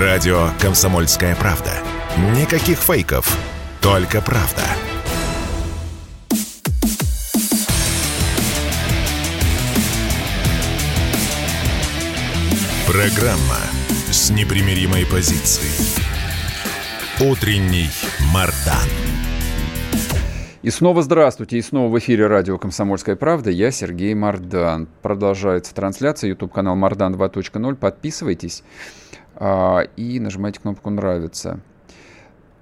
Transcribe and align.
Радио 0.00 0.48
«Комсомольская 0.60 1.36
правда». 1.36 1.70
Никаких 2.36 2.78
фейков, 2.78 3.38
только 3.80 4.20
правда. 4.20 4.62
Программа 12.88 13.60
с 14.10 14.30
непримиримой 14.30 15.06
позицией. 15.06 15.70
Утренний 17.20 17.88
Мардан. 18.32 18.88
И 20.62 20.70
снова 20.70 21.02
здравствуйте, 21.02 21.58
и 21.58 21.62
снова 21.62 21.92
в 21.92 21.98
эфире 22.00 22.26
радио 22.26 22.58
«Комсомольская 22.58 23.14
правда». 23.14 23.50
Я 23.50 23.70
Сергей 23.70 24.14
Мардан. 24.14 24.88
Продолжается 25.02 25.72
трансляция, 25.72 26.30
YouTube-канал 26.30 26.74
Мардан 26.74 27.14
2.0. 27.14 27.76
Подписывайтесь 27.76 28.64
и 29.40 30.20
нажимайте 30.20 30.60
кнопку 30.60 30.90
«Нравится». 30.90 31.60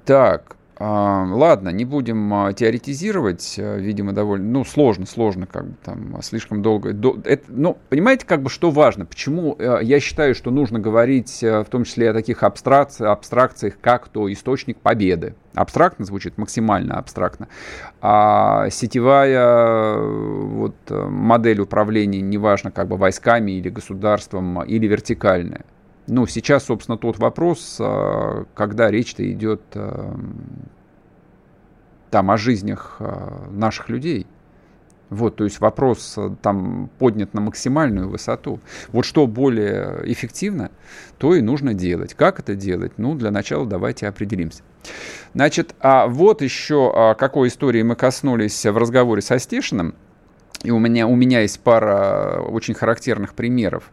Так, 0.05 0.57
а, 0.85 1.25
ладно, 1.31 1.69
не 1.69 1.85
будем 1.85 2.35
а, 2.35 2.53
теоретизировать, 2.53 3.55
а, 3.57 3.77
видимо, 3.77 4.13
довольно, 4.13 4.51
ну, 4.51 4.65
сложно, 4.65 5.07
сложно, 5.07 5.47
как 5.47 5.69
бы 5.69 5.75
там, 5.85 6.21
слишком 6.23 6.61
долго. 6.61 6.93
До, 6.93 7.21
это, 7.25 7.45
ну, 7.49 7.79
понимаете, 7.89 8.27
как 8.27 8.43
бы, 8.43 8.51
что 8.51 8.73
важно, 8.73 9.07
почему 9.07 9.57
я 9.61 10.01
считаю, 10.01 10.35
что 10.35 10.51
нужно 10.51 10.81
говорить 10.81 11.41
в 11.41 11.67
том 11.71 11.85
числе 11.85 12.11
о 12.11 12.13
таких 12.13 12.43
абстракциях, 12.43 13.11
абстракциях 13.11 13.75
как 13.81 14.09
то 14.09 14.33
источник 14.33 14.79
победы. 14.79 15.37
Абстрактно 15.55 16.05
звучит, 16.05 16.37
максимально 16.37 16.99
абстрактно. 16.99 17.47
А 18.01 18.69
сетевая 18.71 19.99
вот, 19.99 20.75
модель 20.91 21.61
управления, 21.61 22.21
неважно, 22.23 22.73
как 22.73 22.89
бы 22.89 22.97
войсками 22.97 23.53
или 23.53 23.69
государством, 23.69 24.65
или 24.65 24.89
вертикальная. 24.89 25.65
Ну, 26.07 26.27
сейчас, 26.27 26.65
собственно, 26.65 26.99
тот 26.99 27.19
вопрос, 27.19 27.77
а, 27.79 28.45
когда 28.55 28.91
речь-то 28.91 29.31
идет 29.31 29.63
а, 29.75 30.19
там 32.11 32.31
о 32.31 32.37
жизнях 32.37 32.97
а, 32.99 33.49
наших 33.51 33.89
людей. 33.89 34.27
Вот, 35.11 35.37
то 35.37 35.45
есть 35.45 35.61
вопрос 35.61 36.19
там 36.41 36.89
поднят 36.99 37.35
на 37.35 37.43
максимальную 37.43 38.09
высоту. 38.09 38.61
Вот 38.93 39.05
что 39.05 39.27
более 39.27 40.01
эффективно, 40.05 40.71
то 41.19 41.35
и 41.35 41.43
нужно 41.43 41.75
делать. 41.75 42.15
Как 42.15 42.41
это 42.41 42.55
делать? 42.55 42.93
Ну, 42.97 43.15
для 43.15 43.31
начала 43.31 43.67
давайте 43.67 44.09
определимся. 44.09 44.63
Значит, 45.35 45.75
а 45.81 46.07
вот 46.07 46.41
еще 46.41 47.15
какой 47.19 47.49
истории 47.49 47.83
мы 47.83 47.95
коснулись 47.95 48.65
в 48.65 48.75
разговоре 48.79 49.21
со 49.21 49.39
Стешиным. 49.39 49.95
И 50.63 50.71
у 50.71 50.79
меня, 50.79 51.09
у 51.09 51.17
меня 51.17 51.41
есть 51.41 51.61
пара 51.61 52.41
очень 52.41 52.75
характерных 52.75 53.35
примеров. 53.35 53.91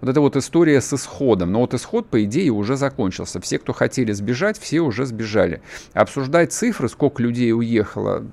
Вот 0.00 0.08
эта 0.08 0.20
вот 0.20 0.36
история 0.36 0.80
с 0.80 0.92
исходом. 0.92 1.50
Но 1.50 1.60
вот 1.60 1.74
исход, 1.74 2.08
по 2.08 2.22
идее, 2.24 2.50
уже 2.50 2.76
закончился. 2.76 3.40
Все, 3.40 3.58
кто 3.58 3.72
хотели 3.72 4.12
сбежать, 4.12 4.58
все 4.58 4.80
уже 4.80 5.04
сбежали. 5.04 5.62
Обсуждать 5.94 6.52
цифры, 6.52 6.88
сколько 6.88 7.22
людей 7.22 7.52
уехало, 7.52 8.24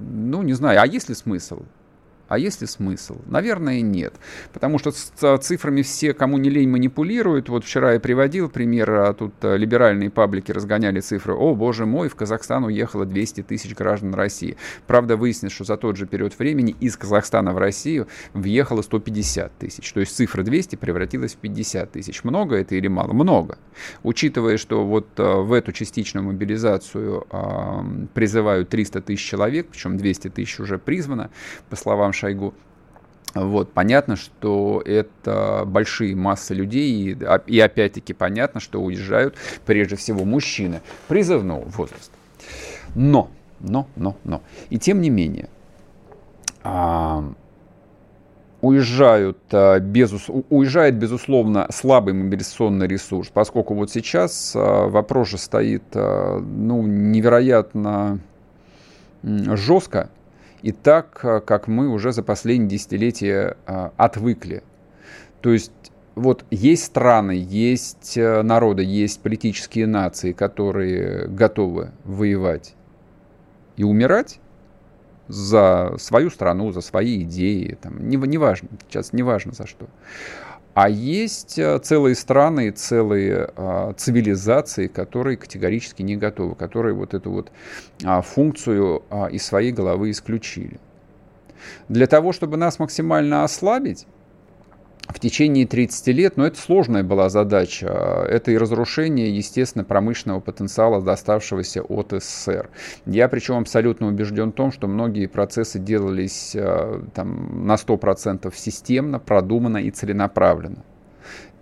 ну, 0.00 0.42
не 0.42 0.54
знаю, 0.54 0.82
а 0.82 0.86
есть 0.86 1.08
ли 1.08 1.14
смысл? 1.14 1.62
А 2.30 2.38
есть 2.38 2.60
ли 2.60 2.68
смысл? 2.68 3.16
Наверное, 3.26 3.80
нет. 3.80 4.14
Потому 4.52 4.78
что 4.78 4.92
с 4.92 5.38
цифрами 5.38 5.82
все, 5.82 6.14
кому 6.14 6.38
не 6.38 6.48
лень, 6.48 6.68
манипулируют. 6.68 7.48
Вот 7.48 7.64
вчера 7.64 7.94
я 7.94 8.00
приводил 8.00 8.48
пример, 8.48 8.88
а 8.92 9.12
тут 9.14 9.34
а, 9.42 9.56
либеральные 9.56 10.10
паблики 10.10 10.52
разгоняли 10.52 11.00
цифры. 11.00 11.34
О, 11.34 11.56
боже 11.56 11.86
мой, 11.86 12.08
в 12.08 12.14
Казахстан 12.14 12.62
уехало 12.62 13.04
200 13.04 13.42
тысяч 13.42 13.74
граждан 13.74 14.14
России. 14.14 14.56
Правда, 14.86 15.16
выяснилось, 15.16 15.54
что 15.54 15.64
за 15.64 15.76
тот 15.76 15.96
же 15.96 16.06
период 16.06 16.38
времени 16.38 16.76
из 16.78 16.96
Казахстана 16.96 17.52
в 17.52 17.58
Россию 17.58 18.06
въехало 18.32 18.82
150 18.82 19.58
тысяч. 19.58 19.92
То 19.92 19.98
есть 19.98 20.14
цифра 20.14 20.44
200 20.44 20.76
превратилась 20.76 21.34
в 21.34 21.38
50 21.38 21.90
тысяч. 21.90 22.22
Много 22.22 22.54
это 22.54 22.76
или 22.76 22.86
мало? 22.86 23.12
Много. 23.12 23.58
Учитывая, 24.04 24.56
что 24.56 24.86
вот 24.86 25.08
а, 25.18 25.40
в 25.42 25.52
эту 25.52 25.72
частичную 25.72 26.24
мобилизацию 26.24 27.26
а, 27.32 27.84
призывают 28.14 28.68
300 28.68 29.00
тысяч 29.00 29.28
человек, 29.28 29.66
причем 29.72 29.96
200 29.96 30.28
тысяч 30.28 30.60
уже 30.60 30.78
призвано, 30.78 31.30
по 31.68 31.74
словам 31.74 32.12
Шойгу. 32.20 32.54
Вот, 33.34 33.72
понятно, 33.72 34.16
что 34.16 34.82
это 34.84 35.62
большие 35.64 36.16
массы 36.16 36.52
людей, 36.52 37.12
и, 37.12 37.18
и 37.46 37.60
опять-таки 37.60 38.12
понятно, 38.12 38.60
что 38.60 38.82
уезжают 38.82 39.36
прежде 39.64 39.96
всего 39.96 40.24
мужчины 40.24 40.80
призывного 41.08 41.64
возраста. 41.64 42.12
Но, 42.94 43.30
но, 43.60 43.86
но, 43.94 44.16
но. 44.24 44.42
И 44.68 44.78
тем 44.78 45.00
не 45.00 45.10
менее, 45.10 45.48
а, 46.64 47.32
уезжают, 48.60 49.38
а, 49.52 49.78
безус, 49.78 50.28
уезжает, 50.28 50.96
безусловно, 50.96 51.68
слабый 51.70 52.14
мобилизационный 52.14 52.88
ресурс, 52.88 53.30
поскольку 53.32 53.74
вот 53.74 53.92
сейчас 53.92 54.54
а, 54.56 54.88
вопрос 54.88 55.28
же 55.28 55.38
стоит 55.38 55.84
а, 55.94 56.40
ну, 56.40 56.82
невероятно 56.82 58.18
жестко, 59.22 60.10
и 60.62 60.72
так, 60.72 61.20
э, 61.22 61.40
как 61.40 61.68
мы 61.68 61.88
уже 61.88 62.12
за 62.12 62.22
последние 62.22 62.70
десятилетия 62.70 63.56
э, 63.66 63.90
отвыкли. 63.96 64.62
То 65.40 65.52
есть 65.52 65.72
вот 66.14 66.44
есть 66.50 66.84
страны, 66.84 67.32
есть 67.32 68.16
э, 68.16 68.42
народы, 68.42 68.82
есть 68.82 69.20
политические 69.22 69.86
нации, 69.86 70.32
которые 70.32 71.28
готовы 71.28 71.92
воевать 72.04 72.74
и 73.76 73.84
умирать 73.84 74.40
за 75.28 75.94
свою 75.98 76.28
страну, 76.30 76.72
за 76.72 76.80
свои 76.80 77.22
идеи, 77.22 77.78
там, 77.80 78.08
не, 78.08 78.16
не 78.16 78.38
сейчас 78.88 79.12
не 79.12 79.22
важно 79.22 79.52
за 79.52 79.66
что. 79.66 79.86
А 80.74 80.88
есть 80.88 81.58
э, 81.58 81.78
целые 81.80 82.14
страны, 82.14 82.70
целые 82.70 83.50
а, 83.56 83.92
цивилизации, 83.94 84.86
которые 84.86 85.36
категорически 85.36 86.02
не 86.02 86.16
готовы, 86.16 86.54
которые 86.54 86.94
вот 86.94 87.12
эту 87.12 87.30
вот 87.30 87.50
а, 88.04 88.22
функцию 88.22 89.02
а, 89.10 89.26
из 89.26 89.44
своей 89.44 89.72
головы 89.72 90.12
исключили. 90.12 90.78
Для 91.88 92.06
того, 92.06 92.32
чтобы 92.32 92.56
нас 92.56 92.78
максимально 92.78 93.42
ослабить, 93.42 94.06
в 95.12 95.18
течение 95.20 95.66
30 95.66 96.06
лет, 96.08 96.36
но 96.36 96.46
это 96.46 96.58
сложная 96.58 97.02
была 97.02 97.28
задача. 97.28 97.86
Это 97.86 98.50
и 98.50 98.58
разрушение, 98.58 99.34
естественно, 99.34 99.84
промышленного 99.84 100.40
потенциала, 100.40 101.02
доставшегося 101.02 101.82
от 101.82 102.12
СССР. 102.12 102.70
Я 103.06 103.28
причем 103.28 103.58
абсолютно 103.58 104.08
убежден 104.08 104.50
в 104.50 104.54
том, 104.54 104.72
что 104.72 104.86
многие 104.86 105.26
процессы 105.26 105.78
делались 105.78 106.54
э, 106.54 107.02
там, 107.14 107.66
на 107.66 107.74
100% 107.74 108.52
системно, 108.54 109.18
продуманно 109.18 109.78
и 109.78 109.90
целенаправленно. 109.90 110.84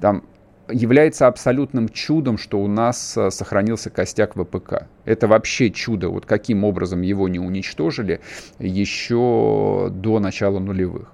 Там 0.00 0.25
является 0.70 1.26
абсолютным 1.26 1.88
чудом, 1.88 2.38
что 2.38 2.60
у 2.60 2.66
нас 2.66 3.16
э, 3.16 3.30
сохранился 3.30 3.91
костяк 3.91 4.34
ВПК. 4.34 4.86
Это 5.04 5.26
вообще 5.26 5.70
чудо, 5.70 6.09
вот 6.10 6.26
каким 6.26 6.65
образом 6.65 7.03
его 7.03 7.28
не 7.28 7.38
уничтожили 7.38 8.20
еще 8.59 9.88
до 9.91 10.20
начала 10.20 10.59
нулевых. 10.59 11.12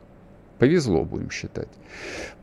Повезло, 0.59 1.05
будем 1.05 1.31
считать. 1.31 1.69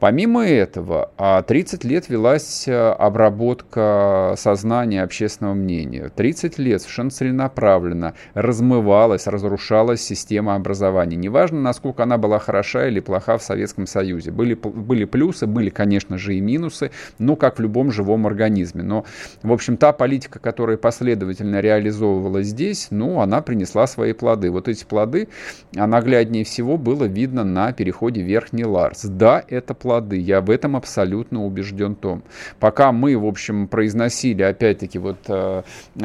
Помимо 0.02 0.44
этого, 0.44 1.12
30 1.48 1.86
а, 1.86 1.88
лет 1.88 2.10
велась 2.10 2.68
э, 2.68 2.76
обработка 2.76 4.34
сознания 4.36 5.04
общественного 5.04 5.54
мнения. 5.54 6.10
30 6.10 6.58
лет 6.58 6.82
совершенно 6.82 7.12
целенаправленно 7.12 8.16
размывалась, 8.34 9.28
разрушалась 9.28 10.02
система 10.02 10.56
образования. 10.56 11.18
Неважно, 11.18 11.62
насколько 11.62 12.02
она 12.02 12.18
была 12.18 12.40
хороша 12.40 12.88
или 12.88 13.00
плоха 13.00 13.38
в 13.38 13.44
Советском 13.44 13.86
Союзе. 13.86 14.32
Были, 14.32 14.56
были 14.56 15.06
плюсы, 15.06 15.46
были, 15.46 15.70
конечно 15.70 16.18
же, 16.18 16.34
и 16.34 16.42
минусы, 16.42 16.90
но 17.20 17.36
как 17.36 17.60
в 17.60 17.62
любом 17.62 17.92
живом 17.92 18.26
организме. 18.26 18.82
Но, 18.82 19.06
в 19.44 19.54
общем, 19.54 19.78
та 19.78 19.94
политика, 19.94 20.40
которая 20.40 20.78
последовательно 20.78 21.60
реализовывалась 21.60 22.48
здесь, 22.48 22.88
ну, 22.90 23.20
она 23.20 23.44
принесла 23.44 23.86
свои 23.86 24.14
плоды. 24.14 24.50
Вот 24.50 24.68
эти 24.68 24.84
плоды, 24.84 25.28
а 25.76 25.86
нагляднее 25.86 26.44
всего 26.44 26.78
было 26.78 27.04
видно 27.04 27.44
на 27.44 27.72
переходе 27.72 28.24
Верхний 28.24 28.66
Ларс. 28.66 29.04
Да, 29.04 29.41
это 29.48 29.74
плоды. 29.74 30.18
Я 30.18 30.42
в 30.42 30.50
этом 30.50 30.76
абсолютно 30.76 31.46
убежден 31.46 31.96
том. 31.96 32.24
Пока 32.60 32.92
мы, 32.92 33.18
в 33.18 33.26
общем, 33.26 33.68
произносили, 33.68 34.44
опять-таки, 34.44 35.00
вот 35.00 35.18
э, 35.28 35.64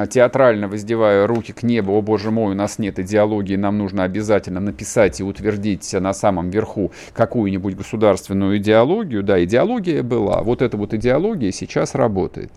театрально 0.09 0.69
воздевая 0.69 1.27
руки 1.27 1.53
к 1.53 1.63
небу, 1.63 1.93
о 1.93 2.03
боже 2.03 2.31
мой, 2.31 2.53
у 2.53 2.57
нас 2.57 2.79
нет 2.79 2.99
идеологии, 2.99 3.57
нам 3.57 3.79
нужно 3.79 4.05
обязательно 4.05 4.61
написать 4.61 5.21
и 5.21 5.25
утвердить 5.25 5.93
на 5.93 6.13
самом 6.13 6.51
верху 6.51 6.93
какую-нибудь 7.13 7.77
государственную 7.77 8.59
идеологию. 8.59 9.23
Да, 9.23 9.43
идеология 9.43 10.03
была. 10.03 10.43
Вот 10.43 10.63
эта 10.63 10.77
вот 10.77 10.95
идеология 10.95 11.53
сейчас 11.53 11.95
работает. 11.95 12.51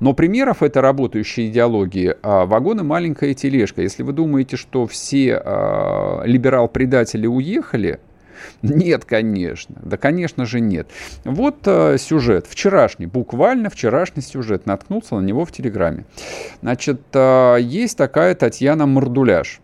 Но 0.00 0.14
примеров 0.14 0.62
этой 0.62 0.82
работающей 0.82 1.48
идеологии 1.48 2.14
а, 2.22 2.46
вагоны 2.46 2.82
маленькая 2.82 3.34
тележка. 3.34 3.82
Если 3.82 4.02
вы 4.02 4.12
думаете, 4.12 4.56
что 4.56 4.86
все 4.86 5.36
а, 5.36 6.22
либерал-предатели 6.24 7.26
уехали, 7.26 8.00
нет, 8.62 9.04
конечно. 9.04 9.76
Да, 9.82 9.96
конечно 9.96 10.44
же, 10.44 10.60
нет. 10.60 10.88
Вот 11.24 11.58
э, 11.66 11.96
сюжет. 11.98 12.46
Вчерашний, 12.48 13.06
буквально 13.06 13.70
вчерашний 13.70 14.22
сюжет. 14.22 14.66
Наткнулся 14.66 15.16
на 15.16 15.20
него 15.20 15.44
в 15.44 15.52
Телеграме. 15.52 16.04
Значит, 16.60 17.00
э, 17.12 17.56
есть 17.60 17.96
такая 17.96 18.34
Татьяна 18.34 18.86
Мордуляш. 18.86 19.60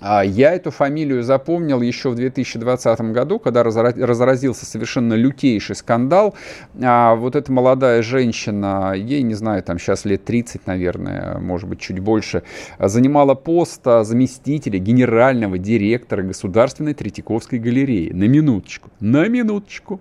А 0.00 0.22
я 0.22 0.54
эту 0.54 0.70
фамилию 0.70 1.22
запомнил 1.22 1.80
еще 1.80 2.10
в 2.10 2.14
2020 2.14 3.00
году, 3.12 3.38
когда 3.38 3.64
разразился 3.64 4.64
совершенно 4.64 5.14
лютейший 5.14 5.74
скандал. 5.74 6.34
А 6.80 7.16
вот 7.16 7.34
эта 7.34 7.50
молодая 7.50 8.02
женщина, 8.02 8.92
ей, 8.94 9.22
не 9.22 9.34
знаю, 9.34 9.62
там 9.62 9.78
сейчас 9.78 10.04
лет 10.04 10.24
30, 10.24 10.66
наверное, 10.66 11.38
может 11.38 11.68
быть, 11.68 11.80
чуть 11.80 11.98
больше, 11.98 12.44
занимала 12.78 13.34
пост 13.34 13.82
заместителя 13.84 14.78
генерального 14.78 15.58
директора 15.58 16.22
Государственной 16.22 16.94
Третьяковской 16.94 17.58
галереи. 17.58 18.10
На 18.12 18.24
минуточку, 18.24 18.90
на 19.00 19.26
минуточку. 19.26 20.00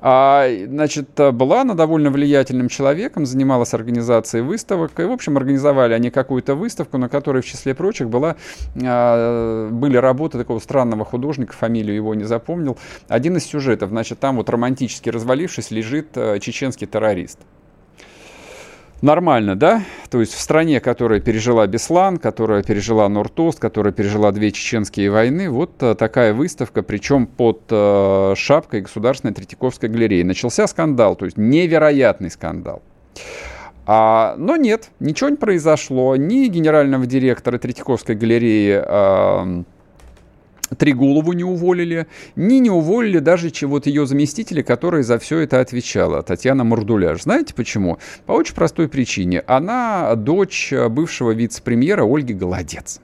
А, 0.00 0.46
значит, 0.66 1.08
была 1.16 1.62
она 1.62 1.74
довольно 1.74 2.10
влиятельным 2.10 2.68
человеком, 2.68 3.26
занималась 3.26 3.74
организацией 3.74 4.42
выставок. 4.42 4.98
И, 5.00 5.04
в 5.04 5.12
общем, 5.12 5.36
организовали 5.36 5.94
они 5.94 6.10
какую-то 6.10 6.54
выставку, 6.54 6.98
на 6.98 7.08
которой, 7.08 7.42
в 7.42 7.46
числе 7.46 7.74
прочих, 7.74 8.08
была, 8.08 8.36
а, 8.82 9.68
были 9.70 9.96
работы 9.96 10.38
такого 10.38 10.58
странного 10.58 11.04
художника, 11.04 11.52
фамилию 11.54 11.96
его 11.96 12.14
не 12.14 12.24
запомнил. 12.24 12.76
Один 13.08 13.36
из 13.36 13.44
сюжетов, 13.44 13.90
значит, 13.90 14.20
там 14.20 14.36
вот 14.36 14.50
романтически 14.50 15.08
развалившись, 15.08 15.70
лежит 15.70 16.08
а, 16.16 16.38
чеченский 16.38 16.86
террорист. 16.86 17.38
Нормально, 19.04 19.54
да? 19.54 19.82
То 20.08 20.20
есть 20.20 20.32
в 20.32 20.40
стране, 20.40 20.80
которая 20.80 21.20
пережила 21.20 21.66
Беслан, 21.66 22.16
которая 22.16 22.62
пережила 22.62 23.06
Нортост, 23.06 23.60
которая 23.60 23.92
пережила 23.92 24.32
две 24.32 24.50
чеченские 24.50 25.10
войны, 25.10 25.50
вот 25.50 25.74
э, 25.82 25.94
такая 25.94 26.32
выставка, 26.32 26.82
причем 26.82 27.26
под 27.26 27.64
э, 27.68 28.32
шапкой 28.34 28.80
Государственной 28.80 29.34
Третьяковской 29.34 29.90
галереи. 29.90 30.22
Начался 30.22 30.66
скандал, 30.66 31.16
то 31.16 31.26
есть 31.26 31.36
невероятный 31.36 32.30
скандал. 32.30 32.80
А, 33.84 34.36
но 34.38 34.56
нет, 34.56 34.88
ничего 35.00 35.28
не 35.28 35.36
произошло. 35.36 36.16
Ни 36.16 36.46
генерального 36.46 37.04
директора 37.04 37.58
Третьяковской 37.58 38.16
галереи 38.16 38.82
э, 38.82 39.64
Тригулову 40.78 41.32
не 41.32 41.44
уволили, 41.44 42.06
ни 42.36 42.54
не 42.54 42.70
уволили 42.70 43.18
даже 43.18 43.50
чего-то 43.50 43.88
ее 43.88 44.06
заместителя, 44.06 44.62
которая 44.62 45.02
за 45.02 45.18
все 45.18 45.38
это 45.40 45.60
отвечала, 45.60 46.22
Татьяна 46.22 46.64
Мурдуляш. 46.64 47.22
Знаете 47.22 47.54
почему? 47.54 47.98
По 48.26 48.32
очень 48.32 48.54
простой 48.54 48.88
причине. 48.88 49.42
Она 49.46 50.14
дочь 50.14 50.72
бывшего 50.90 51.32
вице-премьера 51.32 52.04
Ольги 52.04 52.34
Голодец. 52.34 53.00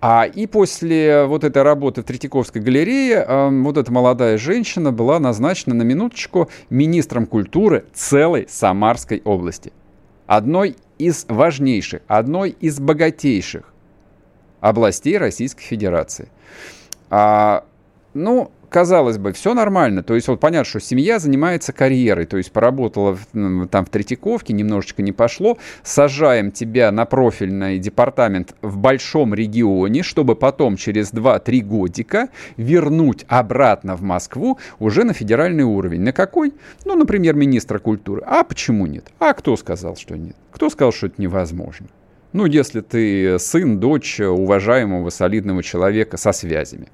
А 0.00 0.24
и 0.24 0.46
после 0.46 1.24
вот 1.24 1.42
этой 1.42 1.62
работы 1.62 2.02
в 2.02 2.04
Третьяковской 2.04 2.60
галерее 2.60 3.24
э, 3.26 3.48
вот 3.62 3.78
эта 3.78 3.90
молодая 3.90 4.36
женщина 4.36 4.92
была 4.92 5.18
назначена 5.18 5.74
на 5.74 5.82
минуточку 5.82 6.50
министром 6.68 7.26
культуры 7.26 7.86
целой 7.94 8.46
Самарской 8.48 9.22
области. 9.24 9.72
Одной 10.26 10.76
из 10.98 11.24
важнейших, 11.28 12.02
одной 12.08 12.50
из 12.50 12.78
богатейших 12.78 13.72
областей 14.68 15.18
Российской 15.18 15.62
Федерации. 15.62 16.28
А, 17.10 17.64
ну, 18.14 18.50
казалось 18.68 19.18
бы, 19.18 19.32
все 19.32 19.54
нормально. 19.54 20.02
То 20.02 20.14
есть 20.14 20.28
вот 20.28 20.40
понятно, 20.40 20.68
что 20.68 20.80
семья 20.80 21.18
занимается 21.18 21.72
карьерой. 21.72 22.26
То 22.26 22.36
есть 22.36 22.52
поработала 22.52 23.16
там 23.32 23.86
в 23.86 23.88
Третьяковке, 23.88 24.52
немножечко 24.52 25.02
не 25.02 25.12
пошло. 25.12 25.58
Сажаем 25.82 26.50
тебя 26.50 26.90
на 26.90 27.04
профильный 27.04 27.78
департамент 27.78 28.54
в 28.62 28.76
большом 28.76 29.34
регионе, 29.34 30.02
чтобы 30.02 30.34
потом 30.34 30.76
через 30.76 31.12
2-3 31.12 31.60
годика 31.60 32.28
вернуть 32.56 33.24
обратно 33.28 33.96
в 33.96 34.02
Москву 34.02 34.58
уже 34.78 35.04
на 35.04 35.12
федеральный 35.12 35.64
уровень. 35.64 36.02
На 36.02 36.12
какой? 36.12 36.52
Ну, 36.84 36.96
например, 36.96 37.34
министра 37.34 37.78
культуры. 37.78 38.22
А 38.26 38.44
почему 38.44 38.86
нет? 38.86 39.06
А 39.18 39.32
кто 39.32 39.56
сказал, 39.56 39.96
что 39.96 40.16
нет? 40.16 40.36
Кто 40.50 40.70
сказал, 40.70 40.92
что 40.92 41.06
это 41.06 41.20
невозможно? 41.20 41.86
Ну, 42.36 42.44
если 42.44 42.82
ты 42.82 43.38
сын, 43.38 43.80
дочь 43.80 44.20
уважаемого, 44.20 45.08
солидного 45.08 45.62
человека 45.62 46.18
со 46.18 46.32
связями. 46.32 46.88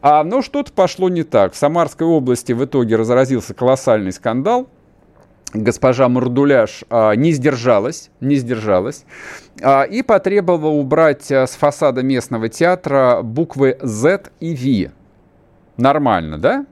А, 0.00 0.22
но 0.22 0.40
что-то 0.40 0.72
пошло 0.72 1.08
не 1.08 1.24
так. 1.24 1.54
В 1.54 1.56
Самарской 1.56 2.06
области 2.06 2.52
в 2.52 2.64
итоге 2.64 2.94
разразился 2.94 3.54
колоссальный 3.54 4.12
скандал. 4.12 4.68
Госпожа 5.52 6.08
Мордуляш 6.08 6.84
а, 6.90 7.10
не 7.16 7.32
сдержалась, 7.32 8.10
не 8.20 8.36
сдержалась 8.36 9.04
а, 9.60 9.82
и 9.82 10.02
потребовала 10.02 10.70
убрать 10.70 11.32
а, 11.32 11.48
с 11.48 11.56
фасада 11.56 12.04
местного 12.04 12.48
театра 12.48 13.22
буквы 13.24 13.78
Z 13.82 14.30
и 14.38 14.54
V. 14.54 14.92
Нормально, 15.76 16.38
да? 16.38 16.66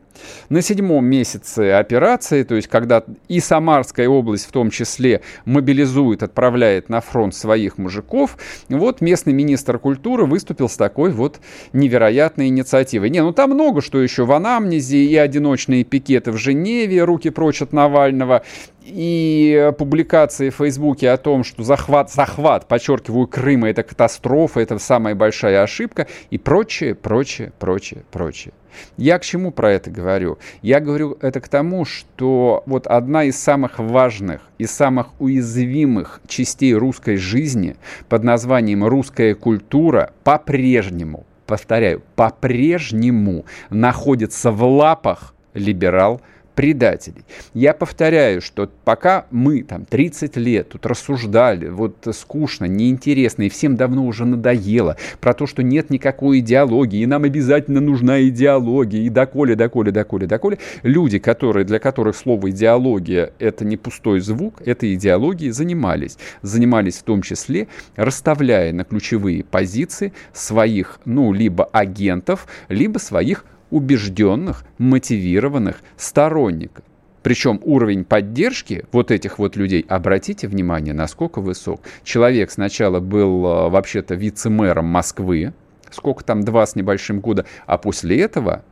На 0.49 0.62
седьмом 0.62 1.05
месяце 1.05 1.72
операции, 1.72 2.43
то 2.43 2.55
есть 2.55 2.69
когда 2.69 3.05
и 3.28 3.40
Самарская 3.40 4.08
область 4.08 4.46
в 4.46 4.52
том 4.52 4.70
числе 4.70 5.22
мобилизует, 5.44 6.22
отправляет 6.22 6.88
на 6.88 7.00
фронт 7.00 7.34
своих 7.34 7.78
мужиков, 7.78 8.37
вот 8.69 9.00
местный 9.00 9.32
министр 9.32 9.78
культуры 9.78 10.26
выступил 10.26 10.69
с 10.69 10.76
такой 10.76 11.11
вот 11.11 11.40
невероятной 11.72 12.49
инициативой. 12.49 13.11
Не, 13.11 13.22
ну 13.22 13.32
там 13.32 13.50
много 13.50 13.81
что 13.81 14.00
еще 14.00 14.25
в 14.25 14.32
анамнезе, 14.32 14.99
и 14.99 15.17
одиночные 15.17 15.84
пикеты 15.84 16.32
в 16.32 16.37
Женеве, 16.37 17.05
руки 17.05 17.31
прочь 17.31 17.62
от 17.62 17.72
Навального, 17.72 18.43
и 18.92 19.72
публикации 19.78 20.50
в 20.50 20.56
Фейсбуке 20.56 21.10
о 21.10 21.16
том, 21.16 21.44
что 21.44 21.62
захват, 21.62 22.12
захват, 22.12 22.66
подчеркиваю, 22.66 23.26
Крыма 23.26 23.70
это 23.70 23.82
катастрофа, 23.82 24.60
это 24.60 24.78
самая 24.78 25.14
большая 25.14 25.62
ошибка 25.62 26.06
и 26.31 26.38
прочее, 26.38 26.94
прочее, 26.94 27.52
прочее, 27.58 28.02
прочее. 28.10 28.52
Я 28.96 29.19
к 29.19 29.22
чему 29.22 29.50
про 29.50 29.72
это 29.72 29.90
говорю? 29.90 30.38
Я 30.62 30.81
говорю 30.81 31.16
это 31.20 31.40
к 31.40 31.48
тому, 31.48 31.84
что 31.84 32.62
вот 32.66 32.87
одна 32.87 33.25
из 33.25 33.38
самых 33.38 33.78
важных 33.78 34.42
и 34.58 34.66
самых 34.66 35.08
уязвимых 35.19 36.20
частей 36.26 36.75
русской 36.75 37.16
жизни 37.16 37.76
под 38.08 38.25
названием 38.25 38.84
русская 38.84 39.34
культура 39.34 40.12
по-прежнему, 40.25 41.26
повторяю, 41.46 42.02
по-прежнему 42.16 43.44
находится 43.70 44.50
в 44.50 44.62
лапах 44.64 45.34
либерал 45.54 46.20
предателей. 46.60 47.24
Я 47.54 47.72
повторяю, 47.72 48.42
что 48.42 48.68
пока 48.84 49.24
мы 49.30 49.62
там 49.62 49.86
30 49.86 50.36
лет 50.36 50.68
тут 50.68 50.84
рассуждали, 50.84 51.70
вот 51.70 52.06
скучно, 52.12 52.66
неинтересно, 52.66 53.44
и 53.44 53.48
всем 53.48 53.76
давно 53.76 54.04
уже 54.04 54.26
надоело 54.26 54.98
про 55.20 55.32
то, 55.32 55.46
что 55.46 55.62
нет 55.62 55.88
никакой 55.88 56.40
идеологии, 56.40 57.00
и 57.00 57.06
нам 57.06 57.24
обязательно 57.24 57.80
нужна 57.80 58.20
идеология, 58.24 59.00
и 59.00 59.08
доколе, 59.08 59.56
доколе, 59.56 59.90
доколе, 59.90 60.26
доколе, 60.26 60.58
люди, 60.82 61.18
которые, 61.18 61.64
для 61.64 61.78
которых 61.78 62.14
слово 62.14 62.50
идеология 62.50 63.32
это 63.38 63.64
не 63.64 63.78
пустой 63.78 64.20
звук, 64.20 64.60
этой 64.60 64.92
идеологией 64.92 65.52
занимались. 65.52 66.18
Занимались 66.42 66.98
в 66.98 67.04
том 67.04 67.22
числе, 67.22 67.68
расставляя 67.96 68.74
на 68.74 68.84
ключевые 68.84 69.44
позиции 69.44 70.12
своих, 70.34 71.00
ну, 71.06 71.32
либо 71.32 71.64
агентов, 71.64 72.46
либо 72.68 72.98
своих 72.98 73.46
убежденных, 73.70 74.64
мотивированных 74.78 75.82
сторонников. 75.96 76.84
Причем 77.22 77.61
уровень 77.62 78.05
поддержки 78.05 78.87
вот 78.93 79.11
этих 79.11 79.38
вот 79.38 79.56
людей, 79.56 79.84
обратите 79.88 80.48
внимание, 80.48 80.94
насколько 80.94 81.41
высок. 81.41 81.82
Человек 82.03 82.50
сначала 82.50 83.00
был 83.00 83.46
а, 83.46 83.69
вообще-то 83.69 84.15
вице-мэром 84.15 84.86
Москвы, 84.86 85.53
сколько 85.91 86.24
там, 86.24 86.43
два 86.43 86.65
с 86.65 86.77
небольшим 86.77 87.20
года, 87.20 87.44
а 87.67 87.77
после 87.77 88.20
этого 88.20 88.65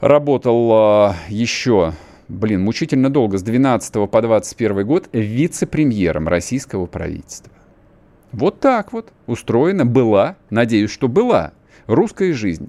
работал 0.00 0.70
а, 0.72 1.16
еще, 1.28 1.92
блин, 2.28 2.62
мучительно 2.62 3.08
долго, 3.08 3.38
с 3.38 3.42
12 3.42 4.10
по 4.10 4.22
21 4.22 4.84
год 4.84 5.08
вице-премьером 5.12 6.26
российского 6.26 6.86
правительства. 6.86 7.52
Вот 8.32 8.58
так 8.58 8.92
вот 8.92 9.12
устроена 9.26 9.86
была, 9.86 10.36
надеюсь, 10.50 10.90
что 10.90 11.06
была, 11.06 11.52
русская 11.86 12.32
жизнь. 12.32 12.68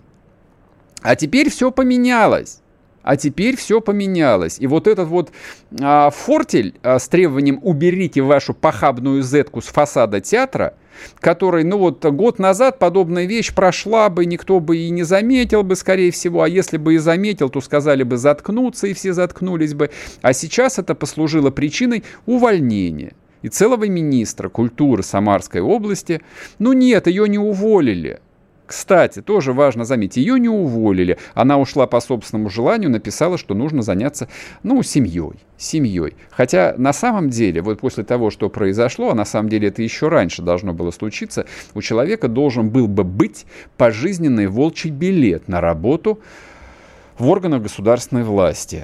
А 1.01 1.15
теперь 1.15 1.49
все 1.49 1.71
поменялось. 1.71 2.61
А 3.03 3.15
теперь 3.15 3.55
все 3.55 3.79
поменялось. 3.79 4.57
И 4.59 4.67
вот 4.67 4.85
этот 4.85 5.07
вот 5.07 5.31
а, 5.79 6.09
фортель 6.09 6.75
а, 6.83 6.99
с 6.99 7.07
требованием 7.07 7.59
«уберите 7.61 8.21
вашу 8.21 8.53
похабную 8.53 9.21
зетку 9.23 9.61
с 9.61 9.67
фасада 9.67 10.19
театра», 10.19 10.73
который, 11.19 11.63
ну 11.63 11.77
вот, 11.77 12.03
год 12.03 12.37
назад 12.37 12.79
подобная 12.79 13.25
вещь 13.25 13.53
прошла 13.53 14.09
бы, 14.09 14.25
никто 14.25 14.59
бы 14.59 14.77
и 14.77 14.89
не 14.89 15.03
заметил 15.03 15.63
бы, 15.63 15.77
скорее 15.77 16.11
всего, 16.11 16.41
а 16.41 16.49
если 16.49 16.75
бы 16.77 16.95
и 16.95 16.97
заметил, 16.97 17.49
то 17.49 17.61
сказали 17.61 18.03
бы 18.03 18.17
заткнуться, 18.17 18.87
и 18.87 18.93
все 18.93 19.13
заткнулись 19.13 19.73
бы. 19.73 19.89
А 20.21 20.33
сейчас 20.33 20.77
это 20.77 20.93
послужило 20.93 21.49
причиной 21.49 22.03
увольнения. 22.25 23.13
И 23.41 23.49
целого 23.49 23.87
министра 23.87 24.49
культуры 24.49 25.03
Самарской 25.03 25.61
области, 25.61 26.21
ну 26.59 26.73
нет, 26.73 27.07
ее 27.07 27.29
не 27.29 27.37
уволили. 27.37 28.19
Кстати, 28.67 29.21
тоже 29.21 29.53
важно 29.53 29.85
заметить, 29.85 30.17
ее 30.17 30.37
не 30.37 30.49
уволили. 30.49 31.17
Она 31.33 31.57
ушла 31.57 31.87
по 31.87 32.01
собственному 32.01 32.49
желанию, 32.49 32.91
написала, 32.91 33.37
что 33.37 33.55
нужно 33.55 33.81
заняться, 33.81 34.27
ну, 34.61 34.83
семьей. 34.83 35.39
Семьей. 35.57 36.15
Хотя 36.29 36.75
на 36.77 36.91
самом 36.91 37.29
деле, 37.29 37.61
вот 37.61 37.79
после 37.79 38.03
того, 38.03 38.29
что 38.29 38.49
произошло, 38.49 39.11
а 39.11 39.15
на 39.15 39.23
самом 39.23 39.47
деле 39.47 39.69
это 39.69 39.81
еще 39.81 40.09
раньше 40.09 40.41
должно 40.41 40.73
было 40.73 40.91
случиться, 40.91 41.45
у 41.75 41.81
человека 41.81 42.27
должен 42.27 42.69
был 42.69 42.87
бы 42.87 43.05
быть 43.05 43.45
пожизненный 43.77 44.47
волчий 44.47 44.89
билет 44.89 45.47
на 45.47 45.61
работу 45.61 46.19
в 47.17 47.29
органах 47.29 47.63
государственной 47.63 48.23
власти. 48.23 48.83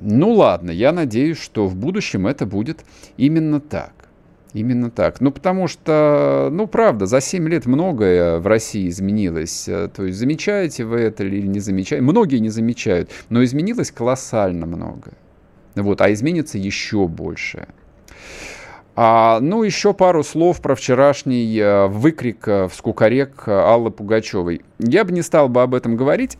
Ну 0.00 0.32
ладно, 0.32 0.72
я 0.72 0.90
надеюсь, 0.90 1.38
что 1.38 1.68
в 1.68 1.76
будущем 1.76 2.26
это 2.26 2.44
будет 2.44 2.84
именно 3.16 3.60
так. 3.60 3.92
Именно 4.52 4.90
так. 4.90 5.20
Ну, 5.20 5.30
потому 5.30 5.68
что, 5.68 6.48
ну, 6.50 6.66
правда, 6.66 7.06
за 7.06 7.20
7 7.20 7.48
лет 7.48 7.66
многое 7.66 8.38
в 8.38 8.46
России 8.46 8.88
изменилось. 8.88 9.64
То 9.94 10.04
есть 10.04 10.18
замечаете 10.18 10.84
вы 10.84 11.00
это 11.00 11.24
или 11.24 11.46
не 11.46 11.60
замечаете? 11.60 12.02
Многие 12.02 12.38
не 12.38 12.48
замечают, 12.48 13.10
но 13.28 13.44
изменилось 13.44 13.92
колоссально 13.92 14.66
многое. 14.66 15.14
Вот, 15.76 16.00
а 16.00 16.12
изменится 16.12 16.58
еще 16.58 17.06
больше. 17.06 17.68
А, 18.96 19.38
ну, 19.40 19.62
еще 19.62 19.94
пару 19.94 20.24
слов 20.24 20.60
про 20.60 20.74
вчерашний 20.74 21.56
э, 21.58 21.86
выкрик 21.86 22.46
э, 22.48 22.68
в 22.68 22.74
скукарек 22.74 23.46
Аллы 23.46 23.90
Пугачевой. 23.90 24.62
Я 24.78 25.04
бы 25.04 25.12
не 25.12 25.22
стал 25.22 25.48
бы 25.48 25.62
об 25.62 25.74
этом 25.74 25.96
говорить, 25.96 26.36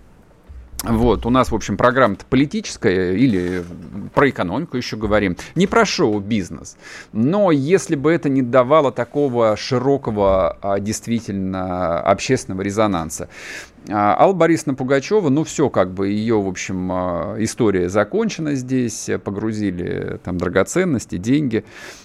вот, 0.83 1.27
у 1.27 1.31
нас, 1.31 1.51
в 1.51 1.55
общем, 1.55 1.77
программа-то 1.77 2.25
политическая, 2.25 3.13
или 3.13 3.63
про 4.15 4.31
экономику 4.31 4.77
еще 4.77 4.97
говорим, 4.97 5.37
не 5.55 5.67
про 5.67 5.85
шоу-бизнес. 5.85 6.77
Но 7.13 7.51
если 7.51 7.97
бы 7.97 8.11
это 8.11 8.31
не 8.31 8.41
давало 8.41 8.91
такого 8.91 9.57
широкого, 9.57 10.57
а, 10.63 10.81
действительно, 10.81 12.01
общественного 12.01 12.63
резонанса, 12.63 13.29
Алла 13.89 14.33
Борисовна 14.33 14.75
Пугачева, 14.75 15.29
ну 15.31 15.45
все, 15.45 15.71
как 15.71 15.93
бы 15.93 16.09
ее, 16.09 16.41
в 16.41 16.49
общем, 16.49 16.91
а, 16.93 17.37
история 17.39 17.89
закончена 17.89 18.55
здесь, 18.55 19.09
погрузили 19.25 20.21
там 20.23 20.37
драгоценности, 20.37 21.17
деньги 21.17 21.65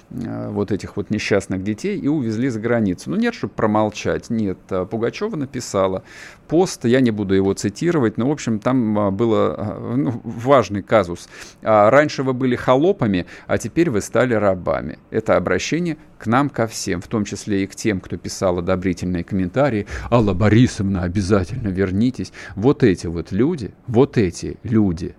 вот 0.10 0.72
этих 0.72 0.98
вот 0.98 1.10
несчастных 1.10 1.64
детей 1.64 1.98
и 1.98 2.08
увезли 2.08 2.50
за 2.50 2.60
границу. 2.60 3.10
Ну 3.10 3.18
нет, 3.18 3.34
чтобы 3.34 3.54
промолчать, 3.54 4.30
нет. 4.30 4.60
Пугачева 4.90 5.36
написала 5.36 6.04
пост, 6.48 6.86
я 6.86 7.02
не 7.02 7.12
буду 7.12 7.34
его 7.34 7.54
цитировать, 7.54 8.18
но, 8.18 8.30
в 8.30 8.32
общем, 8.32 8.60
там 8.60 8.98
а, 8.98 9.12
было 9.12 9.56
а, 9.58 9.96
ну, 9.96 10.22
важный 10.24 10.82
казус. 10.82 11.28
А, 11.64 11.90
раньше 11.90 12.24
вы 12.24 12.34
были 12.34 12.56
холопами, 12.56 13.26
а 13.48 13.58
теперь 13.58 13.90
вы 13.90 14.02
стали 14.02 14.34
рабами. 14.34 15.00
Это 15.10 15.38
обращение 15.38 15.98
к 16.18 16.28
нам, 16.28 16.50
ко 16.50 16.68
всем, 16.68 17.02
в 17.02 17.08
том 17.08 17.26
числе 17.26 17.64
и 17.64 17.68
к 17.68 17.76
тем, 17.76 18.00
кто 18.00 18.18
писал 18.18 18.60
одобрительные 18.60 19.24
комментарии. 19.24 19.88
Алла 20.10 20.34
Борисовна, 20.34 21.04
обязательно 21.04 21.65
вернитесь. 21.70 22.32
Вот 22.56 22.84
эти 22.84 23.08
вот 23.08 23.32
люди, 23.32 23.74
вот 23.88 24.18
эти 24.18 24.58
люди 24.64 25.16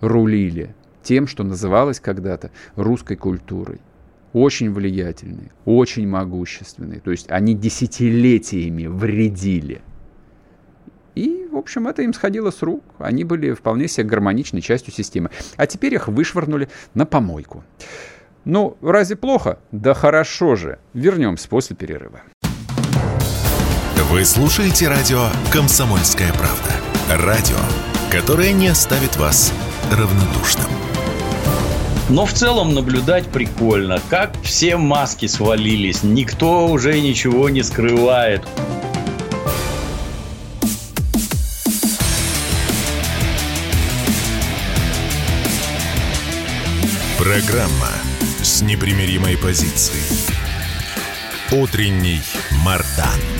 рулили 0.00 0.74
тем, 1.02 1.26
что 1.26 1.44
называлось 1.44 2.00
когда-то 2.00 2.50
русской 2.76 3.16
культурой 3.16 3.80
очень 4.32 4.70
влиятельные, 4.72 5.52
очень 5.64 6.06
могущественные. 6.06 7.00
То 7.00 7.10
есть 7.10 7.30
они 7.30 7.54
десятилетиями 7.54 8.86
вредили 8.86 9.80
и, 11.18 11.48
в 11.50 11.56
общем, 11.56 11.88
это 11.88 12.02
им 12.02 12.12
сходило 12.12 12.52
с 12.52 12.62
рук. 12.62 12.84
Они 12.98 13.24
были 13.24 13.52
вполне 13.52 13.88
себе 13.88 14.06
гармоничной 14.06 14.60
частью 14.60 14.94
системы. 14.94 15.30
А 15.56 15.66
теперь 15.66 15.94
их 15.94 16.06
вышвырнули 16.06 16.68
на 16.94 17.06
помойку. 17.06 17.64
Ну, 18.44 18.76
разве 18.80 19.16
плохо? 19.16 19.58
Да 19.72 19.94
хорошо 19.94 20.54
же. 20.54 20.78
Вернемся 20.94 21.48
после 21.48 21.74
перерыва. 21.74 22.22
Вы 24.10 24.24
слушаете 24.24 24.88
радио 24.88 25.28
«Комсомольская 25.52 26.32
правда». 26.32 26.72
Радио, 27.10 27.58
которое 28.10 28.52
не 28.52 28.68
оставит 28.68 29.16
вас 29.16 29.52
равнодушным. 29.92 30.66
Но 32.08 32.24
в 32.24 32.32
целом 32.32 32.72
наблюдать 32.72 33.26
прикольно, 33.26 34.00
как 34.08 34.32
все 34.42 34.78
маски 34.78 35.26
свалились, 35.26 36.04
никто 36.04 36.68
уже 36.68 36.98
ничего 36.98 37.50
не 37.50 37.62
скрывает. 37.62 38.48
Программа 47.18 47.90
с 48.42 48.62
непримиримой 48.62 49.36
позицией. 49.36 50.00
Утренний 51.52 52.22
Мардан. 52.64 53.37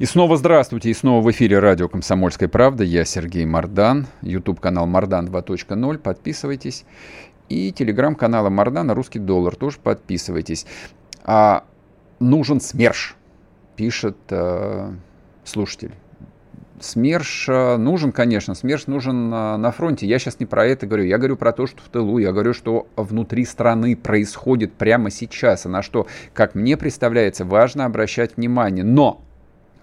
И 0.00 0.06
снова 0.06 0.38
здравствуйте, 0.38 0.88
и 0.88 0.94
снова 0.94 1.22
в 1.22 1.30
эфире 1.30 1.58
радио 1.58 1.86
«Комсомольская 1.86 2.48
правда». 2.48 2.84
Я 2.84 3.04
Сергей 3.04 3.44
Мардан, 3.44 4.06
YouTube-канал 4.22 4.86
Мардан 4.86 5.28
2.0, 5.28 5.98
подписывайтесь. 5.98 6.86
И 7.50 7.70
телеграм-канала 7.70 8.48
Мардана 8.48 8.94
«Русский 8.94 9.18
доллар» 9.18 9.56
тоже 9.56 9.76
подписывайтесь. 9.78 10.64
А, 11.22 11.64
нужен 12.18 12.62
СМЕРШ, 12.62 13.14
пишет 13.76 14.16
э, 14.30 14.90
слушатель. 15.44 15.92
СМЕРШ 16.80 17.48
э, 17.50 17.76
нужен, 17.76 18.12
конечно, 18.12 18.54
СМЕРШ 18.54 18.86
нужен 18.86 19.28
на 19.28 19.70
фронте. 19.70 20.06
Я 20.06 20.18
сейчас 20.18 20.40
не 20.40 20.46
про 20.46 20.64
это 20.64 20.86
говорю, 20.86 21.04
я 21.04 21.18
говорю 21.18 21.36
про 21.36 21.52
то, 21.52 21.66
что 21.66 21.82
в 21.82 21.88
тылу, 21.90 22.16
я 22.16 22.32
говорю, 22.32 22.54
что 22.54 22.86
внутри 22.96 23.44
страны 23.44 23.94
происходит 23.96 24.72
прямо 24.72 25.10
сейчас, 25.10 25.66
и 25.66 25.68
на 25.68 25.82
что, 25.82 26.06
как 26.32 26.54
мне 26.54 26.78
представляется, 26.78 27.44
важно 27.44 27.84
обращать 27.84 28.38
внимание. 28.38 28.82
Но, 28.82 29.20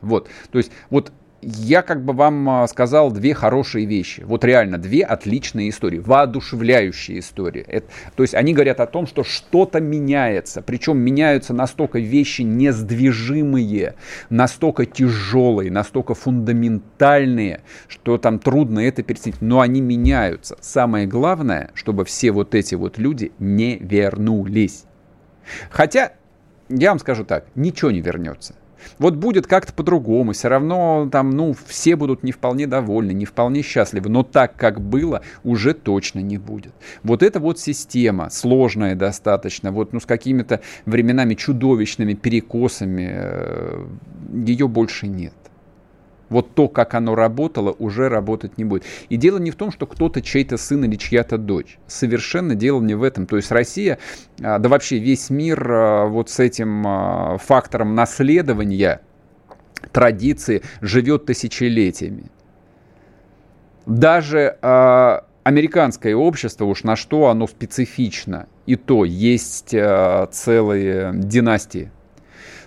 вот, 0.02 0.30
то 0.52 0.58
есть, 0.58 0.72
вот 0.90 1.12
я 1.42 1.84
как 1.84 2.04
бы 2.04 2.14
вам 2.14 2.50
а, 2.50 2.68
сказал 2.68 3.12
две 3.12 3.34
хорошие 3.34 3.86
вещи. 3.86 4.22
Вот 4.22 4.44
реально 4.44 4.78
две 4.78 5.04
отличные 5.04 5.70
истории, 5.70 6.00
воодушевляющие 6.00 7.20
истории. 7.20 7.64
Это, 7.68 7.88
то 8.16 8.24
есть 8.24 8.34
они 8.34 8.54
говорят 8.54 8.80
о 8.80 8.88
том, 8.88 9.06
что 9.06 9.24
что-то 9.24 9.80
меняется. 9.80 10.62
Причем 10.62 10.98
меняются 10.98 11.54
настолько 11.54 12.00
вещи 12.00 12.42
несдвижимые, 12.42 13.96
настолько 14.30 14.86
тяжелые, 14.86 15.72
настолько 15.72 16.16
фундаментальные, 16.16 17.62
что 17.88 18.18
там 18.18 18.40
трудно 18.40 18.80
это 18.80 19.04
переценить. 19.04 19.42
Но 19.42 19.62
они 19.62 19.80
меняются. 19.80 20.58
Самое 20.60 21.06
главное, 21.06 21.70
чтобы 21.76 22.06
все 22.06 22.32
вот 22.32 22.56
эти 22.56 22.76
вот 22.76 22.98
люди 22.98 23.32
не 23.38 23.78
вернулись. 23.78 24.86
Хотя, 25.70 26.14
я 26.68 26.90
вам 26.90 27.00
скажу 27.00 27.24
так, 27.24 27.46
ничего 27.56 27.92
не 27.92 28.02
вернется. 28.02 28.56
Вот 29.00 29.16
будет 29.16 29.48
как-то 29.48 29.74
по-другому, 29.74 30.34
все 30.34 30.48
равно 30.48 31.10
там, 31.12 31.32
ну, 31.32 31.56
все 31.68 31.96
будут 31.96 32.24
не 32.24 32.32
вполне 32.32 32.68
довольны, 32.68 33.12
не 33.12 33.26
вполне 33.26 33.62
счастливы, 33.62 34.10
но 34.10 34.24
так, 34.24 34.56
как 34.56 34.82
было, 34.82 35.22
уже 35.44 35.74
точно 35.74 36.20
не 36.20 36.38
будет. 36.38 36.74
Вот 37.04 37.24
эта 37.24 37.40
вот 37.40 37.60
система, 37.60 38.30
сложная 38.30 38.96
достаточно, 38.96 39.72
вот, 39.72 39.94
ну, 39.94 40.00
с 40.00 40.06
какими-то 40.06 40.62
временами 40.86 41.36
чудовищными 41.36 42.14
перекосами, 42.14 43.10
э, 43.10 43.86
ее 44.34 44.68
больше 44.68 45.08
нет. 45.08 45.34
Вот 46.30 46.54
то, 46.56 46.68
как 46.68 46.94
оно 46.94 47.16
работало, 47.16 47.76
уже 47.80 48.10
работать 48.10 48.58
не 48.58 48.66
будет. 48.66 48.84
И 49.10 49.18
дело 49.18 49.38
не 49.38 49.52
в 49.52 49.56
том, 49.56 49.72
что 49.72 49.86
кто-то 49.86 50.22
чей-то 50.22 50.58
сын 50.58 50.84
или 50.84 50.96
чья-то 50.96 51.38
дочь. 51.38 51.78
Совершенно 51.88 52.56
дело 52.56 52.82
не 52.82 52.96
в 52.96 53.04
этом. 53.04 53.26
То 53.26 53.38
есть 53.38 53.52
Россия, 53.52 53.98
а, 54.42 54.60
да 54.60 54.70
вообще 54.70 55.00
весь 55.00 55.30
мир 55.30 55.66
а, 55.72 56.06
вот 56.06 56.30
с 56.30 56.40
этим 56.40 56.86
а, 56.86 57.38
фактором 57.38 57.96
наследования 57.96 59.02
традиции 59.92 60.64
живет 60.82 61.26
тысячелетиями. 61.26 62.32
Даже 63.86 64.58
американское 65.44 66.14
общество, 66.14 66.66
уж 66.66 66.84
на 66.84 66.98
что 66.98 67.28
оно 67.28 67.48
специфично, 67.48 68.48
и 68.66 68.76
то 68.76 69.06
есть 69.06 69.70
целые 69.70 71.14
династии 71.14 71.90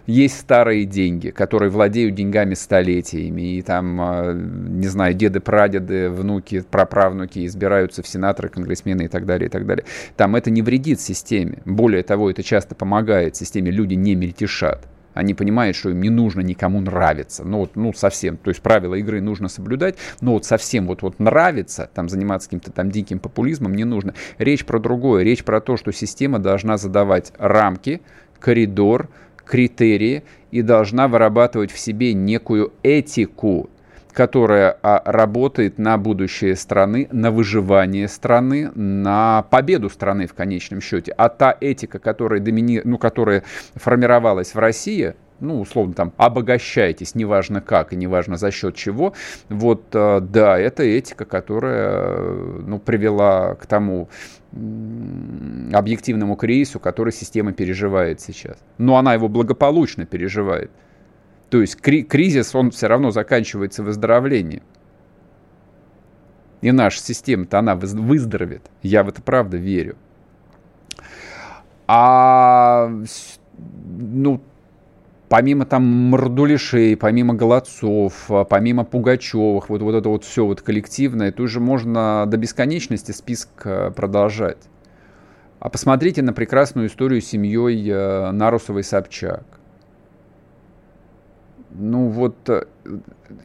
есть 0.07 0.39
старые 0.39 0.85
деньги, 0.85 1.31
которые 1.31 1.71
владеют 1.71 2.15
деньгами 2.15 2.55
столетиями, 2.55 3.57
и 3.57 3.63
там, 3.63 4.01
а, 4.01 4.33
не 4.35 4.89
знаю, 4.89 5.15
деды, 5.15 5.41
прадеды, 5.41 6.11
внуки, 6.11 6.63
праправнуки 6.69 7.47
избираются 7.47 8.03
в 8.03 8.09
сенаторы, 8.09 8.49
конгрессмены 8.49 9.03
и 9.03 9.09
так 9.09 9.27
далее, 9.27 9.49
и 9.49 9.51
так 9.51 9.67
далее. 9.67 9.85
Там 10.17 10.37
это 10.37 10.51
не 10.51 10.63
вредит 10.63 11.01
системе. 11.01 11.63
Более 11.65 12.03
того, 12.03 12.31
это 12.31 12.43
часто 12.43 12.75
помогает 12.75 13.37
системе. 13.37 13.71
Люди 13.71 13.95
не 13.95 14.15
мельтешат. 14.15 14.87
Они 15.15 15.35
понимают, 15.35 15.77
что 15.77 15.91
им 15.91 16.01
не 16.01 16.11
нужно 16.11 16.41
никому 16.41 16.81
нравиться. 16.81 17.45
Ну, 17.45 17.59
вот, 17.59 17.77
ну, 17.77 17.93
совсем. 17.93 18.37
То 18.37 18.51
есть 18.51 18.63
правила 18.63 18.95
игры 18.95 19.21
нужно 19.21 19.49
соблюдать, 19.49 19.97
но 20.21 20.33
вот 20.35 20.45
совсем 20.45 20.87
вот, 20.87 21.03
вот 21.03 21.19
нравится, 21.19 21.91
там, 21.93 22.09
заниматься 22.09 22.49
каким-то 22.49 22.71
там 22.71 22.91
диким 22.91 23.19
популизмом 23.19 23.75
не 23.75 23.85
нужно. 23.85 24.15
Речь 24.39 24.65
про 24.65 24.79
другое. 24.79 25.25
Речь 25.25 25.45
про 25.45 25.61
то, 25.61 25.77
что 25.77 25.93
система 25.93 26.39
должна 26.39 26.77
задавать 26.77 27.33
рамки, 27.39 28.03
коридор, 28.39 29.09
критерии 29.45 30.25
и 30.51 30.63
должна 30.63 31.09
вырабатывать 31.09 31.71
в 31.73 31.79
себе 31.79 32.15
некую 32.15 32.73
этику, 32.83 33.71
которая 34.13 34.77
а, 34.83 35.03
работает 35.05 35.79
на 35.79 35.97
будущее 35.97 36.57
страны, 36.57 37.09
на 37.13 37.31
выживание 37.31 38.09
страны, 38.09 38.71
на 38.75 39.45
победу 39.51 39.89
страны 39.89 40.27
в 40.27 40.35
конечном 40.35 40.81
счете. 40.81 41.13
А 41.17 41.29
та 41.29 41.57
этика, 41.61 41.99
которая, 41.99 42.41
домини... 42.41 42.83
ну, 42.85 42.99
которая 42.99 43.45
формировалась 43.77 44.55
в 44.55 44.59
России, 44.59 45.15
ну, 45.41 45.61
условно, 45.61 45.95
там, 45.95 46.13
обогащайтесь, 46.17 47.15
неважно 47.15 47.61
как 47.61 47.93
и 47.93 47.97
неважно 47.97 48.37
за 48.37 48.51
счет 48.51 48.75
чего, 48.75 49.15
вот, 49.49 49.85
э, 49.93 50.21
да, 50.21 50.59
это 50.59 50.83
этика, 50.83 51.25
которая, 51.25 51.91
э, 51.91 52.61
ну, 52.67 52.79
привела 52.79 53.55
к 53.55 53.67
тому 53.67 54.09
объективному 54.53 56.37
кризису, 56.37 56.81
который 56.81 57.13
система 57.13 57.53
переживает 57.53 58.21
сейчас. 58.21 58.59
Но 58.79 58.97
она 58.97 59.15
его 59.15 59.29
благополучно 59.29 60.07
переживает. 60.07 60.71
То 61.51 61.61
есть 61.61 61.77
кри- 61.77 62.03
кризис, 62.03 62.55
он 62.55 62.71
все 62.71 62.89
равно 62.89 63.11
заканчивается 63.11 63.83
выздоровлением. 63.83 64.63
И 66.63 66.73
наша 66.73 67.01
система-то, 67.01 67.59
она 67.59 67.75
выздоровеет. 67.75 68.71
Я 68.83 69.03
в 69.03 69.09
это 69.09 69.23
правда 69.23 69.57
верю. 69.57 69.97
А 71.87 72.91
ну, 73.57 74.41
помимо 75.31 75.65
там 75.65 75.85
Мордулишей, 75.85 76.97
помимо 76.97 77.35
Голодцов, 77.35 78.29
помимо 78.51 78.85
Пугачевых, 78.85 79.71
вот, 79.71 79.81
вот 79.81 79.95
это 79.95 80.09
вот 80.09 80.25
все 80.25 80.45
вот 80.45 80.61
коллективное, 80.61 81.29
это 81.29 81.43
уже 81.43 81.61
можно 81.61 82.27
до 82.27 82.37
бесконечности 82.37 83.13
список 83.13 83.51
э, 83.65 83.93
продолжать. 83.93 84.59
А 85.61 85.69
посмотрите 85.69 86.23
на 86.23 86.33
прекрасную 86.33 86.89
историю 86.89 87.23
с 87.23 87.27
семьей 87.27 87.89
э, 87.89 88.33
Нарусовой-Собчак. 88.33 89.45
Ну 91.71 92.09
вот 92.09 92.69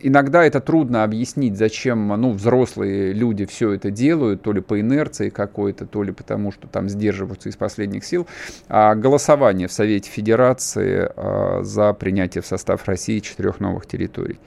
иногда 0.01 0.43
это 0.43 0.59
трудно 0.59 1.03
объяснить, 1.03 1.57
зачем 1.57 2.07
ну, 2.07 2.31
взрослые 2.31 3.13
люди 3.13 3.45
все 3.45 3.73
это 3.73 3.91
делают, 3.91 4.41
то 4.41 4.51
ли 4.51 4.61
по 4.61 4.79
инерции 4.79 5.29
какой-то, 5.29 5.85
то 5.85 6.03
ли 6.03 6.11
потому, 6.11 6.51
что 6.51 6.67
там 6.67 6.89
сдерживаются 6.89 7.49
из 7.49 7.55
последних 7.55 8.05
сил. 8.05 8.27
А 8.67 8.95
голосование 8.95 9.67
в 9.67 9.71
Совете 9.71 10.09
Федерации 10.09 11.09
а, 11.15 11.61
за 11.63 11.93
принятие 11.93 12.41
в 12.41 12.45
состав 12.45 12.85
России 12.85 13.19
четырех 13.19 13.59
новых 13.59 13.85
территорий. 13.85 14.39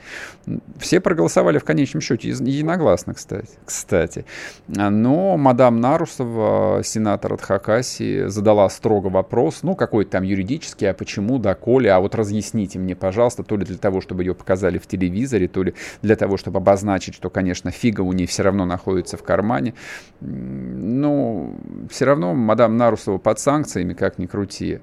Все 0.78 1.00
проголосовали 1.00 1.59
в 1.59 1.64
конечном 1.64 2.00
счете 2.00 2.28
единогласно, 2.28 3.14
кстати. 3.14 3.50
кстати. 3.64 4.25
Но 4.66 5.37
мадам 5.37 5.80
Нарусова, 5.80 6.83
сенатор 6.85 7.35
от 7.35 7.42
Хакасии, 7.42 8.26
задала 8.28 8.68
строго 8.71 9.09
вопрос, 9.09 9.62
ну 9.62 9.75
какой-то 9.75 10.12
там 10.12 10.23
юридический, 10.23 10.90
а 10.90 10.95
почему, 10.95 11.38
да, 11.38 11.54
Коля, 11.54 11.97
а 11.97 12.00
вот 12.00 12.14
разъясните 12.14 12.78
мне, 12.78 12.97
пожалуйста, 12.97 13.42
то 13.42 13.57
ли 13.57 13.64
для 13.64 13.78
того, 13.78 14.00
чтобы 14.00 14.23
ее 14.23 14.35
показали 14.35 14.77
в 14.78 14.87
телевизоре, 14.87 15.49
то 15.49 15.62
ли 15.62 15.75
для 16.02 16.16
того, 16.16 16.37
чтобы 16.37 16.58
обозначить, 16.58 17.14
что, 17.14 17.30
конечно, 17.30 17.70
фига 17.70 18.02
у 18.02 18.12
нее 18.12 18.26
все 18.26 18.42
равно 18.42 18.64
находится 18.64 19.16
в 19.16 19.23
кармане. 19.23 19.75
Но 20.20 21.54
все 21.90 22.04
равно 22.04 22.35
мадам 22.35 22.76
Нарусова 22.76 23.18
под 23.18 23.38
санкциями, 23.38 23.94
как 23.94 24.18
ни 24.18 24.26
крути. 24.26 24.80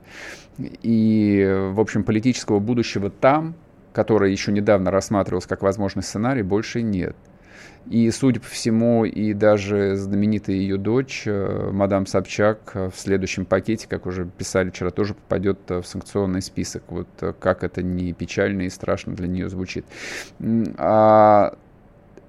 И, 0.58 1.70
в 1.72 1.80
общем, 1.80 2.04
политического 2.04 2.60
будущего 2.60 3.10
там, 3.10 3.56
которое 3.94 4.32
еще 4.32 4.52
недавно 4.52 4.92
рассматривалось 4.92 5.46
как 5.46 5.62
возможный 5.62 6.04
сценарий, 6.04 6.44
больше 6.44 6.82
нет. 6.82 7.16
И, 7.90 8.10
судя 8.10 8.40
по 8.40 8.48
всему, 8.48 9.06
и 9.06 9.34
даже 9.34 9.96
знаменитая 9.96 10.56
ее 10.56 10.78
дочь, 10.78 11.24
э, 11.26 11.70
мадам 11.72 12.08
Собчак, 12.08 12.72
э, 12.74 12.90
в 12.90 13.00
следующем 13.00 13.46
пакете, 13.46 13.88
как 13.88 14.08
уже 14.08 14.26
писали 14.26 14.72
вчера, 14.72 14.90
тоже 14.90 15.14
попадет 15.14 15.60
э, 15.70 15.82
в 15.82 15.88
санкционный 15.88 16.42
список. 16.42 16.84
Вот 16.88 17.08
как 17.40 17.64
это 17.64 17.84
не 17.84 18.14
печально 18.14 18.64
и 18.64 18.70
страшно 18.70 19.14
для 19.14 19.28
нее 19.28 19.50
звучит. 19.50 19.86
А 20.78 21.56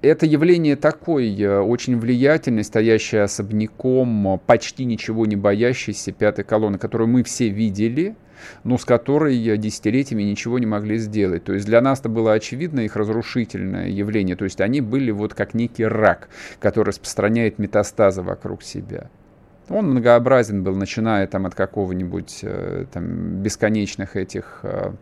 это 0.01 0.25
явление 0.25 0.75
такое, 0.75 1.61
очень 1.61 1.97
влиятельное, 1.97 2.63
стоящее 2.63 3.23
особняком, 3.23 4.39
почти 4.45 4.85
ничего 4.85 5.25
не 5.25 5.35
боящейся 5.35 6.11
пятой 6.11 6.45
колонны, 6.45 6.77
которую 6.77 7.07
мы 7.07 7.23
все 7.23 7.49
видели– 7.49 8.15
но 8.63 8.77
с 8.77 8.85
которой 8.85 9.57
десятилетиями 9.57 10.23
ничего 10.23 10.59
не 10.59 10.65
могли 10.65 10.97
сделать. 10.97 11.43
То 11.43 11.53
есть 11.53 11.65
для 11.65 11.81
нас 11.81 11.99
это 11.99 12.09
было 12.09 12.33
очевидно 12.33 12.81
их 12.81 12.95
разрушительное 12.95 13.89
явление. 13.89 14.35
То 14.35 14.45
есть 14.45 14.61
они 14.61 14.81
были 14.81 15.11
вот 15.11 15.33
как 15.33 15.53
некий 15.53 15.85
рак, 15.85 16.29
который 16.59 16.89
распространяет 16.89 17.59
метастазы 17.59 18.21
вокруг 18.21 18.63
себя. 18.63 19.09
Он 19.69 19.89
многообразен 19.89 20.63
был, 20.63 20.75
начиная 20.75 21.27
там 21.27 21.45
от 21.45 21.53
какого-нибудь 21.53 22.39
э, 22.41 22.85
там, 22.91 23.41
бесконечных 23.41 24.15
этих 24.15 24.61
э, 24.63 24.93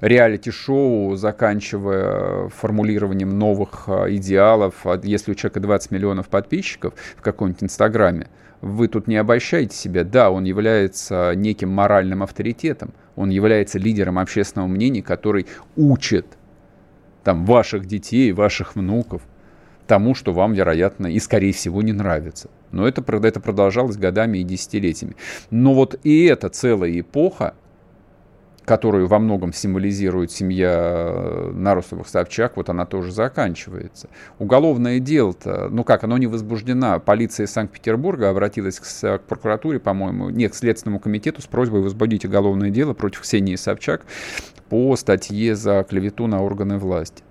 реалити-шоу, 0.00 1.16
заканчивая 1.16 2.48
формулированием 2.48 3.38
новых 3.38 3.84
э, 3.86 4.16
идеалов. 4.16 4.86
Если 5.02 5.32
у 5.32 5.34
человека 5.34 5.60
20 5.60 5.90
миллионов 5.90 6.28
подписчиков 6.28 6.94
в 7.16 7.22
каком-нибудь 7.22 7.64
Инстаграме, 7.64 8.28
вы 8.60 8.88
тут 8.88 9.06
не 9.06 9.16
обольщаете 9.16 9.76
себя. 9.76 10.04
Да, 10.04 10.30
он 10.30 10.44
является 10.44 11.32
неким 11.34 11.70
моральным 11.70 12.22
авторитетом, 12.22 12.92
он 13.16 13.30
является 13.30 13.78
лидером 13.78 14.18
общественного 14.18 14.68
мнения, 14.68 15.02
который 15.02 15.46
учит 15.76 16.26
там, 17.24 17.44
ваших 17.44 17.86
детей, 17.86 18.32
ваших 18.32 18.74
внуков 18.74 19.22
тому, 19.86 20.14
что 20.14 20.32
вам, 20.32 20.52
вероятно, 20.52 21.06
и, 21.06 21.18
скорее 21.18 21.52
всего, 21.52 21.82
не 21.82 21.92
нравится. 21.92 22.50
Но 22.70 22.86
это, 22.86 23.02
это 23.26 23.40
продолжалось 23.40 23.96
годами 23.96 24.38
и 24.38 24.44
десятилетиями. 24.44 25.16
Но 25.50 25.74
вот 25.74 25.98
и 26.04 26.24
эта 26.24 26.48
целая 26.50 27.00
эпоха, 27.00 27.54
которую 28.68 29.08
во 29.08 29.18
многом 29.18 29.54
символизирует 29.54 30.30
семья 30.30 30.74
э, 30.78 31.50
Нарусовых-Собчак, 31.54 32.52
вот 32.56 32.68
она 32.68 32.84
тоже 32.84 33.10
заканчивается. 33.10 34.10
Уголовное 34.38 35.00
дело-то, 35.00 35.68
ну 35.70 35.84
как, 35.84 36.04
оно 36.04 36.18
не 36.18 36.26
возбуждено. 36.26 37.00
Полиция 37.00 37.46
Санкт-Петербурга 37.46 38.28
обратилась 38.28 38.78
к, 38.78 38.84
к 38.84 39.20
прокуратуре, 39.22 39.80
по-моему, 39.80 40.28
нет, 40.28 40.52
к 40.52 40.54
Следственному 40.54 41.00
комитету 41.00 41.40
с 41.40 41.46
просьбой 41.46 41.80
возбудить 41.80 42.26
уголовное 42.26 42.68
дело 42.68 42.92
против 42.92 43.22
Ксении 43.22 43.56
Собчак 43.56 44.02
по 44.68 44.94
статье 44.96 45.56
за 45.56 45.82
клевету 45.88 46.26
на 46.26 46.42
органы 46.42 46.76
власти. 46.76 47.22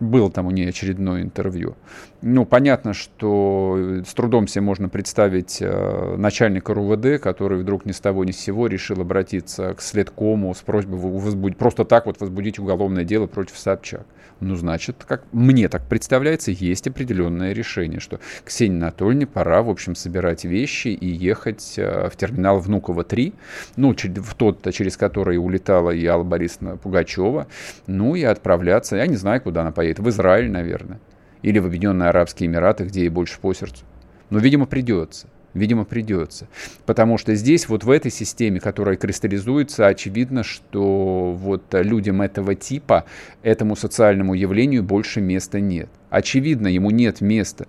Было 0.00 0.30
там 0.30 0.46
у 0.46 0.50
нее 0.50 0.70
очередное 0.70 1.22
интервью. 1.22 1.76
Ну, 2.26 2.46
понятно, 2.46 2.94
что 2.94 4.00
с 4.06 4.14
трудом 4.14 4.48
себе 4.48 4.62
можно 4.62 4.88
представить 4.88 5.58
э, 5.60 6.16
начальника 6.16 6.72
РУВД, 6.72 7.20
который 7.20 7.58
вдруг 7.58 7.84
ни 7.84 7.92
с 7.92 8.00
того 8.00 8.24
ни 8.24 8.30
с 8.30 8.38
сего 8.38 8.66
решил 8.66 9.02
обратиться 9.02 9.74
к 9.74 9.82
следкому 9.82 10.54
с 10.54 10.62
просьбой 10.62 10.98
возбудить, 10.98 11.58
просто 11.58 11.84
так 11.84 12.06
вот 12.06 12.18
возбудить 12.20 12.58
уголовное 12.58 13.04
дело 13.04 13.26
против 13.26 13.58
Собчак. 13.58 14.06
Ну, 14.40 14.56
значит, 14.56 15.04
как 15.06 15.24
мне 15.32 15.68
так 15.68 15.86
представляется, 15.86 16.50
есть 16.50 16.88
определенное 16.88 17.52
решение, 17.52 18.00
что 18.00 18.20
Ксении 18.46 18.78
Анатольевне 18.78 19.26
пора, 19.26 19.62
в 19.62 19.68
общем, 19.68 19.94
собирать 19.94 20.46
вещи 20.46 20.88
и 20.88 21.06
ехать 21.06 21.74
э, 21.76 22.08
в 22.08 22.16
терминал 22.16 22.58
Внуково-3, 22.58 23.34
ну, 23.76 23.94
в 23.94 24.34
тот, 24.34 24.72
через 24.72 24.96
который 24.96 25.36
улетала 25.36 25.90
и 25.90 26.06
Алла 26.06 26.24
Борисовна 26.24 26.78
Пугачева, 26.78 27.48
ну, 27.86 28.14
и 28.14 28.22
отправляться, 28.22 28.96
я 28.96 29.06
не 29.06 29.16
знаю, 29.16 29.42
куда 29.42 29.60
она 29.60 29.72
поедет, 29.72 29.98
в 29.98 30.08
Израиль, 30.08 30.50
наверное, 30.50 31.00
или 31.44 31.58
в 31.58 31.66
Объединенные 31.66 32.08
Арабские 32.08 32.48
Эмираты, 32.48 32.84
где 32.84 33.00
ей 33.00 33.10
больше 33.10 33.38
по 33.38 33.52
сердцу. 33.52 33.84
Но, 34.30 34.38
видимо, 34.38 34.64
придется. 34.64 35.28
Видимо, 35.52 35.84
придется. 35.84 36.48
Потому 36.86 37.18
что 37.18 37.34
здесь, 37.34 37.68
вот 37.68 37.84
в 37.84 37.90
этой 37.90 38.10
системе, 38.10 38.58
которая 38.58 38.96
кристаллизуется, 38.96 39.86
очевидно, 39.86 40.42
что 40.42 41.32
вот 41.32 41.62
людям 41.72 42.22
этого 42.22 42.54
типа, 42.54 43.04
этому 43.42 43.76
социальному 43.76 44.34
явлению 44.34 44.82
больше 44.82 45.20
места 45.20 45.60
нет. 45.60 45.90
Очевидно, 46.10 46.66
ему 46.66 46.90
нет 46.90 47.20
места. 47.20 47.66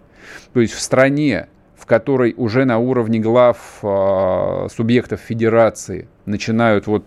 То 0.53 0.61
есть 0.61 0.73
в 0.73 0.79
стране, 0.79 1.47
в 1.77 1.85
которой 1.85 2.33
уже 2.37 2.63
на 2.63 2.79
уровне 2.79 3.19
глав 3.19 3.79
э, 3.83 4.67
субъектов 4.73 5.19
федерации 5.19 6.07
начинают 6.25 6.87
вот 6.87 7.05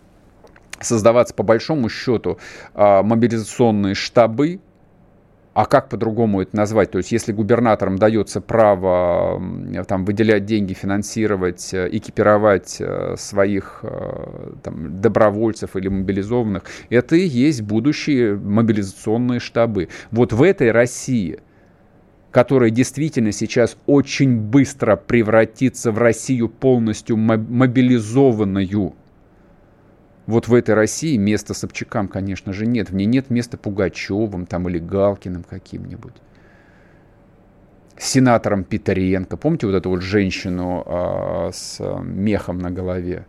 создаваться 0.81 1.35
по 1.35 1.43
большому 1.43 1.89
счету 1.89 2.39
э, 2.75 3.03
мобилизационные 3.03 3.95
штабы, 3.95 4.61
а 5.59 5.67
как 5.67 5.89
по-другому 5.89 6.41
это 6.41 6.57
назвать? 6.57 6.93
То 6.93 6.99
есть 6.99 7.11
если 7.11 7.33
губернаторам 7.33 7.99
дается 7.99 8.41
право 8.41 9.43
там, 9.89 10.05
выделять 10.05 10.45
деньги, 10.45 10.73
финансировать, 10.73 11.75
э, 11.75 11.89
экипировать 11.91 12.77
э, 12.79 13.17
своих 13.19 13.81
э, 13.83 14.53
там, 14.63 15.01
добровольцев 15.01 15.75
или 15.75 15.89
мобилизованных, 15.89 16.63
это 16.91 17.17
и 17.17 17.27
есть 17.27 17.63
будущие 17.63 18.37
мобилизационные 18.37 19.41
штабы. 19.41 19.89
Вот 20.13 20.33
в 20.33 20.45
этой 20.45 20.71
России 20.71 21.41
которая 22.31 22.71
действительно 22.71 23.33
сейчас 23.33 23.77
очень 23.87 24.39
быстро 24.39 24.95
превратится 24.95 25.91
в 25.91 25.99
Россию 25.99 26.51
полностью 26.51 27.17
мобилизованную, 27.17 28.95
вот 30.29 30.47
в 30.47 30.53
этой 30.53 30.75
России 30.75 31.17
места 31.17 31.55
Собчакам, 31.55 32.07
конечно 32.07 32.53
же, 32.53 32.67
нет. 32.67 32.91
В 32.91 32.95
ней 32.95 33.07
нет 33.07 33.31
места 33.31 33.57
Пугачевым 33.57 34.45
там, 34.45 34.69
или 34.69 34.79
Галкиным 34.79 35.43
каким-нибудь. 35.43 36.13
Сенатором 37.97 38.63
Петренко. 38.63 39.39
Помните 39.39 39.67
вот 39.67 39.75
эту 39.75 39.89
вот 39.89 40.03
женщину 40.03 40.85
а, 40.85 41.51
с 41.51 41.79
а, 41.81 42.01
мехом 42.01 42.59
на 42.59 42.71
голове? 42.71 43.25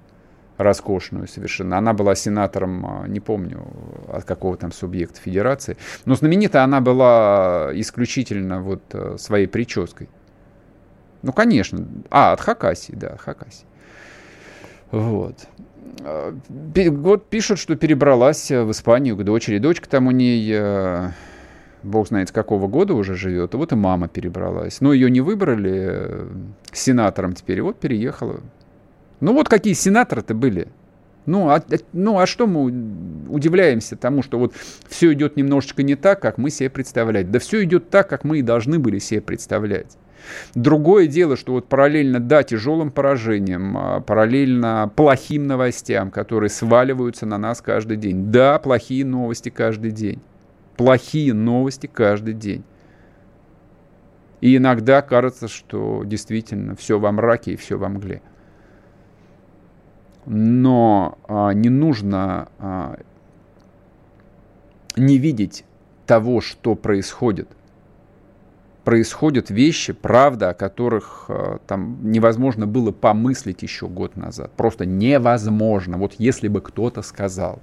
роскошную 0.57 1.29
совершенно. 1.29 1.77
Она 1.77 1.93
была 1.93 2.15
сенатором, 2.15 2.85
а, 2.85 3.07
не 3.07 3.21
помню, 3.21 3.65
от 4.09 4.25
какого 4.25 4.57
там 4.57 4.73
субъекта 4.73 5.21
федерации. 5.21 5.77
Но 6.03 6.15
знаменита 6.15 6.65
она 6.65 6.81
была 6.81 7.69
исключительно 7.75 8.61
вот 8.61 8.83
а, 8.91 9.15
своей 9.17 9.47
прической. 9.47 10.09
Ну, 11.21 11.31
конечно. 11.31 11.87
А, 12.11 12.33
от 12.33 12.41
Хакасии, 12.41 12.91
да, 12.91 13.15
Хакасии. 13.15 13.65
Вот. 14.91 15.47
Э, 16.01 16.33
вот 16.91 17.29
пишут, 17.29 17.59
что 17.59 17.75
перебралась 17.75 18.51
э, 18.51 18.63
в 18.63 18.71
Испанию 18.71 19.15
к 19.15 19.23
дочери. 19.23 19.59
Дочка 19.59 19.89
там 19.89 20.07
у 20.07 20.11
ней, 20.11 20.49
э, 20.53 21.09
бог 21.83 22.07
знает 22.07 22.29
с 22.29 22.31
какого 22.31 22.67
года 22.67 22.93
уже 22.93 23.15
живет. 23.15 23.53
Вот 23.53 23.71
и 23.71 23.75
мама 23.75 24.07
перебралась. 24.07 24.81
Но 24.81 24.93
ее 24.93 25.09
не 25.09 25.21
выбрали 25.21 26.27
сенатором 26.71 27.33
теперь. 27.33 27.59
И 27.59 27.61
вот 27.61 27.79
переехала. 27.79 28.41
Ну 29.19 29.33
вот 29.33 29.49
какие 29.49 29.73
сенаторы-то 29.73 30.33
были. 30.33 30.67
Ну 31.25 31.49
а, 31.49 31.61
ну, 31.93 32.19
а 32.19 32.25
что 32.25 32.47
мы 32.47 32.63
удивляемся 33.29 33.95
тому, 33.95 34.23
что 34.23 34.39
вот 34.39 34.53
все 34.87 35.13
идет 35.13 35.35
немножечко 35.35 35.83
не 35.83 35.95
так, 35.95 36.21
как 36.21 36.37
мы 36.37 36.49
себе 36.49 36.69
представляли. 36.69 37.23
Да 37.23 37.39
все 37.39 37.63
идет 37.63 37.89
так, 37.89 38.09
как 38.09 38.23
мы 38.23 38.39
и 38.39 38.41
должны 38.41 38.79
были 38.79 38.99
себе 38.99 39.21
представлять. 39.21 39.97
Другое 40.55 41.07
дело, 41.07 41.37
что 41.37 41.53
вот 41.53 41.67
параллельно, 41.67 42.19
да, 42.19 42.43
тяжелым 42.43 42.91
поражениям, 42.91 43.77
а, 43.77 43.99
параллельно 44.01 44.91
плохим 44.95 45.47
новостям, 45.47 46.11
которые 46.11 46.49
сваливаются 46.49 47.25
на 47.25 47.37
нас 47.37 47.61
каждый 47.61 47.97
день. 47.97 48.31
Да, 48.31 48.59
плохие 48.59 49.05
новости 49.05 49.49
каждый 49.49 49.91
день. 49.91 50.19
Плохие 50.77 51.33
новости 51.33 51.87
каждый 51.87 52.33
день. 52.33 52.63
И 54.41 54.55
иногда 54.55 55.01
кажется, 55.01 55.47
что 55.47 56.03
действительно 56.05 56.75
все 56.75 56.97
во 56.99 57.11
мраке 57.11 57.53
и 57.53 57.57
все 57.57 57.77
во 57.77 57.89
мгле. 57.89 58.21
Но 60.25 61.17
а, 61.27 61.51
не 61.51 61.69
нужно 61.69 62.49
а, 62.59 62.99
не 64.95 65.17
видеть 65.17 65.65
того, 66.05 66.41
что 66.41 66.75
происходит. 66.75 67.49
Происходят 68.89 69.51
вещи, 69.51 69.93
правда, 69.93 70.49
о 70.49 70.53
которых 70.55 71.25
э, 71.27 71.59
там 71.67 72.11
невозможно 72.11 72.65
было 72.65 72.91
помыслить 72.91 73.61
еще 73.61 73.87
год 73.87 74.15
назад. 74.15 74.51
Просто 74.57 74.87
невозможно. 74.87 75.99
Вот 75.99 76.15
если 76.17 76.47
бы 76.47 76.59
кто-то 76.59 77.03
сказал, 77.03 77.61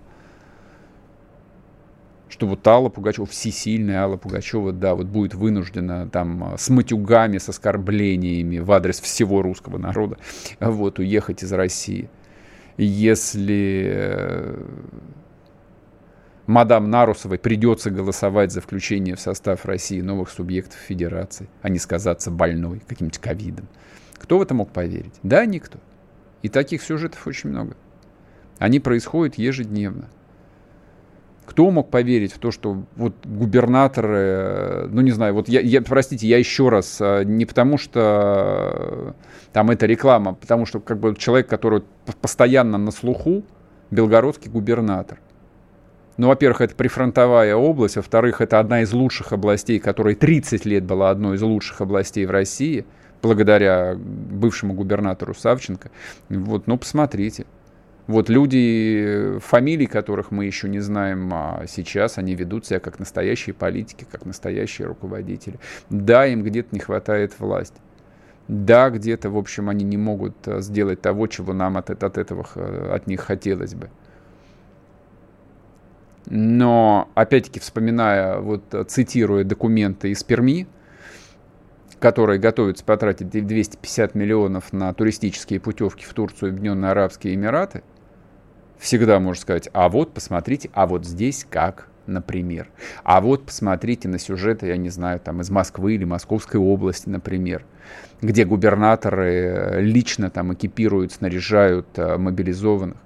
что 2.28 2.46
вот 2.46 2.64
Алла 2.68 2.90
Пугачева, 2.90 3.26
всесильная 3.26 4.02
Алла 4.04 4.16
Пугачева, 4.18 4.70
да, 4.70 4.94
вот 4.94 5.08
будет 5.08 5.34
вынуждена 5.34 6.08
там 6.08 6.54
с 6.56 6.68
матюгами, 6.68 7.38
с 7.38 7.48
оскорблениями 7.48 8.58
в 8.58 8.70
адрес 8.70 9.00
всего 9.00 9.42
русского 9.42 9.78
народа 9.78 10.18
вот 10.60 11.00
уехать 11.00 11.42
из 11.42 11.52
России. 11.52 12.08
Если 12.76 13.90
э, 13.92 14.64
мадам 16.46 16.90
Нарусовой 16.90 17.38
придется 17.38 17.90
голосовать 17.90 18.52
за 18.52 18.60
включение 18.60 19.16
в 19.16 19.20
состав 19.20 19.64
России 19.64 20.00
новых 20.00 20.30
субъектов 20.30 20.78
федерации, 20.78 21.48
а 21.62 21.68
не 21.68 21.78
сказаться 21.78 22.30
больной 22.30 22.80
каким-нибудь 22.86 23.18
ковидом. 23.18 23.68
Кто 24.18 24.38
в 24.38 24.42
это 24.42 24.54
мог 24.54 24.70
поверить? 24.70 25.14
Да, 25.22 25.44
никто. 25.44 25.78
И 26.42 26.48
таких 26.48 26.82
сюжетов 26.82 27.26
очень 27.26 27.50
много. 27.50 27.76
Они 28.58 28.80
происходят 28.80 29.36
ежедневно. 29.36 30.08
Кто 31.44 31.70
мог 31.70 31.90
поверить 31.90 32.32
в 32.32 32.38
то, 32.38 32.50
что 32.50 32.82
вот 32.96 33.14
губернаторы, 33.24 34.18
э, 34.18 34.88
ну 34.90 35.00
не 35.00 35.12
знаю, 35.12 35.32
вот 35.34 35.48
я, 35.48 35.60
я 35.60 35.80
простите, 35.80 36.26
я 36.26 36.38
еще 36.38 36.68
раз, 36.70 36.98
э, 37.00 37.22
не 37.24 37.46
потому 37.46 37.78
что 37.78 38.72
э, 38.74 39.12
там 39.52 39.70
это 39.70 39.86
реклама, 39.86 40.32
а 40.32 40.34
потому 40.34 40.66
что 40.66 40.80
как 40.80 40.98
бы 40.98 41.14
человек, 41.14 41.48
который 41.48 41.84
постоянно 42.20 42.78
на 42.78 42.90
слуху, 42.90 43.44
белгородский 43.92 44.50
губернатор. 44.50 45.20
Ну, 46.16 46.28
во-первых, 46.28 46.62
это 46.62 46.74
прифронтовая 46.74 47.54
область, 47.56 47.96
во-вторых, 47.96 48.40
это 48.40 48.58
одна 48.58 48.82
из 48.82 48.92
лучших 48.92 49.32
областей, 49.32 49.78
которая 49.78 50.14
30 50.14 50.64
лет 50.64 50.84
была 50.84 51.10
одной 51.10 51.36
из 51.36 51.42
лучших 51.42 51.82
областей 51.82 52.24
в 52.24 52.30
России, 52.30 52.86
благодаря 53.22 53.94
бывшему 53.96 54.72
губернатору 54.72 55.34
Савченко. 55.34 55.90
Вот, 56.30 56.66
ну, 56.66 56.78
посмотрите. 56.78 57.44
Вот 58.06 58.28
люди, 58.28 59.38
фамилии 59.40 59.86
которых 59.86 60.30
мы 60.30 60.44
еще 60.44 60.68
не 60.68 60.78
знаем 60.78 61.28
а 61.34 61.64
сейчас, 61.66 62.18
они 62.18 62.36
ведут 62.36 62.64
себя 62.64 62.78
как 62.78 63.00
настоящие 63.00 63.52
политики, 63.52 64.06
как 64.10 64.24
настоящие 64.24 64.86
руководители. 64.86 65.58
Да, 65.90 66.24
им 66.26 66.44
где-то 66.44 66.68
не 66.70 66.78
хватает 66.78 67.34
власти. 67.40 67.80
Да, 68.46 68.90
где-то, 68.90 69.28
в 69.28 69.36
общем, 69.36 69.68
они 69.68 69.84
не 69.84 69.96
могут 69.96 70.36
э, 70.46 70.60
сделать 70.60 71.00
того, 71.00 71.26
чего 71.26 71.52
нам 71.52 71.76
от, 71.76 71.90
от 71.90 72.16
этого 72.16 72.46
от 72.94 73.08
них 73.08 73.20
хотелось 73.22 73.74
бы. 73.74 73.90
Но, 76.26 77.08
опять-таки, 77.14 77.60
вспоминая, 77.60 78.40
вот 78.40 78.74
цитируя 78.88 79.44
документы 79.44 80.10
из 80.10 80.24
Перми, 80.24 80.66
которые 82.00 82.38
готовятся 82.38 82.84
потратить 82.84 83.30
250 83.30 84.14
миллионов 84.14 84.72
на 84.72 84.92
туристические 84.92 85.60
путевки 85.60 86.04
в 86.04 86.12
Турцию 86.12 86.48
и 86.48 86.52
Объединенные 86.52 86.90
Арабские 86.90 87.34
Эмираты, 87.34 87.82
всегда 88.78 89.18
можно 89.20 89.40
сказать, 89.40 89.68
а 89.72 89.88
вот 89.88 90.12
посмотрите, 90.12 90.68
а 90.74 90.86
вот 90.86 91.06
здесь 91.06 91.46
как, 91.48 91.88
например. 92.06 92.68
А 93.04 93.20
вот 93.20 93.46
посмотрите 93.46 94.08
на 94.08 94.18
сюжеты, 94.18 94.66
я 94.66 94.76
не 94.76 94.90
знаю, 94.90 95.20
там 95.20 95.40
из 95.40 95.50
Москвы 95.50 95.94
или 95.94 96.04
Московской 96.04 96.60
области, 96.60 97.08
например, 97.08 97.64
где 98.20 98.44
губернаторы 98.44 99.76
лично 99.80 100.30
там 100.30 100.52
экипируют, 100.54 101.12
снаряжают 101.12 101.86
э, 101.96 102.16
мобилизованных. 102.16 102.98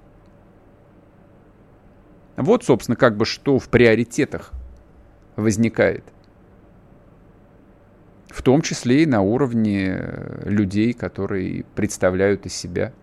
Вот, 2.37 2.63
собственно, 2.63 2.95
как 2.95 3.17
бы 3.17 3.25
что 3.25 3.59
в 3.59 3.69
приоритетах 3.69 4.51
возникает. 5.35 6.03
В 8.29 8.41
том 8.41 8.61
числе 8.61 9.03
и 9.03 9.05
на 9.05 9.21
уровне 9.21 9.97
э, 9.99 10.49
людей, 10.49 10.93
которые 10.93 11.65
представляют 11.75 12.45
из 12.45 12.53
себя 12.53 12.93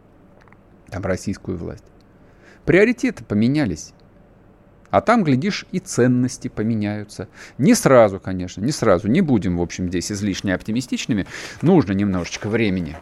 там, 0.88 1.02
российскую 1.02 1.58
власть. 1.58 1.84
Приоритеты 2.64 3.24
поменялись. 3.24 3.92
А 4.90 5.02
там, 5.02 5.22
глядишь, 5.22 5.66
и 5.70 5.80
ценности 5.80 6.48
поменяются. 6.48 7.28
Не 7.58 7.74
сразу, 7.74 8.18
конечно, 8.18 8.62
не 8.62 8.72
сразу. 8.72 9.08
Не 9.08 9.20
будем, 9.20 9.58
в 9.58 9.62
общем, 9.62 9.88
здесь 9.88 10.10
излишне 10.10 10.54
оптимистичными. 10.54 11.26
Нужно 11.60 11.92
немножечко 11.92 12.48
времени. 12.48 12.96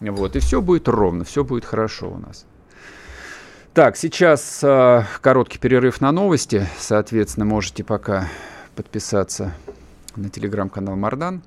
Вот, 0.00 0.36
и 0.36 0.38
все 0.38 0.62
будет 0.62 0.86
ровно, 0.86 1.24
все 1.24 1.44
будет 1.44 1.64
хорошо 1.64 2.12
у 2.12 2.18
нас. 2.18 2.46
Так, 3.74 3.96
сейчас 3.96 4.62
э, 4.62 5.02
короткий 5.20 5.58
перерыв 5.58 6.00
на 6.00 6.12
новости. 6.12 6.64
Соответственно, 6.78 7.44
можете 7.44 7.82
пока 7.82 8.28
подписаться 8.76 9.52
на 10.14 10.30
телеграм-канал 10.30 10.94
Мардан 10.94 11.42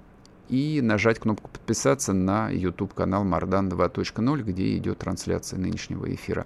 и 0.49 0.81
нажать 0.81 1.19
кнопку 1.19 1.49
подписаться 1.49 2.11
на 2.11 2.49
YouTube 2.49 2.93
канал 2.93 3.23
Мардан 3.23 3.69
2.0, 3.69 4.41
где 4.43 4.75
идет 4.75 4.97
трансляция 4.97 5.57
нынешнего 5.57 6.13
эфира. 6.13 6.45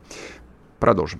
Продолжим. 0.78 1.20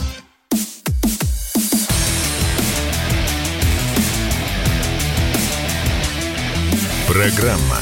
Программа 7.11 7.75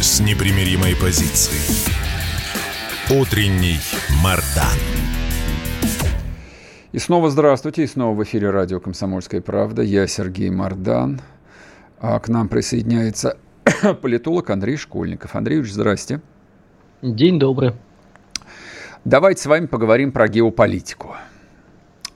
с 0.00 0.20
непримиримой 0.20 0.96
позицией. 0.96 1.86
Утренний 3.10 3.76
Мардан. 4.24 4.78
И 6.90 6.98
снова 6.98 7.28
здравствуйте, 7.28 7.82
и 7.84 7.86
снова 7.86 8.16
в 8.16 8.22
эфире 8.22 8.48
радио 8.48 8.80
«Комсомольская 8.80 9.42
правда». 9.42 9.82
Я 9.82 10.06
Сергей 10.06 10.48
Мардан. 10.48 11.20
А 11.98 12.18
к 12.20 12.30
нам 12.30 12.48
присоединяется 12.48 13.36
политолог 14.00 14.48
Андрей 14.48 14.78
Школьников. 14.78 15.36
Андреевич, 15.36 15.72
здрасте. 15.72 16.22
День 17.02 17.38
добрый. 17.38 17.74
Давайте 19.04 19.42
с 19.42 19.46
вами 19.46 19.66
поговорим 19.66 20.10
про 20.10 20.26
геополитику. 20.26 21.16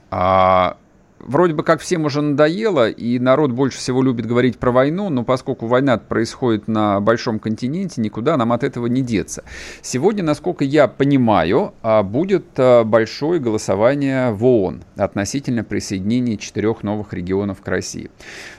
А, 0.09 0.77
вроде 1.25 1.53
бы 1.53 1.63
как 1.63 1.81
всем 1.81 2.05
уже 2.05 2.21
надоело, 2.21 2.89
и 2.89 3.19
народ 3.19 3.51
больше 3.51 3.77
всего 3.77 4.01
любит 4.01 4.25
говорить 4.25 4.57
про 4.57 4.71
войну, 4.71 5.09
но 5.09 5.23
поскольку 5.23 5.67
война 5.67 5.97
происходит 5.97 6.67
на 6.67 6.99
большом 7.01 7.39
континенте, 7.39 8.01
никуда 8.01 8.37
нам 8.37 8.51
от 8.51 8.63
этого 8.63 8.87
не 8.87 9.01
деться. 9.01 9.43
Сегодня, 9.81 10.23
насколько 10.23 10.63
я 10.63 10.87
понимаю, 10.87 11.73
а, 11.81 12.03
будет 12.03 12.45
а, 12.57 12.83
большое 12.83 13.39
голосование 13.39 14.31
в 14.31 14.45
ООН 14.45 14.83
относительно 14.95 15.63
присоединения 15.63 16.37
четырех 16.37 16.83
новых 16.83 17.13
регионов 17.13 17.61
к 17.61 17.67
России. 17.67 18.09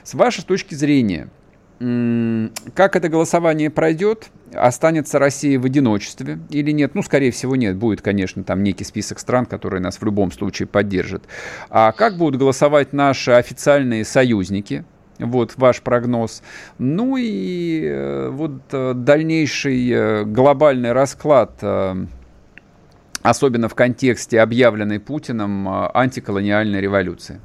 С 0.03 0.13
вашей 0.13 0.43
точки 0.43 0.75
зрения, 0.75 1.29
как 1.79 2.95
это 2.95 3.07
голосование 3.07 3.69
пройдет? 3.69 4.29
Останется 4.53 5.19
Россия 5.19 5.59
в 5.59 5.65
одиночестве 5.65 6.39
или 6.49 6.71
нет? 6.71 6.95
Ну, 6.95 7.03
скорее 7.03 7.31
всего, 7.31 7.55
нет. 7.55 7.75
Будет, 7.75 8.01
конечно, 8.01 8.43
там 8.43 8.63
некий 8.63 8.83
список 8.83 9.19
стран, 9.19 9.45
которые 9.45 9.81
нас 9.81 9.97
в 9.97 10.03
любом 10.03 10.31
случае 10.31 10.67
поддержат. 10.67 11.23
А 11.69 11.91
как 11.91 12.17
будут 12.17 12.39
голосовать 12.39 12.93
наши 12.93 13.31
официальные 13.31 14.05
союзники? 14.05 14.85
Вот 15.19 15.53
ваш 15.57 15.81
прогноз. 15.81 16.41
Ну 16.77 17.17
и 17.17 17.83
э, 17.83 18.29
вот 18.29 18.61
э, 18.71 18.93
дальнейший 18.95 19.89
э, 19.89 20.23
глобальный 20.25 20.93
расклад 20.93 21.63
особенно 23.23 23.67
в 23.67 23.75
контексте 23.75 24.39
объявленной 24.39 25.01
Путиным 25.01 25.67
антиколониальной 25.67 26.79
революции. 26.79 27.41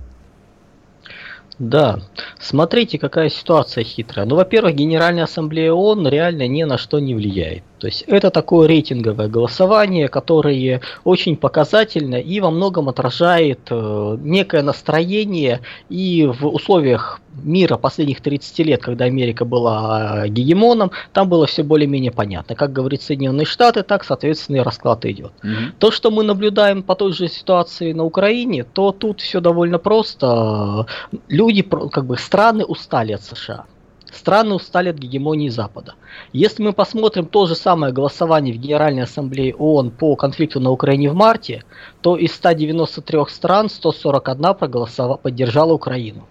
Да, 1.63 2.01
смотрите, 2.41 2.99
какая 2.99 3.29
ситуация 3.29 3.85
хитрая. 3.85 4.27
Ну, 4.27 4.35
во-первых, 4.35 4.75
Генеральная 4.75 5.23
Ассамблея 5.23 5.73
ООН 5.73 6.09
реально 6.09 6.49
ни 6.49 6.65
на 6.65 6.77
что 6.77 6.99
не 6.99 7.15
влияет. 7.15 7.63
То 7.83 7.89
есть 7.89 8.05
это 8.07 8.31
такое 8.31 8.69
рейтинговое 8.69 9.27
голосование, 9.27 10.07
которое 10.07 10.81
очень 11.03 11.37
показательно 11.37 12.15
и 12.15 12.39
во 12.39 12.53
многом 12.53 12.89
отражает 12.89 13.59
э, 13.71 14.19
некое 14.21 14.63
настроение 14.63 15.63
и 15.89 16.25
в 16.33 16.47
условиях 16.47 17.21
мира 17.43 17.77
последних 17.79 18.21
30 18.21 18.59
лет, 18.61 18.83
когда 18.83 19.07
Америка 19.07 19.45
была 19.45 20.29
гегемоном, 20.29 20.93
там 21.13 21.29
было 21.29 21.49
все 21.49 21.65
более-менее 21.65 22.13
понятно. 22.13 22.55
Как 22.55 22.73
говорит 22.73 23.03
Соединенные 23.03 23.47
Штаты, 23.47 23.83
так, 23.83 24.05
соответственно, 24.05 24.59
и 24.59 24.61
расклад 24.61 25.05
идет. 25.05 25.33
Mm-hmm. 25.43 25.73
То, 25.81 25.91
что 25.91 26.13
мы 26.13 26.23
наблюдаем 26.23 26.85
по 26.85 26.95
той 26.95 27.13
же 27.13 27.27
ситуации 27.27 27.93
на 27.93 28.05
Украине, 28.05 28.63
то 28.63 28.93
тут 28.93 29.21
все 29.21 29.41
довольно 29.41 29.79
просто. 29.79 30.87
Люди, 31.27 31.63
как 31.63 32.07
бы 32.07 32.17
страны 32.17 32.65
устали 32.65 33.11
от 33.11 33.25
США. 33.25 33.65
Страны 34.13 34.55
устали 34.55 34.91
от 34.91 34.97
гегемонии 34.97 35.49
Запада. 35.49 35.95
Если 36.33 36.63
мы 36.63 36.75
посмотрим 36.75 37.25
то 37.25 37.47
же 37.47 37.55
самое 37.55 37.95
голосование 37.95 38.55
в 38.55 38.59
Генеральной 38.59 39.05
Ассамблее 39.05 39.55
ООН 39.55 39.91
по 39.91 40.17
конфликту 40.17 40.61
на 40.61 40.71
Украине 40.71 41.09
в 41.11 41.15
марте, 41.15 41.65
то 42.03 42.17
из 42.17 42.35
193 42.35 43.19
стран 43.29 43.71
141 43.71 44.55
проголосовала, 44.55 45.17
поддержала 45.17 45.73
Украину. 45.73 46.29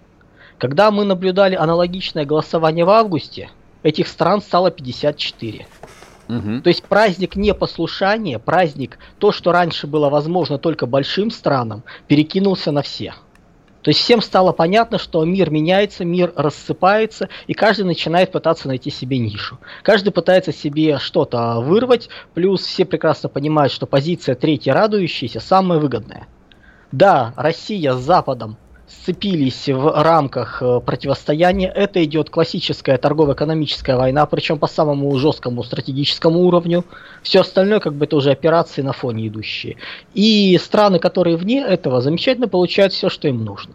Когда 0.58 0.92
мы 0.92 1.04
наблюдали 1.04 1.56
аналогичное 1.56 2.24
голосование 2.24 2.84
в 2.84 2.90
августе, 2.90 3.50
этих 3.82 4.06
стран 4.06 4.40
стало 4.40 4.70
54. 4.70 5.66
Угу. 6.28 6.60
То 6.62 6.68
есть 6.68 6.84
праздник 6.84 7.34
непослушания, 7.34 8.38
праздник, 8.38 8.98
то, 9.18 9.32
что 9.32 9.50
раньше 9.50 9.88
было 9.88 10.08
возможно 10.08 10.58
только 10.58 10.86
большим 10.86 11.32
странам, 11.32 11.82
перекинулся 12.06 12.70
на 12.70 12.82
всех. 12.82 13.22
То 13.82 13.90
есть 13.90 14.00
всем 14.00 14.22
стало 14.22 14.52
понятно, 14.52 14.98
что 14.98 15.24
мир 15.24 15.50
меняется, 15.50 16.04
мир 16.04 16.32
рассыпается, 16.36 17.28
и 17.46 17.52
каждый 17.54 17.84
начинает 17.84 18.32
пытаться 18.32 18.68
найти 18.68 18.90
себе 18.90 19.18
нишу. 19.18 19.58
Каждый 19.82 20.12
пытается 20.12 20.52
себе 20.52 20.98
что-то 20.98 21.60
вырвать, 21.60 22.08
плюс 22.34 22.62
все 22.62 22.84
прекрасно 22.84 23.28
понимают, 23.28 23.72
что 23.72 23.86
позиция 23.86 24.36
третья 24.36 24.72
радующаяся 24.72 25.40
самая 25.40 25.80
выгодная. 25.80 26.28
Да, 26.92 27.32
Россия 27.36 27.94
с 27.94 28.00
Западом 28.00 28.56
сцепились 29.00 29.68
в 29.68 30.02
рамках 30.02 30.62
э, 30.62 30.80
противостояния. 30.80 31.68
Это 31.68 32.04
идет 32.04 32.30
классическая 32.30 32.98
торгово-экономическая 32.98 33.96
война, 33.96 34.26
причем 34.26 34.58
по 34.58 34.66
самому 34.66 35.16
жесткому 35.18 35.62
стратегическому 35.64 36.40
уровню. 36.40 36.84
Все 37.22 37.40
остальное, 37.40 37.80
как 37.80 37.94
бы 37.94 38.04
это 38.04 38.16
уже 38.16 38.30
операции 38.30 38.82
на 38.82 38.92
фоне 38.92 39.28
идущие. 39.28 39.76
И 40.14 40.58
страны, 40.62 40.98
которые 40.98 41.36
вне 41.36 41.60
этого, 41.60 42.00
замечательно 42.00 42.48
получают 42.48 42.92
все, 42.92 43.08
что 43.08 43.28
им 43.28 43.44
нужно. 43.44 43.74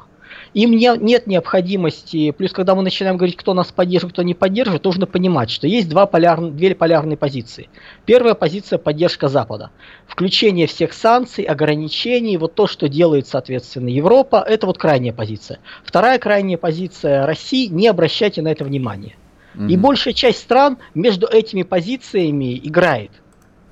Им 0.58 0.72
не, 0.72 0.92
нет 0.98 1.28
необходимости, 1.28 2.32
плюс 2.32 2.52
когда 2.52 2.74
мы 2.74 2.82
начинаем 2.82 3.16
говорить, 3.16 3.38
кто 3.38 3.54
нас 3.54 3.72
поддерживает, 3.72 4.14
кто 4.14 4.24
не 4.24 4.34
поддерживает, 4.34 4.86
нужно 4.86 5.06
понимать, 5.06 5.52
что 5.52 5.68
есть 5.68 5.88
два 5.88 6.08
поляр, 6.08 6.42
две 6.50 6.74
полярные 6.74 7.16
позиции. 7.16 7.70
Первая 8.06 8.34
позиция– 8.34 8.80
поддержка 8.80 9.28
Запада. 9.28 9.70
Включение 10.08 10.66
всех 10.66 10.94
санкций, 10.94 11.44
ограничений, 11.44 12.38
вот 12.38 12.56
то, 12.56 12.66
что 12.66 12.90
делает, 12.90 13.28
соответственно, 13.28 13.90
Европа, 13.90 14.44
это 14.48 14.66
вот 14.66 14.80
крайняя 14.80 15.14
позиция. 15.14 15.60
Вторая 15.84 16.18
крайняя 16.18 16.58
позиция 16.58 17.28
России– 17.28 17.68
не 17.72 17.88
обращайте 17.88 18.42
на 18.42 18.48
это 18.48 18.64
внимания. 18.64 19.16
Mm-hmm. 19.54 19.70
И 19.70 19.78
большая 19.78 20.16
часть 20.16 20.40
стран 20.40 20.80
между 20.96 21.28
этими 21.28 21.62
позициями 21.62 22.60
играет– 22.64 23.12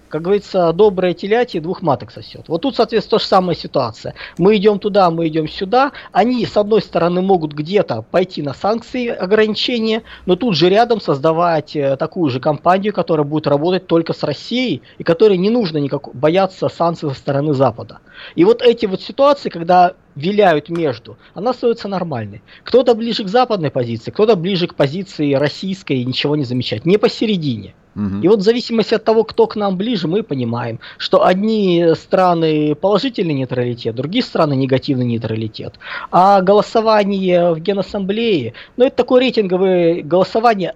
как 0.09 0.21
говорится, 0.21 0.71
добрая 0.73 1.13
телятие 1.13 1.61
двух 1.61 1.81
маток 1.81 2.11
сосет. 2.11 2.47
Вот 2.47 2.61
тут, 2.61 2.75
соответственно, 2.75 3.19
то 3.19 3.23
же 3.23 3.27
самая 3.27 3.55
ситуация. 3.55 4.13
Мы 4.37 4.57
идем 4.57 4.79
туда, 4.79 5.09
мы 5.09 5.27
идем 5.27 5.47
сюда. 5.47 5.91
Они, 6.11 6.45
с 6.45 6.57
одной 6.57 6.81
стороны, 6.81 7.21
могут 7.21 7.53
где-то 7.53 8.03
пойти 8.03 8.41
на 8.41 8.53
санкции, 8.53 9.07
ограничения, 9.07 10.03
но 10.25 10.35
тут 10.35 10.55
же 10.55 10.69
рядом 10.69 11.01
создавать 11.01 11.75
э, 11.75 11.97
такую 11.97 12.29
же 12.29 12.39
компанию, 12.39 12.93
которая 12.93 13.25
будет 13.25 13.47
работать 13.47 13.87
только 13.87 14.13
с 14.13 14.23
Россией, 14.23 14.81
и 14.97 15.03
которой 15.03 15.37
не 15.37 15.49
нужно 15.49 15.77
никак 15.77 16.13
бояться 16.15 16.69
санкций 16.69 17.09
со 17.09 17.15
стороны 17.15 17.53
Запада. 17.53 17.99
И 18.35 18.43
вот 18.43 18.61
эти 18.61 18.85
вот 18.85 19.01
ситуации, 19.01 19.49
когда 19.49 19.93
виляют 20.15 20.69
между, 20.69 21.17
она 21.33 21.53
становится 21.53 21.87
нормальной. 21.87 22.41
Кто-то 22.63 22.95
ближе 22.95 23.23
к 23.23 23.27
западной 23.27 23.71
позиции, 23.71 24.11
кто-то 24.11 24.35
ближе 24.35 24.67
к 24.67 24.75
позиции 24.75 25.33
российской 25.33 25.97
и 25.97 26.05
ничего 26.05 26.35
не 26.35 26.43
замечать. 26.43 26.85
Не 26.85 26.97
посередине. 26.97 27.75
Угу. 27.95 28.21
И 28.23 28.27
вот 28.27 28.39
в 28.39 28.43
зависимости 28.43 28.93
от 28.93 29.03
того, 29.03 29.23
кто 29.23 29.47
к 29.47 29.55
нам 29.55 29.77
ближе, 29.77 30.07
мы 30.07 30.21
понимаем, 30.21 30.79
что 30.97 31.25
одни 31.25 31.85
страны 31.95 32.75
положительный 32.75 33.33
нейтралитет, 33.33 33.95
другие 33.95 34.23
страны 34.23 34.53
негативный 34.55 35.05
нейтралитет. 35.05 35.75
А 36.11 36.41
голосование 36.41 37.53
в 37.53 37.59
Генассамблее, 37.59 38.53
ну 38.75 38.85
это 38.85 38.97
такое 38.97 39.21
рейтинговое 39.21 40.01
голосование, 40.01 40.75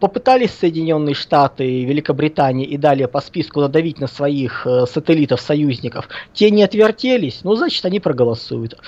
попытались 0.00 0.52
Соединенные 0.52 1.14
Штаты, 1.14 1.84
Великобритания 1.84 2.64
и 2.64 2.76
далее 2.76 3.08
по 3.08 3.20
списку 3.20 3.60
надавить 3.60 3.98
на 3.98 4.06
своих 4.06 4.66
э, 4.66 4.86
сателлитов, 4.86 5.40
союзников, 5.40 6.08
те 6.32 6.50
не 6.50 6.62
отвертелись, 6.62 7.40
ну 7.44 7.54
значит 7.54 7.84
они 7.84 8.00
проголосуют. 8.00 8.78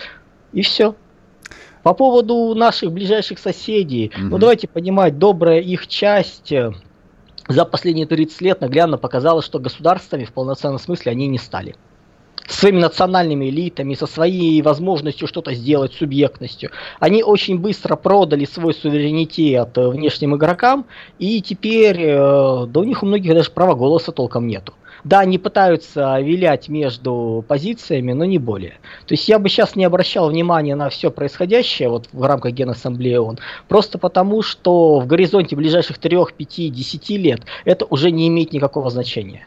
И 0.52 0.62
все. 0.62 0.94
По 1.82 1.94
поводу 1.94 2.54
наших 2.54 2.92
ближайших 2.92 3.38
соседей, 3.38 4.12
угу. 4.14 4.24
ну 4.24 4.38
давайте 4.38 4.68
понимать, 4.68 5.18
добрая 5.18 5.60
их 5.60 5.86
часть 5.86 6.52
э, 6.52 6.72
за 7.48 7.64
последние 7.64 8.06
30 8.06 8.40
лет 8.42 8.60
наглядно 8.60 8.98
показала, 8.98 9.42
что 9.42 9.58
государствами 9.58 10.24
в 10.24 10.32
полноценном 10.32 10.78
смысле 10.78 11.12
они 11.12 11.26
не 11.28 11.38
стали. 11.38 11.76
С 12.48 12.60
своими 12.60 12.80
национальными 12.80 13.50
элитами, 13.50 13.94
со 13.94 14.06
своей 14.06 14.60
возможностью 14.62 15.28
что-то 15.28 15.54
сделать, 15.54 15.92
субъектностью. 15.92 16.70
Они 16.98 17.22
очень 17.22 17.58
быстро 17.58 17.94
продали 17.94 18.46
свой 18.46 18.72
суверенитет 18.74 19.76
э, 19.76 19.88
внешним 19.88 20.34
игрокам, 20.34 20.86
и 21.18 21.42
теперь, 21.42 22.00
э, 22.00 22.66
да 22.66 22.80
у 22.80 22.84
них 22.84 23.02
у 23.02 23.06
многих 23.06 23.34
даже 23.34 23.50
права 23.50 23.74
голоса 23.74 24.12
толком 24.12 24.46
нету. 24.46 24.72
Да, 25.04 25.20
они 25.20 25.38
пытаются 25.38 26.18
вилять 26.20 26.68
между 26.68 27.44
позициями, 27.46 28.12
но 28.12 28.24
не 28.24 28.38
более. 28.38 28.78
То 29.06 29.14
есть 29.14 29.28
я 29.28 29.38
бы 29.38 29.48
сейчас 29.48 29.76
не 29.76 29.84
обращал 29.84 30.30
внимания 30.30 30.74
на 30.74 30.88
все 30.88 31.10
происходящее 31.10 31.88
вот 31.88 32.08
в 32.12 32.22
рамках 32.24 32.52
Генассамблеи 32.52 33.16
ООН, 33.16 33.38
просто 33.68 33.98
потому, 33.98 34.42
что 34.42 35.00
в 35.00 35.06
горизонте 35.06 35.54
ближайших 35.54 35.98
3, 35.98 36.16
5, 36.36 36.72
10 36.72 37.10
лет 37.10 37.42
это 37.64 37.84
уже 37.84 38.10
не 38.10 38.26
имеет 38.28 38.52
никакого 38.52 38.90
значения. 38.90 39.46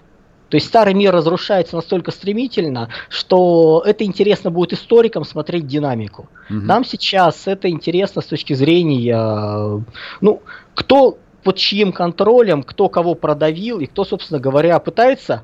То 0.52 0.58
есть 0.58 0.68
старый 0.68 0.94
мир 0.94 1.14
разрушается 1.14 1.78
настолько 1.78 2.12
стремительно, 2.12 2.90
что 3.08 3.82
это 3.86 4.04
интересно 4.04 4.52
будет 4.52 4.74
историкам 4.74 5.24
смотреть 5.24 5.66
динамику. 5.66 6.28
Угу. 6.50 6.60
Нам 6.60 6.84
сейчас 6.84 7.48
это 7.48 7.70
интересно 7.70 8.22
с 8.22 8.26
точки 8.26 8.54
зрения, 8.54 9.82
ну, 10.20 10.42
кто 10.76 11.18
под 11.44 11.56
чьим 11.56 11.94
контролем, 11.94 12.64
кто 12.64 12.90
кого 12.90 13.16
продавил 13.16 13.80
и 13.80 13.86
кто, 13.86 14.04
собственно 14.04 14.42
говоря, 14.42 14.78
пытается 14.80 15.44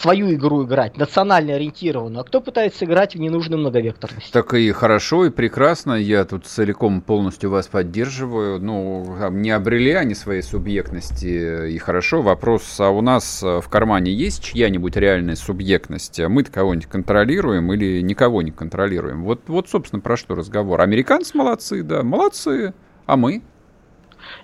свою 0.00 0.32
игру 0.34 0.64
играть, 0.64 0.96
национально 0.96 1.54
ориентированную, 1.54 2.20
а 2.20 2.24
кто 2.24 2.40
пытается 2.40 2.84
играть 2.84 3.14
в 3.14 3.18
ненужную 3.18 3.60
многовекторность. 3.60 4.32
Так 4.32 4.54
и 4.54 4.70
хорошо, 4.72 5.26
и 5.26 5.30
прекрасно, 5.30 5.92
я 5.92 6.24
тут 6.24 6.46
целиком 6.46 7.00
полностью 7.00 7.50
вас 7.50 7.66
поддерживаю. 7.68 8.60
Ну, 8.60 9.30
не 9.30 9.50
обрели 9.50 9.92
они 9.92 10.14
своей 10.14 10.42
субъектности, 10.42 11.70
и 11.70 11.78
хорошо. 11.78 12.22
Вопрос, 12.22 12.80
а 12.80 12.90
у 12.90 13.00
нас 13.00 13.42
в 13.42 13.64
кармане 13.68 14.12
есть 14.12 14.42
чья-нибудь 14.42 14.96
реальная 14.96 15.36
субъектность? 15.36 16.20
Мы-то 16.20 16.50
кого-нибудь 16.50 16.88
контролируем 16.88 17.72
или 17.72 18.00
никого 18.00 18.42
не 18.42 18.50
контролируем? 18.50 19.24
Вот, 19.24 19.42
вот, 19.46 19.68
собственно, 19.68 20.00
про 20.00 20.16
что 20.16 20.34
разговор. 20.34 20.80
Американцы 20.80 21.36
молодцы, 21.36 21.82
да, 21.82 22.02
молодцы, 22.02 22.74
а 23.06 23.16
мы? 23.16 23.42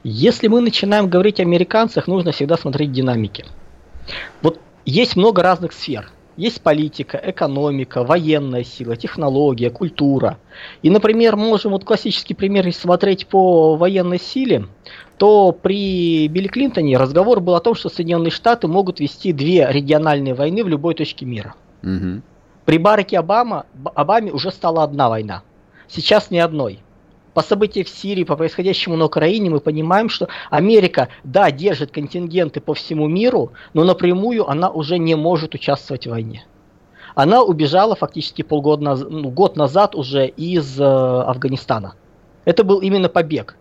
Если 0.04 0.46
мы 0.48 0.60
начинаем 0.60 1.08
говорить 1.08 1.40
о 1.40 1.42
американцах, 1.42 2.06
нужно 2.06 2.32
всегда 2.32 2.56
смотреть 2.56 2.92
динамики. 2.92 3.44
Вот 4.42 4.60
есть 4.84 5.16
много 5.16 5.42
разных 5.42 5.72
сфер. 5.72 6.10
Есть 6.36 6.62
политика, 6.62 7.20
экономика, 7.22 8.02
военная 8.02 8.64
сила, 8.64 8.96
технология, 8.96 9.68
культура. 9.68 10.38
И, 10.82 10.88
например, 10.88 11.36
можем 11.36 11.72
вот 11.72 11.84
классический 11.84 12.34
пример, 12.34 12.66
если 12.66 12.80
смотреть 12.80 13.26
по 13.26 13.76
военной 13.76 14.18
силе, 14.18 14.66
то 15.18 15.52
при 15.52 16.28
Билли 16.28 16.48
Клинтоне 16.48 16.96
разговор 16.96 17.40
был 17.40 17.56
о 17.56 17.60
том, 17.60 17.74
что 17.74 17.90
Соединенные 17.90 18.30
Штаты 18.30 18.68
могут 18.68 19.00
вести 19.00 19.32
две 19.32 19.66
региональные 19.70 20.32
войны 20.32 20.64
в 20.64 20.68
любой 20.68 20.94
точке 20.94 21.26
мира. 21.26 21.54
Угу. 21.82 22.22
При 22.64 22.78
Бараке 22.78 23.18
Обама, 23.18 23.66
Обаме 23.94 24.32
уже 24.32 24.50
стала 24.50 24.84
одна 24.84 25.10
война. 25.10 25.42
Сейчас 25.88 26.30
ни 26.30 26.38
одной 26.38 26.80
по 27.40 27.46
событиям 27.46 27.86
в 27.86 27.88
Сирии, 27.88 28.24
по 28.24 28.36
происходящему 28.36 28.96
на 28.96 29.06
Украине, 29.06 29.48
мы 29.48 29.60
понимаем, 29.60 30.10
что 30.10 30.28
Америка, 30.50 31.08
да, 31.24 31.50
держит 31.50 31.90
контингенты 31.90 32.60
по 32.60 32.74
всему 32.74 33.08
миру, 33.08 33.52
но 33.72 33.82
напрямую 33.84 34.46
она 34.46 34.68
уже 34.68 34.98
не 34.98 35.14
может 35.14 35.54
участвовать 35.54 36.06
в 36.06 36.10
войне. 36.10 36.44
Она 37.14 37.42
убежала 37.42 37.96
фактически 37.96 38.42
полгода 38.42 38.82
назад, 38.82 39.10
ну, 39.10 39.30
год 39.30 39.56
назад 39.56 39.94
уже 39.94 40.26
из 40.26 40.78
э, 40.78 40.84
Афганистана. 40.84 41.94
Это 42.44 42.62
был 42.62 42.80
именно 42.80 43.08
побег. 43.08 43.56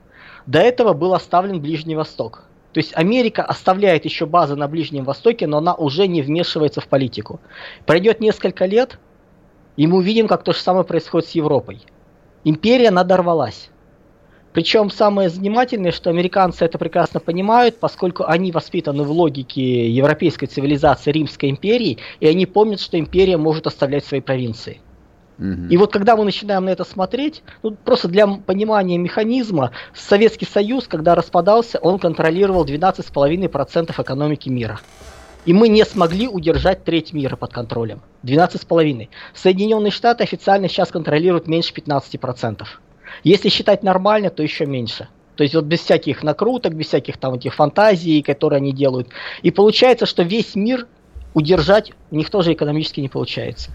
До 0.45 0.59
этого 0.59 0.91
был 0.91 1.13
оставлен 1.13 1.61
Ближний 1.61 1.95
Восток. 1.95 2.43
То 2.73 2.81
есть 2.81 2.91
Америка 2.97 3.43
оставляет 3.43 4.03
еще 4.03 4.25
базы 4.25 4.57
на 4.57 4.67
Ближнем 4.67 5.05
Востоке, 5.05 5.47
но 5.47 5.59
она 5.59 5.73
уже 5.73 6.05
не 6.07 6.21
вмешивается 6.21 6.81
в 6.81 6.89
политику. 6.89 7.39
Пройдет 7.85 8.19
несколько 8.19 8.65
лет, 8.65 8.99
и 9.77 9.87
мы 9.87 9.99
увидим, 9.99 10.27
как 10.27 10.43
то 10.43 10.51
же 10.51 10.59
самое 10.59 10.83
происходит 10.83 11.29
с 11.29 11.31
Европой 11.31 11.81
империя 12.43 12.91
надорвалась. 12.91 13.69
Причем 14.53 14.89
самое 14.89 15.29
занимательное, 15.29 15.91
что 15.91 16.09
американцы 16.09 16.65
это 16.65 16.77
прекрасно 16.77 17.19
понимают, 17.19 17.79
поскольку 17.79 18.25
они 18.25 18.51
воспитаны 18.51 19.03
в 19.03 19.11
логике 19.11 19.89
европейской 19.89 20.47
цивилизации 20.47 21.11
Римской 21.11 21.49
империи, 21.49 21.99
и 22.19 22.27
они 22.27 22.45
помнят, 22.45 22.79
что 22.79 22.97
империя 22.97 23.37
может 23.37 23.67
оставлять 23.67 24.05
свои 24.05 24.21
провинции. 24.21 24.81
И 25.69 25.77
вот 25.77 25.93
когда 25.93 26.17
мы 26.17 26.25
начинаем 26.25 26.65
на 26.65 26.69
это 26.69 26.83
смотреть, 26.83 27.43
ну, 27.63 27.71
просто 27.71 28.09
для 28.09 28.27
понимания 28.27 28.97
механизма, 28.97 29.71
Советский 29.93 30.45
Союз, 30.45 30.85
когда 30.89 31.15
распадался, 31.15 31.79
он 31.79 31.97
контролировал 31.97 32.65
12,5% 32.65 34.01
экономики 34.01 34.49
мира. 34.49 34.81
И 35.45 35.53
мы 35.53 35.69
не 35.69 35.85
смогли 35.85 36.27
удержать 36.27 36.83
треть 36.83 37.13
мира 37.13 37.35
под 37.35 37.53
контролем. 37.53 38.01
12,5%. 38.23 39.07
Соединенные 39.33 39.91
Штаты 39.91 40.23
официально 40.23 40.67
сейчас 40.67 40.89
контролируют 40.89 41.47
меньше 41.47 41.73
15%. 41.73 42.65
Если 43.23 43.49
считать 43.49 43.83
нормально, 43.83 44.29
то 44.29 44.43
еще 44.43 44.65
меньше. 44.65 45.07
То 45.35 45.43
есть 45.43 45.55
вот 45.55 45.65
без 45.65 45.79
всяких 45.79 46.21
накруток, 46.21 46.73
без 46.73 46.87
всяких 46.87 47.17
там 47.17 47.35
этих 47.35 47.55
фантазий, 47.55 48.21
которые 48.21 48.57
они 48.57 48.73
делают. 48.73 49.07
И 49.41 49.51
получается, 49.51 50.05
что 50.05 50.23
весь 50.23 50.55
мир 50.55 50.87
удержать 51.33 51.93
у 52.11 52.15
них 52.15 52.29
тоже 52.29 52.53
экономически 52.53 52.99
не 52.99 53.09
получается. 53.09 53.71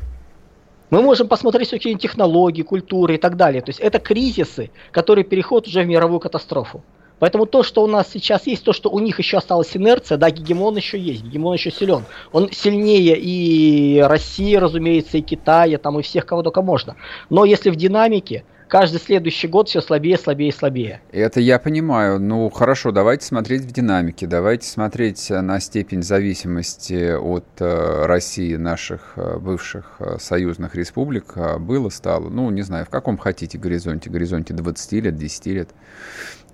Мы 0.90 1.02
можем 1.02 1.26
посмотреть 1.26 1.68
с 1.68 1.70
точки 1.70 1.94
технологий, 1.94 2.62
культуры 2.62 3.14
и 3.14 3.18
так 3.18 3.36
далее. 3.36 3.62
То 3.62 3.70
есть 3.70 3.80
это 3.80 3.98
кризисы, 3.98 4.70
которые 4.92 5.24
переходят 5.24 5.66
уже 5.66 5.82
в 5.82 5.86
мировую 5.86 6.20
катастрофу. 6.20 6.84
Поэтому 7.18 7.46
то, 7.46 7.62
что 7.62 7.82
у 7.82 7.86
нас 7.86 8.08
сейчас 8.12 8.46
есть, 8.46 8.64
то, 8.64 8.72
что 8.72 8.90
у 8.90 8.98
них 8.98 9.18
еще 9.18 9.38
осталась 9.38 9.76
инерция, 9.76 10.18
да, 10.18 10.30
гегемон 10.30 10.76
еще 10.76 10.98
есть, 10.98 11.22
гегемон 11.22 11.54
еще 11.54 11.70
силен. 11.70 12.04
Он 12.32 12.50
сильнее 12.50 13.16
и 13.18 14.00
России, 14.00 14.54
разумеется, 14.56 15.18
и 15.18 15.22
Китая, 15.22 15.78
там 15.78 15.98
и 15.98 16.02
всех, 16.02 16.26
кого 16.26 16.42
только 16.42 16.62
можно. 16.62 16.96
Но 17.30 17.44
если 17.44 17.70
в 17.70 17.76
динамике, 17.76 18.44
каждый 18.68 19.00
следующий 19.00 19.46
год 19.46 19.68
все 19.68 19.80
слабее, 19.80 20.18
слабее, 20.18 20.52
слабее. 20.52 21.00
Это 21.12 21.40
я 21.40 21.58
понимаю. 21.58 22.18
Ну, 22.18 22.50
хорошо, 22.50 22.90
давайте 22.90 23.24
смотреть 23.24 23.62
в 23.62 23.70
динамике, 23.70 24.26
давайте 24.26 24.66
смотреть 24.66 25.30
на 25.30 25.60
степень 25.60 26.02
зависимости 26.02 27.12
от 27.12 27.46
э, 27.60 28.06
России, 28.06 28.56
наших 28.56 29.12
э, 29.16 29.38
бывших 29.38 29.96
э, 30.00 30.16
союзных 30.18 30.74
республик. 30.74 31.34
А 31.36 31.58
было, 31.58 31.88
стало, 31.88 32.28
ну, 32.28 32.50
не 32.50 32.62
знаю, 32.62 32.84
в 32.84 32.90
каком 32.90 33.16
хотите 33.16 33.58
горизонте, 33.58 34.10
горизонте 34.10 34.54
20 34.54 34.92
лет, 35.04 35.16
10 35.16 35.46
лет. 35.46 35.70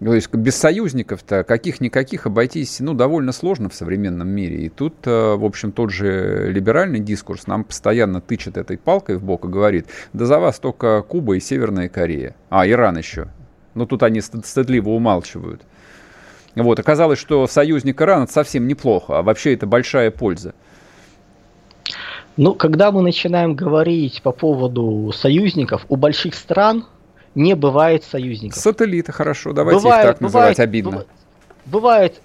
То 0.02 0.14
есть 0.14 0.32
без 0.32 0.56
союзников-то 0.56 1.44
каких-никаких 1.44 2.26
обойтись 2.26 2.80
ну, 2.80 2.94
довольно 2.94 3.32
сложно 3.32 3.68
в 3.68 3.74
современном 3.74 4.28
мире. 4.28 4.64
И 4.64 4.68
тут, 4.70 4.94
э, 5.06 5.34
в 5.34 5.44
общем, 5.44 5.72
тот 5.72 5.90
же 5.90 6.50
либеральный 6.50 7.00
дискурс 7.00 7.46
нам 7.46 7.64
постоянно 7.64 8.22
тычет 8.22 8.56
этой 8.56 8.78
палкой 8.78 9.16
в 9.16 9.22
бок 9.22 9.44
и 9.44 9.48
говорит, 9.48 9.88
да 10.14 10.24
за 10.24 10.38
вас 10.38 10.58
только 10.58 11.02
Куба 11.02 11.36
и 11.36 11.40
Северная 11.40 11.90
Корея. 11.90 12.34
А, 12.48 12.66
Иран 12.66 12.96
еще. 12.96 13.28
Но 13.74 13.84
тут 13.84 14.02
они 14.02 14.22
стыдливо 14.22 14.88
умалчивают. 14.88 15.62
Вот, 16.56 16.78
оказалось, 16.78 17.18
что 17.18 17.46
союзник 17.46 18.00
Ирана 18.00 18.24
это 18.24 18.32
совсем 18.32 18.66
неплохо, 18.66 19.18
а 19.18 19.22
вообще 19.22 19.52
это 19.52 19.66
большая 19.66 20.10
польза. 20.10 20.54
Ну, 22.38 22.54
когда 22.54 22.90
мы 22.90 23.02
начинаем 23.02 23.54
говорить 23.54 24.22
по 24.22 24.32
поводу 24.32 25.12
союзников, 25.14 25.84
у 25.90 25.96
больших 25.96 26.34
стран 26.34 26.86
не 27.35 27.55
бывает 27.55 28.05
союзников. 28.05 28.59
Сателлиты, 28.59 29.12
хорошо, 29.12 29.53
давайте 29.53 29.83
бывает, 29.83 30.05
их 30.05 30.11
так 30.12 30.19
бывает, 30.19 30.35
называть 30.35 30.61
обидно. 30.61 31.07
Бывает 31.66 32.21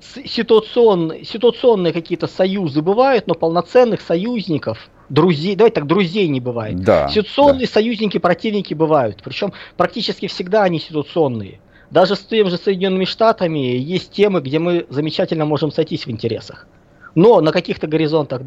ситуационные, 0.00 1.24
ситуационные 1.24 1.92
какие-то 1.92 2.26
союзы 2.26 2.82
бывают, 2.82 3.26
но 3.26 3.34
полноценных 3.34 4.00
союзников, 4.00 4.88
друзей, 5.08 5.56
давайте 5.56 5.76
так, 5.76 5.86
друзей 5.86 6.28
не 6.28 6.40
бывает. 6.40 6.80
Да, 6.82 7.08
ситуационные 7.08 7.66
да. 7.66 7.72
союзники, 7.72 8.18
противники 8.18 8.74
бывают, 8.74 9.20
причем 9.24 9.52
практически 9.76 10.28
всегда 10.28 10.64
они 10.64 10.78
ситуационные. 10.78 11.60
Даже 11.90 12.16
с 12.16 12.20
теми 12.20 12.48
же 12.48 12.58
Соединенными 12.58 13.06
Штатами 13.06 13.58
есть 13.58 14.12
темы, 14.12 14.40
где 14.40 14.58
мы 14.58 14.86
замечательно 14.90 15.46
можем 15.46 15.72
сойтись 15.72 16.04
в 16.06 16.10
интересах. 16.10 16.66
Но 17.14 17.40
на 17.40 17.50
каких-то 17.50 17.86
горизонтах 17.86 18.42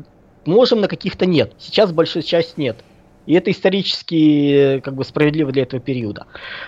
можем, 0.45 0.81
на 0.81 0.87
каких-то 0.87 1.25
нет. 1.25 1.53
Сейчас 1.57 1.91
большая 1.91 2.21
часть 2.21 2.57
нет. 2.57 2.77
И 3.25 3.33
это 3.33 3.51
исторически 3.51 4.81
как 4.83 4.95
бы 4.95 5.03
справедливо 5.03 5.51
для 5.51 5.63
этого 5.63 5.81
периода. 5.81 6.25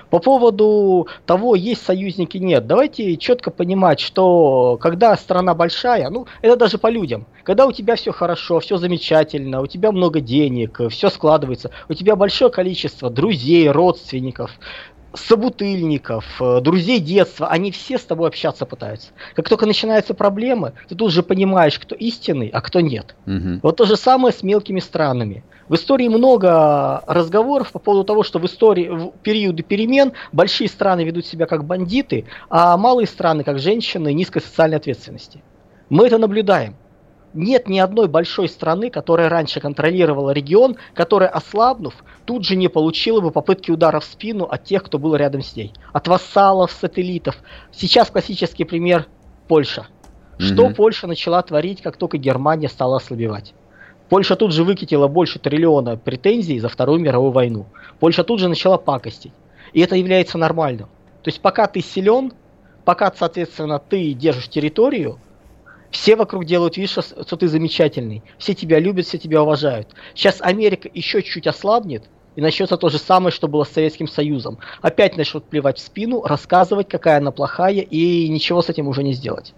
По 0.10 0.20
поводу 0.20 1.08
того, 1.26 1.56
есть 1.56 1.84
союзники, 1.84 2.38
нет. 2.38 2.68
Давайте 2.68 3.18
четко 3.18 3.52
понимать, 3.52 4.00
что 4.00 4.78
когда 4.80 5.16
страна 5.18 5.54
большая, 5.54 6.10
ну 6.10 6.28
это 6.42 6.56
даже 6.56 6.78
по 6.78 6.88
людям, 6.88 7.26
когда 7.44 7.66
у 7.66 7.72
тебя 7.72 7.96
все 7.96 8.12
хорошо, 8.12 8.60
все 8.60 8.78
замечательно, 8.78 9.62
у 9.62 9.68
тебя 9.68 9.92
много 9.92 10.20
денег, 10.20 10.80
все 10.90 11.10
складывается, 11.10 11.72
у 11.90 11.94
тебя 11.94 12.16
большое 12.16 12.52
количество 12.52 13.10
друзей, 13.10 13.70
родственников, 13.70 14.52
собутыльников, 15.14 16.26
э, 16.42 16.62
друзей 16.62 17.00
детства, 17.00 17.48
они 17.48 17.72
все 17.72 17.98
с 17.98 18.04
тобой 18.04 18.28
общаться 18.28 18.66
пытаются. 18.66 19.10
Как 19.36 19.50
только 19.50 19.66
начинаются 19.66 20.14
проблемы, 20.14 20.74
ты 20.90 20.96
тут 20.96 21.12
же 21.12 21.24
понимаешь, 21.24 21.80
кто 21.80 21.96
истинный, 21.96 22.50
а 22.50 22.62
кто 22.62 22.82
нет. 22.82 23.16
Угу. 23.26 23.60
Вот 23.62 23.78
то 23.78 23.86
же 23.86 23.96
самое 23.96 24.34
с 24.34 24.44
мелкими 24.44 24.80
странами. 24.80 25.44
В 25.70 25.76
истории 25.76 26.08
много 26.08 27.04
разговоров 27.08 27.72
по 27.72 27.80
поводу 27.80 28.04
того, 28.04 28.24
что 28.24 28.40
в 28.40 28.46
истории, 28.46 28.90
в 28.90 29.12
периоды 29.24 29.64
перемен 29.64 30.14
большие 30.32 30.68
страны 30.68 31.04
ведут 31.04 31.26
себя 31.26 31.46
как 31.46 31.64
бандиты, 31.66 32.26
а 32.50 32.76
малые 32.78 33.08
страны 33.08 33.44
как 33.44 33.60
женщины 33.60 34.14
низкой 34.14 34.42
социальной 34.42 34.78
ответственности. 34.78 35.42
Мы 35.90 36.08
это 36.08 36.18
наблюдаем. 36.18 36.76
Нет 37.34 37.68
ни 37.68 37.80
одной 37.80 38.08
большой 38.08 38.48
страны, 38.48 38.92
которая 38.92 39.28
раньше 39.28 39.60
контролировала 39.60 40.32
регион, 40.32 40.76
которая, 40.94 41.30
ослабнув, 41.30 41.96
тут 42.26 42.46
же 42.46 42.56
не 42.56 42.68
получила 42.68 43.22
бы 43.22 43.32
попытки 43.32 43.72
удара 43.72 44.00
в 44.00 44.06
спину 44.06 44.46
от 44.46 44.64
тех, 44.66 44.84
кто 44.84 45.00
был 45.00 45.16
рядом 45.16 45.42
с 45.42 45.56
ней. 45.56 45.74
От 45.94 46.08
вассалов, 46.08 46.72
сателлитов. 46.72 47.36
Сейчас 47.72 48.12
классический 48.12 48.66
пример 48.66 49.08
Польша. 49.48 49.88
Что 50.38 50.68
mm-hmm. 50.68 50.76
Польша 50.76 51.08
начала 51.08 51.42
творить, 51.42 51.82
как 51.82 51.98
только 51.98 52.18
Германия 52.18 52.70
стала 52.70 52.98
ослабевать? 52.98 53.54
Польша 54.10 54.36
тут 54.36 54.52
же 54.52 54.64
выкатила 54.64 55.08
больше 55.08 55.40
триллиона 55.40 55.98
претензий 55.98 56.60
за 56.60 56.70
Вторую 56.70 57.00
мировую 57.00 57.32
войну. 57.32 57.66
Польша 58.00 58.24
тут 58.24 58.40
же 58.40 58.48
начала 58.48 58.78
пакостить. 58.78 59.34
И 59.74 59.82
это 59.82 59.96
является 59.96 60.38
нормальным. 60.38 60.88
То 61.24 61.30
есть 61.30 61.42
пока 61.42 61.66
ты 61.66 61.82
силен, 61.82 62.34
пока, 62.86 63.12
соответственно, 63.18 63.80
ты 63.80 64.14
держишь 64.14 64.50
территорию, 64.50 65.18
все 65.94 66.16
вокруг 66.16 66.46
делают 66.46 66.76
вид, 66.76 66.90
что, 66.90 67.02
что 67.02 67.38
ты 67.38 67.48
замечательный. 67.48 68.24
Все 68.38 68.54
тебя 68.54 68.80
любят, 68.80 69.06
все 69.06 69.18
тебя 69.18 69.44
уважают. 69.44 69.90
Сейчас 70.16 70.42
Америка 70.42 70.90
еще 70.94 71.22
чуть-чуть 71.22 71.48
ослабнет, 71.48 72.04
и 72.36 72.42
начнется 72.42 72.78
то 72.78 72.90
же 72.90 72.98
самое, 72.98 73.32
что 73.32 73.48
было 73.48 73.64
с 73.64 73.70
Советским 73.70 74.08
Союзом. 74.08 74.58
Опять 74.82 75.18
начнут 75.18 75.46
плевать 75.46 75.78
в 75.78 75.82
спину, 75.82 76.24
рассказывать, 76.24 76.90
какая 76.90 77.20
она 77.20 77.32
плохая, 77.32 77.82
и 77.82 78.28
ничего 78.28 78.64
с 78.64 78.70
этим 78.70 78.88
уже 78.88 79.04
не 79.04 79.14
сделать. 79.14 79.54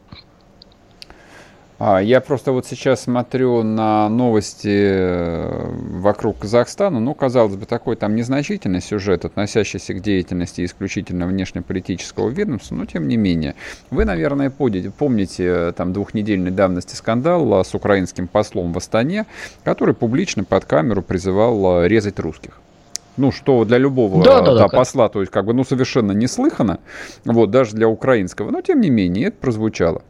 А, 1.77 1.99
я 1.99 2.21
просто 2.21 2.53
вот 2.53 2.65
сейчас 2.65 3.01
смотрю 3.01 3.61
на 3.63 4.07
новости 4.07 4.69
э, 4.71 5.69
вокруг 5.99 6.39
Казахстана. 6.39 7.01
Ну, 7.01 7.13
казалось 7.13 7.55
бы, 7.55 7.65
такой 7.65 7.97
там 7.97 8.15
незначительный 8.15 8.81
сюжет, 8.81 9.25
относящийся 9.25 9.93
к 9.93 10.01
деятельности 10.01 10.63
исключительно 10.63 11.27
внешнеполитического 11.27 12.29
ведомства, 12.29 12.75
но 12.75 12.85
тем 12.85 13.09
не 13.09 13.17
менее. 13.17 13.55
Вы, 13.91 14.05
наверное, 14.05 14.49
помните, 14.49 14.91
помните 14.97 15.43
э, 15.45 15.73
там 15.75 15.91
двухнедельной 15.91 16.51
давности 16.51 16.95
скандал 16.95 17.65
с 17.65 17.75
украинским 17.75 18.27
послом 18.27 18.71
в 18.71 18.77
Астане, 18.77 19.25
который 19.65 19.93
публично 19.93 20.45
под 20.45 20.63
камеру 20.63 21.01
призывал 21.01 21.83
э, 21.83 21.87
резать 21.89 22.19
русских 22.19 22.61
ну, 23.17 23.31
что 23.31 23.63
для 23.63 23.77
любого 23.77 24.21
да, 24.23 24.41
да, 24.41 24.55
да, 24.55 24.67
посла, 24.67 25.07
то 25.07 25.21
есть, 25.21 25.31
как 25.31 25.45
бы, 25.45 25.53
ну, 25.53 25.63
совершенно 25.63 26.11
неслыханно, 26.11 26.79
вот, 27.23 27.49
даже 27.49 27.73
для 27.73 27.87
украинского, 27.87 28.51
но, 28.51 28.61
тем 28.61 28.81
не 28.81 28.89
менее, 28.89 29.27
это 29.27 29.37
прозвучало. 29.39 30.01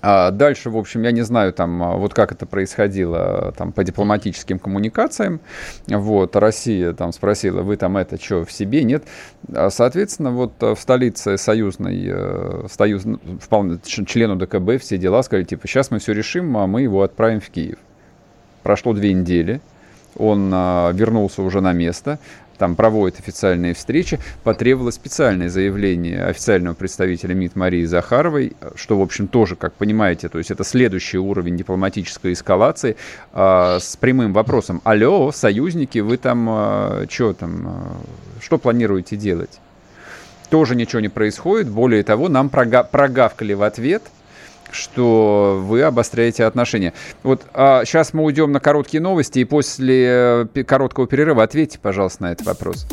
А 0.00 0.30
дальше, 0.30 0.70
в 0.70 0.76
общем, 0.76 1.02
я 1.02 1.10
не 1.10 1.22
знаю, 1.22 1.52
там, 1.52 1.82
а, 1.82 1.96
вот 1.96 2.14
как 2.14 2.30
это 2.30 2.46
происходило 2.46 3.52
там, 3.56 3.72
по 3.72 3.82
дипломатическим 3.82 4.58
коммуникациям. 4.58 5.40
Вот, 5.88 6.36
Россия 6.36 6.92
там 6.92 7.12
спросила, 7.12 7.62
вы 7.62 7.76
там 7.76 7.96
это 7.96 8.20
что, 8.20 8.44
в 8.44 8.52
себе? 8.52 8.84
Нет. 8.84 9.04
А, 9.52 9.70
соответственно, 9.70 10.30
вот 10.30 10.52
э, 10.60 10.74
в 10.74 10.80
столице 10.80 11.36
союзной, 11.36 12.04
э, 12.06 12.66
союз, 12.70 13.02
вполне, 13.40 13.78
члену 13.82 14.36
ДКБ 14.36 14.80
все 14.80 14.98
дела 14.98 15.22
сказали, 15.22 15.44
типа, 15.44 15.66
сейчас 15.66 15.90
мы 15.90 15.98
все 15.98 16.12
решим, 16.12 16.56
а 16.56 16.66
мы 16.68 16.82
его 16.82 17.02
отправим 17.02 17.40
в 17.40 17.50
Киев. 17.50 17.78
Прошло 18.62 18.92
две 18.92 19.12
недели, 19.12 19.60
он 20.16 20.50
а, 20.52 20.92
вернулся 20.92 21.42
уже 21.42 21.60
на 21.60 21.72
место, 21.72 22.18
там 22.58 22.74
проводят 22.76 23.18
официальные 23.20 23.74
встречи, 23.74 24.18
потребовалось 24.42 24.96
специальное 24.96 25.48
заявление 25.48 26.24
официального 26.24 26.74
представителя 26.74 27.34
МИД 27.34 27.56
Марии 27.56 27.84
Захаровой, 27.84 28.52
что, 28.74 28.98
в 28.98 29.02
общем, 29.02 29.28
тоже, 29.28 29.56
как 29.56 29.72
понимаете, 29.74 30.28
то 30.28 30.38
есть 30.38 30.50
это 30.50 30.64
следующий 30.64 31.18
уровень 31.18 31.56
дипломатической 31.56 32.32
эскалации 32.32 32.96
э, 33.32 33.78
с 33.80 33.96
прямым 33.96 34.32
вопросом, 34.32 34.80
алло, 34.84 35.32
союзники, 35.32 36.00
вы 36.00 36.16
там, 36.16 36.46
э, 36.50 37.06
что 37.08 37.32
там, 37.32 37.68
э, 37.68 38.42
что 38.42 38.58
планируете 38.58 39.16
делать? 39.16 39.60
Тоже 40.50 40.74
ничего 40.74 41.00
не 41.00 41.08
происходит, 41.08 41.68
более 41.68 42.02
того, 42.02 42.28
нам 42.28 42.48
прога- 42.48 42.84
прогавкали 42.84 43.54
в 43.54 43.62
ответ– 43.62 44.02
что 44.70 45.60
вы 45.62 45.82
обостряете 45.82 46.44
отношения. 46.44 46.92
Вот 47.22 47.42
а 47.54 47.84
сейчас 47.84 48.12
мы 48.12 48.24
уйдем 48.24 48.52
на 48.52 48.60
короткие 48.60 49.00
новости, 49.00 49.40
и 49.40 49.44
после 49.44 50.46
э, 50.54 50.64
короткого 50.64 51.06
перерыва 51.06 51.42
ответьте, 51.42 51.78
пожалуйста, 51.78 52.24
на 52.24 52.32
этот 52.32 52.46
вопрос. 52.46 52.86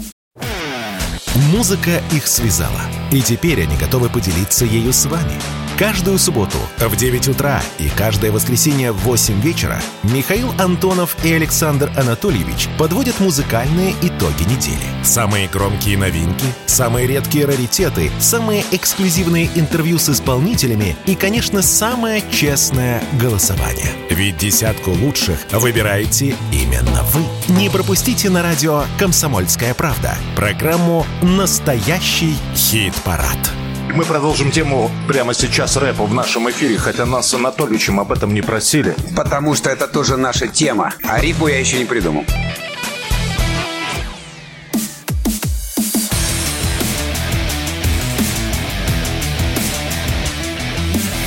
Музыка 1.52 2.02
их 2.14 2.28
связала, 2.28 2.82
и 3.12 3.22
теперь 3.22 3.64
они 3.64 3.76
готовы 3.78 4.10
поделиться 4.10 4.66
ею 4.66 4.94
с 4.94 5.06
вами. 5.06 5.65
Каждую 5.78 6.18
субботу 6.20 6.58
в 6.80 6.96
9 6.96 7.28
утра 7.28 7.62
и 7.80 7.90
каждое 7.90 8.32
воскресенье 8.32 8.94
в 8.94 9.00
8 9.00 9.42
вечера 9.42 9.82
Михаил 10.04 10.54
Антонов 10.58 11.18
и 11.26 11.34
Александр 11.34 11.92
Анатольевич 11.98 12.70
подводят 12.80 13.20
музыкальные 13.20 13.94
итоги 14.02 14.44
недели. 14.44 15.04
Самые 15.04 15.50
громкие 15.50 15.98
новинки, 15.98 16.46
самые 16.66 17.08
редкие 17.08 17.44
раритеты, 17.46 18.10
самые 18.20 18.64
эксклюзивные 18.72 19.50
интервью 19.56 20.00
с 20.00 20.08
исполнителями 20.08 20.96
и, 21.08 21.14
конечно, 21.14 21.62
самое 21.62 22.24
честное 22.32 23.04
голосование. 23.20 23.92
Ведь 24.10 24.38
десятку 24.38 24.92
лучших 24.92 25.40
выбираете 25.52 26.38
именно 26.54 27.04
вы. 27.12 27.26
Не 27.54 27.70
пропустите 27.70 28.30
на 28.30 28.42
радио 28.42 28.86
«Комсомольская 28.98 29.74
правда» 29.74 30.16
программу 30.38 31.06
«Настоящий 31.22 32.38
хит-парад». 32.56 33.65
Мы 33.94 34.04
продолжим 34.04 34.52
тему 34.52 34.92
прямо 35.08 35.34
сейчас 35.34 35.78
рэпа 35.78 36.04
в 36.06 36.14
нашем 36.14 36.50
эфире, 36.50 36.78
хотя 36.78 37.06
нас 37.06 37.30
с 37.30 37.34
Анатольевичем 37.34 38.00
об 38.00 38.12
этом 38.12 38.34
не 38.34 38.42
просили. 38.42 38.96
Потому 39.16 39.56
что 39.56 39.70
это 39.70 39.88
тоже 39.88 40.18
наша 40.18 40.48
тема, 40.48 40.94
а 41.04 41.20
рифму 41.20 41.48
я 41.48 41.60
еще 41.60 41.78
не 41.78 41.86
придумал. 41.86 42.26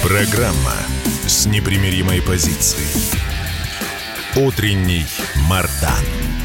Программа 0.03 0.75
с 1.27 1.47
непримиримой 1.47 2.23
позицией. 2.23 2.87
Утренний 4.37 5.05
Мардан. 5.49 6.38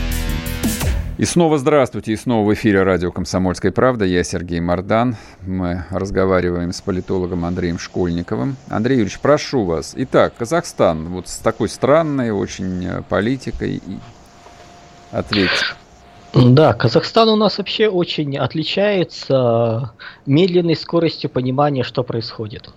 И 1.20 1.26
снова 1.26 1.60
здравствуйте, 1.60 2.14
и 2.14 2.16
снова 2.16 2.50
в 2.50 2.54
эфире 2.56 2.82
радио 2.82 3.12
«Комсомольская 3.12 3.72
правда». 3.72 4.04
Я 4.04 4.24
Сергей 4.24 4.60
Мордан. 4.60 5.16
Мы 5.46 5.86
разговариваем 5.92 6.74
с 6.74 6.82
политологом 6.82 7.46
Андреем 7.46 7.78
Школьниковым. 7.78 8.56
Андрей 8.68 8.96
Юрьевич, 8.96 9.20
прошу 9.20 9.64
вас. 9.64 9.94
Итак, 9.96 10.34
Казахстан 10.36 11.10
вот 11.10 11.28
с 11.28 11.38
такой 11.38 11.70
странной 11.70 12.32
очень 12.32 12.84
э, 12.84 13.04
политикой. 13.08 13.80
Ответьте. 15.12 15.76
Да, 16.34 16.74
Казахстан 16.74 17.30
у 17.30 17.36
нас 17.36 17.60
вообще 17.60 17.90
очень 17.90 18.36
отличается 18.36 19.92
медленной 20.26 20.76
скоростью 20.76 21.30
понимания, 21.30 21.84
что 21.84 22.04
происходит. 22.04 22.72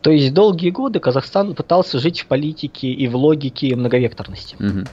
То 0.00 0.10
есть 0.10 0.32
долгие 0.32 0.70
годы 0.70 0.98
Казахстан 0.98 1.54
пытался 1.54 1.98
жить 1.98 2.20
в 2.20 2.26
политике 2.26 2.88
и 2.88 3.06
в 3.06 3.16
логике 3.16 3.76
многовекторности. 3.76 4.56
Угу. 4.58 4.86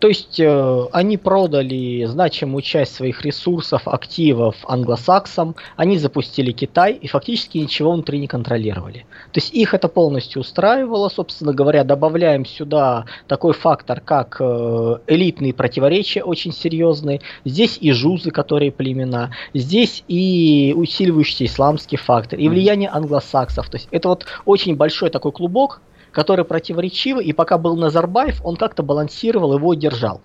То 0.00 0.08
есть 0.08 0.40
э, 0.40 0.84
они 0.92 1.18
продали 1.18 2.06
значимую 2.06 2.62
часть 2.62 2.94
своих 2.94 3.22
ресурсов, 3.22 3.86
активов 3.86 4.56
англосаксам, 4.66 5.56
они 5.76 5.98
запустили 5.98 6.52
Китай 6.52 6.94
и 6.94 7.06
фактически 7.06 7.58
ничего 7.58 7.92
внутри 7.92 8.18
не 8.18 8.26
контролировали. 8.26 9.04
То 9.32 9.40
есть 9.40 9.52
их 9.52 9.74
это 9.74 9.88
полностью 9.88 10.40
устраивало, 10.40 11.10
собственно 11.10 11.52
говоря, 11.52 11.84
добавляем 11.84 12.46
сюда 12.46 13.04
такой 13.28 13.52
фактор, 13.52 14.00
как 14.00 14.38
э, 14.40 14.98
элитные 15.06 15.52
противоречия 15.52 16.24
очень 16.24 16.52
серьезные, 16.52 17.20
здесь 17.44 17.76
и 17.78 17.92
жузы, 17.92 18.30
которые 18.30 18.72
племена, 18.72 19.32
здесь 19.52 20.02
и 20.08 20.72
усиливающийся 20.74 21.44
исламский 21.44 21.98
фактор, 21.98 22.38
и 22.38 22.48
влияние 22.48 22.88
англосаксов. 22.88 23.68
То 23.68 23.76
есть 23.76 23.88
это 23.90 24.08
вот 24.08 24.24
очень 24.46 24.76
большой 24.76 25.10
такой 25.10 25.32
клубок, 25.32 25.82
который 26.12 26.44
противоречивый, 26.44 27.24
и 27.24 27.32
пока 27.32 27.58
был 27.58 27.76
Назарбаев, 27.76 28.40
он 28.44 28.56
как-то 28.56 28.82
балансировал, 28.82 29.54
его 29.54 29.74
держал. 29.74 30.20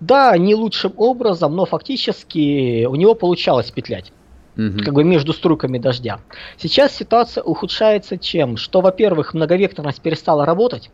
Да, 0.00 0.36
не 0.36 0.54
лучшим 0.54 0.92
образом, 0.96 1.56
но 1.56 1.66
фактически 1.66 2.84
у 2.84 2.94
него 2.94 3.14
получалось 3.14 3.70
петлять. 3.70 4.12
Угу. 4.56 4.84
Как 4.84 4.94
бы 4.94 5.04
между 5.04 5.32
струйками 5.32 5.78
дождя. 5.78 6.20
Сейчас 6.56 6.92
ситуация 6.92 7.42
ухудшается 7.42 8.18
чем? 8.18 8.56
Что, 8.56 8.80
во-первых, 8.80 9.34
многовекторность 9.34 10.00
перестала 10.00 10.44
работать, 10.44 10.90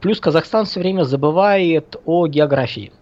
плюс 0.00 0.20
Казахстан 0.20 0.66
все 0.66 0.80
время 0.80 1.04
забывает 1.04 1.96
о 2.04 2.26
географии. 2.26 2.92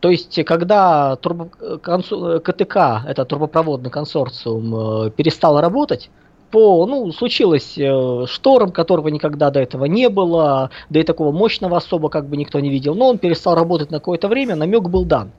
То 0.00 0.10
есть, 0.10 0.44
когда 0.44 1.16
турбо, 1.16 1.48
консу, 1.82 2.40
КТК, 2.44 3.02
это 3.08 3.24
трубопроводный 3.24 3.90
консорциум, 3.90 5.06
э, 5.06 5.10
перестал 5.10 5.60
работать, 5.60 6.10
по, 6.50 6.86
ну, 6.86 7.12
случилось 7.12 7.74
э, 7.76 8.26
шторм, 8.26 8.70
которого 8.70 9.08
никогда 9.08 9.50
до 9.50 9.60
этого 9.60 9.84
не 9.86 10.08
было, 10.08 10.70
да 10.90 11.00
и 11.00 11.02
такого 11.02 11.32
мощного 11.32 11.76
особо 11.76 12.08
как 12.08 12.28
бы 12.28 12.36
никто 12.36 12.60
не 12.60 12.70
видел, 12.70 12.94
но 12.94 13.08
он 13.08 13.18
перестал 13.18 13.54
работать 13.54 13.90
на 13.90 13.98
какое-то 13.98 14.28
время, 14.28 14.54
намек 14.54 14.84
был 14.88 15.04
дан. 15.04 15.32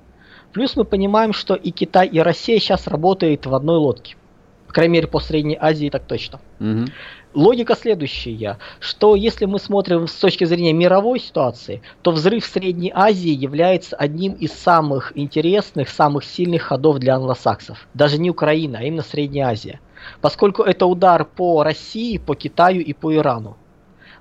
Плюс 0.53 0.75
мы 0.75 0.85
понимаем, 0.85 1.33
что 1.33 1.55
и 1.55 1.71
Китай, 1.71 2.07
и 2.07 2.19
Россия 2.19 2.59
сейчас 2.59 2.87
работают 2.87 3.45
в 3.45 3.53
одной 3.53 3.77
лодке. 3.77 4.15
По 4.67 4.73
крайней 4.73 4.93
мере, 4.93 5.07
по 5.07 5.19
Средней 5.19 5.57
Азии 5.59 5.89
так 5.89 6.03
точно. 6.05 6.39
Угу. 6.59 6.85
Логика 7.33 7.75
следующая, 7.75 8.57
что 8.79 9.15
если 9.15 9.45
мы 9.45 9.59
смотрим 9.59 10.07
с 10.07 10.13
точки 10.13 10.43
зрения 10.43 10.73
мировой 10.73 11.19
ситуации, 11.19 11.81
то 12.01 12.11
взрыв 12.11 12.43
в 12.43 12.51
Средней 12.51 12.91
Азии 12.93 13.29
является 13.29 13.95
одним 13.95 14.33
из 14.33 14.51
самых 14.53 15.13
интересных, 15.15 15.89
самых 15.89 16.23
сильных 16.25 16.63
ходов 16.63 16.99
для 16.99 17.15
англосаксов. 17.15 17.87
Даже 17.93 18.17
не 18.17 18.29
Украина, 18.29 18.79
а 18.79 18.83
именно 18.83 19.03
Средняя 19.03 19.49
Азия 19.49 19.79
поскольку 20.21 20.63
это 20.63 20.85
удар 20.85 21.25
по 21.25 21.63
России, 21.63 22.17
по 22.17 22.35
Китаю 22.35 22.81
и 22.81 22.93
по 22.93 23.13
Ирану. 23.15 23.57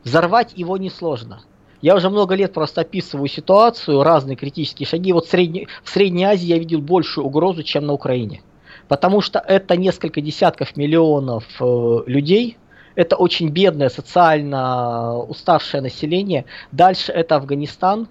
Взорвать 0.04 0.52
его 0.54 0.76
несложно. 0.76 1.42
Я 1.82 1.94
уже 1.94 2.10
много 2.10 2.34
лет 2.34 2.52
просто 2.52 2.82
описываю 2.82 3.28
ситуацию, 3.28 4.02
разные 4.02 4.36
критические 4.36 4.86
шаги. 4.86 5.12
Вот 5.12 5.26
в 5.26 5.30
Средней, 5.30 5.68
в 5.84 5.90
Средней 5.90 6.24
Азии 6.24 6.46
я 6.46 6.58
видел 6.58 6.80
большую 6.80 7.26
угрозу, 7.26 7.62
чем 7.62 7.86
на 7.86 7.92
Украине. 7.92 8.42
Потому 8.88 9.20
что 9.20 9.38
это 9.38 9.76
несколько 9.76 10.20
десятков 10.20 10.76
миллионов 10.76 11.44
э, 11.60 11.98
людей, 12.06 12.56
это 12.94 13.16
очень 13.16 13.50
бедное, 13.50 13.88
социально 13.88 15.18
уставшее 15.18 15.82
население. 15.82 16.46
Дальше 16.72 17.12
это 17.12 17.36
Афганистан. 17.36 18.08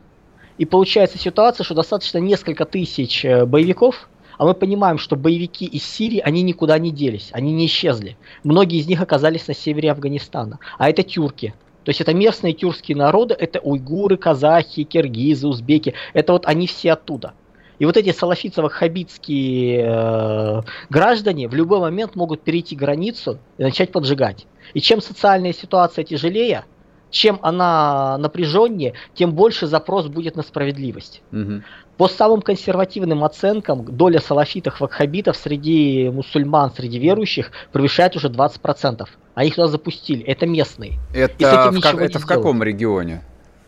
И 0.58 0.66
получается 0.66 1.18
ситуация, 1.18 1.64
что 1.64 1.74
достаточно 1.74 2.20
несколько 2.20 2.66
тысяч 2.66 3.26
э, 3.26 3.46
боевиков, 3.46 4.08
а 4.38 4.46
мы 4.46 4.54
понимаем, 4.54 4.98
что 4.98 5.16
боевики 5.16 5.66
из 5.66 5.84
Сирии, 5.84 6.20
они 6.20 6.42
никуда 6.42 6.78
не 6.80 6.92
делись, 6.92 7.30
они 7.32 7.54
не 7.54 7.66
исчезли. 7.66 8.18
Многие 8.44 8.80
из 8.80 8.88
них 8.88 9.02
оказались 9.02 9.48
на 9.48 9.54
севере 9.54 9.92
Афганистана. 9.92 10.60
А 10.78 10.90
это 10.90 11.04
тюрки. 11.04 11.54
То 11.84 11.90
есть 11.90 12.02
это 12.02 12.14
местные 12.14 12.54
тюркские 12.54 12.98
народы, 12.98 13.36
это 13.38 13.60
уйгуры, 13.60 14.18
казахи, 14.18 14.84
киргизы, 14.84 15.48
узбеки. 15.48 15.94
Это 16.14 16.34
вот 16.34 16.48
они 16.48 16.66
все 16.66 16.94
оттуда. 16.94 17.34
И 17.78 17.86
вот 17.86 17.98
эти 17.98 18.10
салафитово-хабитские 18.10 19.84
э, 19.86 20.62
граждане 20.90 21.48
в 21.48 21.54
любой 21.54 21.80
момент 21.80 22.16
могут 22.16 22.42
перейти 22.42 22.76
границу 22.76 23.38
и 23.58 23.64
начать 23.64 23.92
поджигать. 23.92 24.48
И 24.74 24.82
чем 24.82 25.02
социальная 25.02 25.54
ситуация 25.54 26.04
тяжелее, 26.04 26.66
чем 27.10 27.40
она 27.42 28.18
напряженнее, 28.18 28.94
тем 29.14 29.34
больше 29.34 29.68
запрос 29.68 30.08
будет 30.08 30.36
на 30.36 30.44
справедливость. 30.44 31.22
Угу. 31.32 31.62
По 31.98 32.10
самым 32.10 32.42
консервативным 32.42 33.24
оценкам, 33.24 33.86
доля 33.86 34.20
салафитов, 34.20 34.82
вакхабитов 34.82 35.38
среди 35.38 36.10
мусульман, 36.10 36.72
среди 36.76 37.00
верующих 37.00 37.52
превышает 37.72 38.16
уже 38.18 38.28
20%. 38.28 39.08
Они 39.34 39.50
их 39.50 39.56
туда 39.56 39.68
запустили. 39.68 40.24
Это 40.26 40.46
местные. 40.46 41.00
Это, 41.14 41.72
в, 41.72 41.80
как, 41.80 42.02
это 42.02 42.20
в 42.20 42.26
каком 42.26 42.62
регионе? 42.62 43.24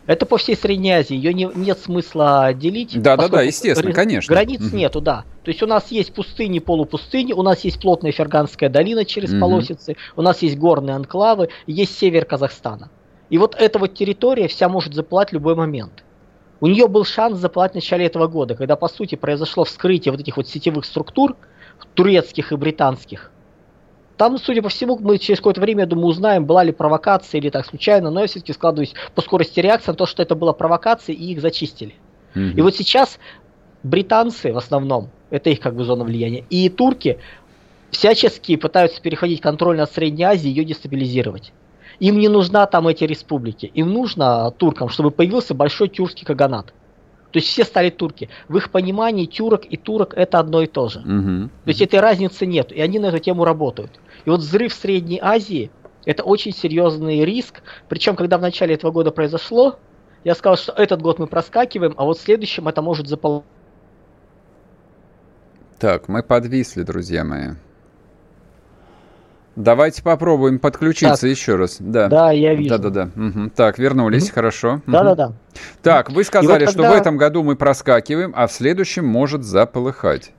Это 0.08 0.24
по 0.24 0.38
всей 0.38 0.56
Средней 0.56 0.92
Азии. 0.92 1.14
Ее 1.14 1.34
не, 1.34 1.50
нет 1.54 1.78
смысла 1.78 2.54
делить. 2.54 3.00
Да, 3.00 3.18
да, 3.18 3.28
да, 3.28 3.42
естественно, 3.42 3.92
конечно. 3.92 4.34
Границ 4.34 4.60
угу. 4.60 4.74
нету, 4.74 5.02
да. 5.02 5.24
То 5.44 5.50
есть 5.50 5.62
у 5.62 5.66
нас 5.66 5.90
есть 5.90 6.14
пустыни, 6.14 6.60
полупустыни, 6.60 7.34
у 7.34 7.42
нас 7.42 7.62
есть 7.64 7.78
плотная 7.78 8.12
Ферганская 8.12 8.70
долина 8.70 9.04
через 9.04 9.30
угу. 9.30 9.40
полосицы, 9.40 9.96
у 10.16 10.22
нас 10.22 10.40
есть 10.40 10.56
горные 10.56 10.96
анклавы, 10.96 11.50
есть 11.66 11.98
север 11.98 12.24
Казахстана. 12.24 12.90
И 13.30 13.38
вот 13.38 13.54
эта 13.58 13.78
вот 13.78 13.94
территория 13.94 14.48
вся 14.48 14.68
может 14.68 14.94
заплатить 14.94 15.32
в 15.32 15.34
любой 15.34 15.54
момент. 15.54 16.04
У 16.60 16.66
нее 16.66 16.88
был 16.88 17.04
шанс 17.04 17.38
заплатить 17.38 17.72
в 17.72 17.76
начале 17.76 18.06
этого 18.06 18.26
года, 18.26 18.54
когда 18.54 18.74
по 18.76 18.88
сути 18.88 19.14
произошло 19.14 19.64
вскрытие 19.64 20.12
вот 20.12 20.20
этих 20.20 20.36
вот 20.36 20.48
сетевых 20.48 20.84
структур, 20.84 21.36
турецких 21.94 22.52
и 22.52 22.56
британских. 22.56 23.30
Там, 24.16 24.36
судя 24.38 24.62
по 24.62 24.68
всему, 24.68 24.98
мы 24.98 25.18
через 25.18 25.38
какое-то 25.38 25.60
время, 25.60 25.82
я 25.82 25.86
думаю, 25.86 26.08
узнаем, 26.08 26.44
была 26.44 26.64
ли 26.64 26.72
провокация 26.72 27.38
или 27.38 27.50
так 27.50 27.64
случайно, 27.64 28.10
но 28.10 28.20
я 28.20 28.26
все-таки 28.26 28.52
складываюсь 28.52 28.92
по 29.14 29.22
скорости 29.22 29.60
реакции 29.60 29.92
на 29.92 29.96
то, 29.96 30.06
что 30.06 30.22
это 30.22 30.34
была 30.34 30.52
провокация 30.52 31.14
и 31.14 31.32
их 31.32 31.40
зачистили. 31.40 31.94
Mm-hmm. 32.34 32.54
И 32.54 32.62
вот 32.62 32.74
сейчас 32.74 33.20
британцы 33.84 34.52
в 34.52 34.58
основном, 34.58 35.10
это 35.30 35.50
их 35.50 35.60
как 35.60 35.76
бы 35.76 35.84
зона 35.84 36.02
влияния, 36.02 36.44
и 36.50 36.68
турки 36.68 37.20
всячески 37.92 38.56
пытаются 38.56 39.00
переходить 39.00 39.40
контроль 39.40 39.76
над 39.76 39.92
Средней 39.92 40.24
Азией 40.24 40.52
и 40.52 40.56
ее 40.56 40.64
дестабилизировать. 40.64 41.52
Им 42.00 42.18
не 42.18 42.28
нужна 42.28 42.66
там 42.66 42.86
эти 42.88 43.04
республики. 43.04 43.66
Им 43.74 43.92
нужно 43.92 44.50
туркам, 44.52 44.88
чтобы 44.88 45.10
появился 45.10 45.54
большой 45.54 45.88
тюркский 45.88 46.24
каганат. 46.24 46.72
То 47.32 47.38
есть 47.38 47.48
все 47.48 47.64
стали 47.64 47.90
турки. 47.90 48.30
В 48.48 48.56
их 48.56 48.70
понимании 48.70 49.26
тюрок 49.26 49.64
и 49.66 49.76
турок 49.76 50.14
это 50.14 50.38
одно 50.38 50.62
и 50.62 50.66
то 50.66 50.88
же. 50.88 51.00
Угу. 51.00 51.48
То 51.64 51.68
есть 51.68 51.82
этой 51.82 52.00
разницы 52.00 52.46
нет. 52.46 52.72
И 52.72 52.80
они 52.80 52.98
на 52.98 53.06
эту 53.06 53.18
тему 53.18 53.44
работают. 53.44 54.00
И 54.24 54.30
вот 54.30 54.40
взрыв 54.40 54.72
в 54.72 54.76
Средней 54.76 55.18
Азии 55.20 55.70
это 56.06 56.22
очень 56.22 56.52
серьезный 56.52 57.24
риск. 57.24 57.62
Причем, 57.88 58.16
когда 58.16 58.38
в 58.38 58.40
начале 58.40 58.74
этого 58.74 58.92
года 58.92 59.10
произошло, 59.10 59.78
я 60.24 60.34
сказал, 60.34 60.56
что 60.56 60.72
этот 60.72 61.02
год 61.02 61.18
мы 61.18 61.26
проскакиваем, 61.26 61.94
а 61.96 62.04
вот 62.04 62.18
в 62.18 62.22
следующем 62.22 62.66
это 62.66 62.80
может 62.80 63.08
заполнить 63.08 63.44
Так, 65.78 66.08
мы 66.08 66.22
подвисли, 66.22 66.82
друзья 66.82 67.24
мои. 67.24 67.50
Давайте 69.58 70.04
попробуем 70.04 70.60
подключиться 70.60 71.22
так. 71.22 71.30
еще 71.30 71.56
раз. 71.56 71.78
Да. 71.80 72.06
да, 72.06 72.30
я 72.30 72.54
вижу. 72.54 72.78
Да-да-да. 72.78 73.10
Угу. 73.16 73.50
Так, 73.56 73.80
вернулись, 73.80 74.28
mm 74.28 74.32
хорошо. 74.32 74.82
Да-да-да. 74.86 75.32
Так, 75.82 76.10
вы 76.10 76.22
сказали, 76.22 76.64
вот 76.64 76.72
тогда... 76.72 76.88
что 76.88 76.94
в 76.94 76.96
этом 76.96 77.16
году 77.16 77.42
мы 77.42 77.56
проскакиваем, 77.56 78.32
а 78.36 78.46
в 78.46 78.52
следующем 78.52 79.04
может 79.04 79.42
заполыхать. 79.42 80.30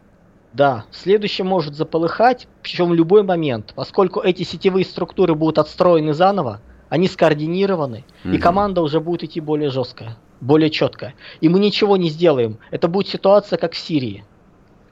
Да, 0.54 0.86
в 0.90 0.96
следующем 0.96 1.48
может 1.48 1.76
заполыхать, 1.76 2.48
причем 2.64 2.92
в 2.92 2.94
любой 2.94 3.24
момент, 3.24 3.74
поскольку 3.76 4.22
эти 4.22 4.44
сетевые 4.44 4.86
структуры 4.86 5.36
будут 5.36 5.58
отстроены 5.60 6.14
заново, 6.14 6.62
они 6.88 7.10
скоординированы, 7.10 8.06
угу. 8.24 8.34
и 8.34 8.38
команда 8.38 8.82
уже 8.82 9.02
будет 9.02 9.26
идти 9.26 9.42
более 9.42 9.70
жесткая, 9.70 10.16
более 10.40 10.70
четкая. 10.70 11.14
И 11.42 11.50
мы 11.50 11.60
ничего 11.60 11.98
не 11.98 12.10
сделаем. 12.10 12.58
Это 12.72 12.88
будет 12.88 13.10
ситуация, 13.10 13.58
как 13.58 13.74
в 13.74 13.78
Сирии, 13.78 14.24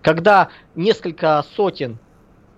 когда 0.01 0.49
несколько 0.75 1.45
сотен 1.55 1.97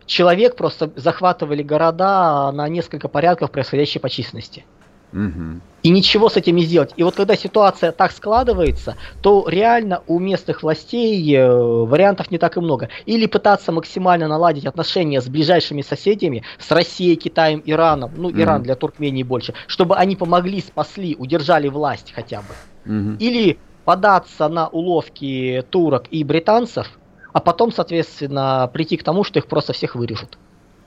человек 0.09 0.55
просто 0.55 0.91
захватывали 0.95 1.63
города 1.63 2.51
на 2.51 2.67
несколько 2.67 3.07
порядков, 3.07 3.51
происходящие 3.51 4.01
по 4.01 4.09
численности. 4.09 4.65
Угу. 5.13 5.61
И 5.83 5.89
ничего 5.89 6.29
с 6.29 6.37
этим 6.37 6.55
не 6.55 6.63
сделать. 6.63 6.93
И 6.97 7.03
вот 7.03 7.15
когда 7.15 7.35
ситуация 7.35 7.91
так 7.91 8.11
складывается, 8.11 8.95
то 9.21 9.47
реально 9.47 10.01
у 10.07 10.19
местных 10.19 10.61
властей 10.61 11.35
э, 11.35 11.49
вариантов 11.49 12.31
не 12.31 12.37
так 12.37 12.57
и 12.57 12.59
много. 12.59 12.89
Или 13.05 13.25
пытаться 13.25 13.71
максимально 13.71 14.27
наладить 14.27 14.65
отношения 14.65 15.21
с 15.21 15.27
ближайшими 15.27 15.81
соседями, 15.81 16.43
с 16.59 16.69
Россией, 16.71 17.15
Китаем, 17.15 17.63
Ираном, 17.65 18.11
ну 18.17 18.29
Иран 18.31 18.61
для 18.63 18.75
Туркмении 18.75 19.23
больше, 19.23 19.53
чтобы 19.67 19.95
они 19.95 20.15
помогли, 20.15 20.59
спасли, 20.59 21.15
удержали 21.15 21.69
власть 21.69 22.11
хотя 22.15 22.41
бы. 22.41 22.91
mm 22.91 23.17
Или 23.19 23.57
податься 23.85 24.47
на 24.47 24.67
уловки 24.67 25.63
турок 25.71 26.05
и 26.11 26.23
британцев, 26.23 26.98
а 27.33 27.39
потом, 27.39 27.71
соответственно, 27.71 28.69
прийти 28.73 28.97
к 28.97 29.03
тому, 29.03 29.23
что 29.23 29.39
их 29.39 29.47
просто 29.47 29.73
всех 29.73 29.95
вырежут. 29.95 30.37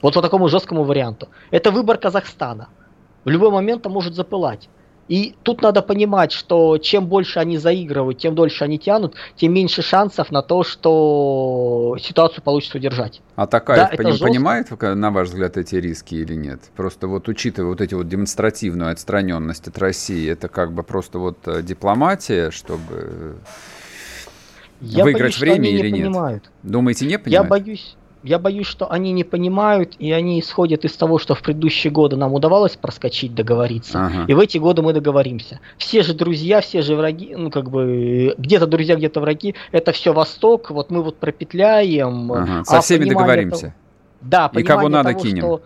Вот 0.01 0.15
по 0.15 0.23
такому 0.23 0.49
жесткому 0.49 0.85
варианту. 0.85 1.29
Это 1.51 1.71
выбор 1.71 1.99
Казахстана 1.99 2.69
в 3.25 3.29
любой 3.29 3.51
момент 3.51 3.87
он 3.87 3.93
может 3.93 4.15
запылать. 4.15 4.69
И 5.09 5.35
тут 5.43 5.63
надо 5.63 5.83
понимать, 5.83 6.33
что 6.33 6.79
чем 6.79 7.07
больше 7.07 7.41
они 7.41 7.59
заигрывают, 7.59 8.19
тем 8.19 8.35
дольше 8.35 8.65
они 8.65 8.79
тянут, 8.79 9.15
тем 9.37 9.53
меньше 9.53 9.83
шансов 9.83 10.31
на 10.31 10.43
то, 10.43 10.63
что 10.63 11.97
ситуацию 12.01 12.43
получится 12.43 12.79
удержать. 12.79 13.21
А 13.35 13.47
Такаев 13.47 13.91
да, 13.91 13.97
пони- 13.97 14.19
понимает, 14.19 14.71
на 14.81 15.11
ваш 15.11 15.29
взгляд, 15.29 15.57
эти 15.57 15.75
риски 15.75 16.15
или 16.15 16.35
нет? 16.35 16.61
Просто 16.77 17.09
вот 17.09 17.29
учитывая 17.29 17.71
вот 17.71 17.81
эти 17.81 17.95
вот 17.95 18.09
демонстративную 18.09 18.93
отстраненность 18.93 19.67
от 19.67 19.77
России, 19.77 20.31
это 20.31 20.49
как 20.49 20.73
бы 20.73 20.83
просто 20.85 21.19
вот 21.19 21.37
э, 21.47 21.63
дипломатия, 21.63 22.51
чтобы 22.51 23.37
Я 24.83 25.05
выиграть 25.05 25.39
боюсь, 25.39 25.41
время 25.41 25.71
или 25.71 25.91
не 25.91 25.99
нет? 25.99 26.09
Понимают. 26.09 26.51
Думаете, 26.63 27.07
не 27.07 27.19
понимают? 27.19 27.45
Я 27.45 27.49
боюсь, 27.49 27.97
я 28.23 28.39
боюсь, 28.39 28.67
что 28.67 28.91
они 28.91 29.13
не 29.13 29.25
понимают, 29.25 29.95
и 29.99 30.13
они 30.13 30.41
исходят 30.41 30.85
из 30.85 30.93
того, 30.93 31.19
что 31.19 31.35
в 31.35 31.43
предыдущие 31.43 31.93
годы 31.93 32.17
нам 32.17 32.33
удавалось 32.33 32.77
проскочить, 32.77 33.35
договориться, 33.35 34.07
ага. 34.07 34.25
и 34.29 34.35
в 34.35 34.41
эти 34.41 34.59
годы 34.59 34.83
мы 34.83 34.93
договоримся. 34.93 35.61
Все 35.79 36.03
же 36.03 36.15
друзья, 36.15 36.61
все 36.61 36.83
же 36.83 36.95
враги, 36.95 37.35
ну 37.37 37.51
как 37.51 37.71
бы 37.71 38.35
где-то 38.39 38.67
друзья, 38.67 38.97
где-то 38.97 39.21
враги, 39.21 39.55
это 39.73 39.93
все 39.93 40.13
Восток, 40.13 40.71
вот 40.71 40.91
мы 40.91 41.03
вот 41.03 41.19
пропетляем. 41.19 42.33
Ага. 42.33 42.61
А 42.61 42.65
Со 42.65 42.79
а 42.79 42.81
всеми 42.81 43.05
договоримся. 43.05 43.61
Того, 43.61 43.75
да, 44.23 44.51
и 44.55 44.63
кого 44.63 44.89
надо 44.89 45.11
того, 45.11 45.21
кинем. 45.21 45.39
Что 45.39 45.63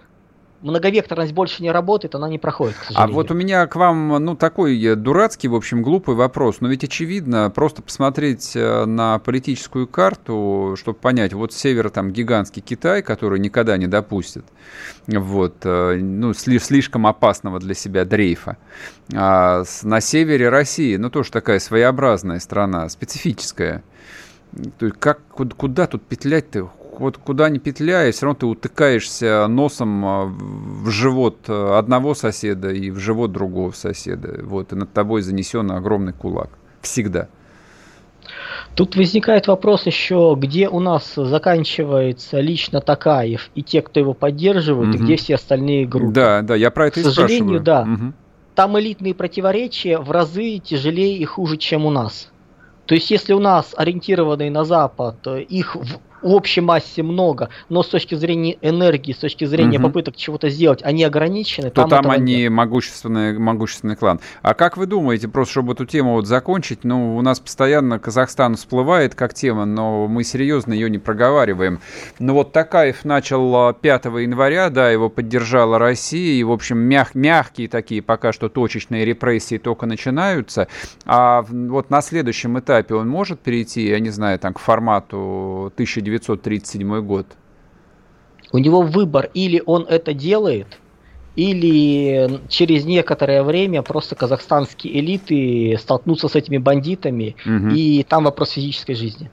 многовекторность 0.66 1.32
больше 1.32 1.62
не 1.62 1.70
работает, 1.70 2.14
она 2.14 2.28
не 2.28 2.38
проходит, 2.38 2.76
к 2.76 2.82
а 2.82 2.84
сожалению. 2.86 3.12
А 3.12 3.14
вот 3.14 3.30
у 3.30 3.34
меня 3.34 3.66
к 3.66 3.76
вам, 3.76 4.08
ну, 4.24 4.36
такой 4.36 4.82
э, 4.82 4.94
дурацкий, 4.94 5.48
в 5.48 5.54
общем, 5.54 5.82
глупый 5.82 6.14
вопрос. 6.14 6.56
Но 6.60 6.68
ведь 6.68 6.84
очевидно, 6.84 7.50
просто 7.50 7.82
посмотреть 7.82 8.52
э, 8.54 8.84
на 8.84 9.18
политическую 9.18 9.86
карту, 9.86 10.74
чтобы 10.78 10.98
понять, 10.98 11.32
вот 11.32 11.52
север 11.52 11.90
там 11.90 12.10
гигантский 12.10 12.62
Китай, 12.62 13.02
который 13.02 13.38
никогда 13.38 13.76
не 13.76 13.86
допустит 13.86 14.44
вот, 15.06 15.56
э, 15.64 15.96
ну, 16.00 16.34
слишком 16.34 17.06
опасного 17.06 17.58
для 17.60 17.74
себя 17.74 18.04
дрейфа. 18.04 18.56
А 19.14 19.62
на 19.82 20.00
севере 20.00 20.48
России, 20.48 20.96
ну, 20.96 21.10
тоже 21.10 21.30
такая 21.30 21.58
своеобразная 21.58 22.40
страна, 22.40 22.88
специфическая. 22.88 23.82
То 24.78 24.86
есть 24.86 24.98
как, 24.98 25.20
куда 25.28 25.86
тут 25.86 26.02
петлять-то? 26.02 26.70
Вот 27.00 27.18
куда 27.18 27.48
ни 27.48 27.58
петляя, 27.58 28.12
все 28.12 28.26
равно 28.26 28.38
ты 28.38 28.46
утыкаешься 28.46 29.46
носом 29.48 30.04
а, 30.04 30.24
в 30.26 30.90
живот 30.90 31.38
а, 31.48 31.78
одного 31.78 32.14
соседа 32.14 32.70
и 32.70 32.90
в 32.90 32.98
живот 32.98 33.32
другого 33.32 33.72
соседа. 33.72 34.40
Вот, 34.42 34.72
и 34.72 34.76
над 34.76 34.92
тобой 34.92 35.22
занесен 35.22 35.70
огромный 35.70 36.12
кулак. 36.12 36.50
Всегда. 36.82 37.28
Тут 38.74 38.94
возникает 38.94 39.46
вопрос 39.46 39.86
еще, 39.86 40.36
где 40.38 40.68
у 40.68 40.80
нас 40.80 41.14
заканчивается 41.14 42.40
лично 42.40 42.80
Такаев 42.80 43.50
и 43.54 43.62
те, 43.62 43.80
кто 43.80 44.00
его 44.00 44.12
поддерживают, 44.12 44.94
угу. 44.94 44.98
и 44.98 45.04
где 45.04 45.16
все 45.16 45.36
остальные 45.36 45.86
группы. 45.86 46.12
Да, 46.12 46.42
да, 46.42 46.54
я 46.54 46.70
про 46.70 46.88
это 46.88 46.96
К 46.96 46.98
и 46.98 47.02
сожалению, 47.04 47.60
да. 47.60 47.82
Угу. 47.82 48.12
Там 48.54 48.78
элитные 48.78 49.14
противоречия 49.14 49.98
в 49.98 50.10
разы 50.10 50.58
тяжелее 50.58 51.16
и 51.16 51.24
хуже, 51.24 51.56
чем 51.56 51.86
у 51.86 51.90
нас. 51.90 52.30
То 52.86 52.94
есть, 52.94 53.10
если 53.10 53.32
у 53.32 53.40
нас 53.40 53.74
ориентированные 53.76 54.50
на 54.50 54.64
Запад, 54.64 55.26
их 55.26 55.74
в 55.74 55.98
в 56.22 56.32
общей 56.32 56.60
массе 56.60 57.02
много, 57.02 57.50
но 57.68 57.82
с 57.82 57.88
точки 57.88 58.14
зрения 58.14 58.56
энергии, 58.62 59.12
с 59.12 59.18
точки 59.18 59.44
зрения 59.44 59.78
угу. 59.78 59.88
попыток 59.88 60.16
чего-то 60.16 60.48
сделать, 60.48 60.80
они 60.82 61.04
ограничены. 61.04 61.70
То 61.70 61.82
там, 61.82 61.90
там 61.90 62.10
они 62.10 62.42
нет. 62.42 62.52
могущественный, 62.52 63.38
могущественный 63.38 63.96
клан. 63.96 64.20
А 64.42 64.54
как 64.54 64.76
вы 64.76 64.86
думаете, 64.86 65.28
просто 65.28 65.52
чтобы 65.52 65.72
эту 65.74 65.86
тему 65.86 66.12
вот 66.12 66.26
закончить, 66.26 66.84
ну, 66.84 67.16
у 67.16 67.22
нас 67.22 67.40
постоянно 67.40 67.98
Казахстан 67.98 68.56
всплывает 68.56 69.14
как 69.14 69.34
тема, 69.34 69.64
но 69.64 70.06
мы 70.06 70.24
серьезно 70.24 70.72
ее 70.72 70.90
не 70.90 70.98
проговариваем. 70.98 71.80
Ну 72.18 72.34
вот 72.34 72.52
Такаев 72.52 73.04
начал 73.04 73.72
5 73.72 74.06
а, 74.06 74.08
января, 74.18 74.70
да, 74.70 74.90
его 74.90 75.08
поддержала 75.08 75.78
Россия, 75.78 76.34
и, 76.34 76.42
в 76.42 76.52
общем, 76.52 76.78
мяг, 76.78 77.14
мягкие 77.14 77.68
такие 77.68 78.02
пока 78.02 78.32
что 78.32 78.48
точечные 78.48 79.04
репрессии 79.04 79.58
только 79.58 79.86
начинаются, 79.86 80.68
а 81.04 81.44
вот 81.48 81.90
на 81.90 82.02
следующем 82.02 82.58
этапе 82.58 82.94
он 82.94 83.08
может 83.08 83.40
перейти, 83.40 83.86
я 83.88 84.00
не 84.00 84.10
знаю, 84.10 84.38
там, 84.38 84.54
к 84.54 84.58
формату 84.58 85.70
1900 85.74 86.05
1937 86.10 87.00
год. 87.00 87.26
У 88.52 88.58
него 88.58 88.82
выбор, 88.82 89.30
или 89.34 89.62
он 89.66 89.86
это 89.88 90.14
делает, 90.14 90.78
или 91.36 92.40
через 92.48 92.84
некоторое 92.84 93.42
время 93.42 93.82
просто 93.82 94.14
казахстанские 94.14 94.98
элиты 95.00 95.76
столкнутся 95.78 96.28
с 96.28 96.34
этими 96.34 96.58
бандитами, 96.58 97.36
угу. 97.44 97.74
и 97.74 98.02
там 98.02 98.24
вопрос 98.24 98.50
физической 98.50 98.94
жизни. 98.94 99.30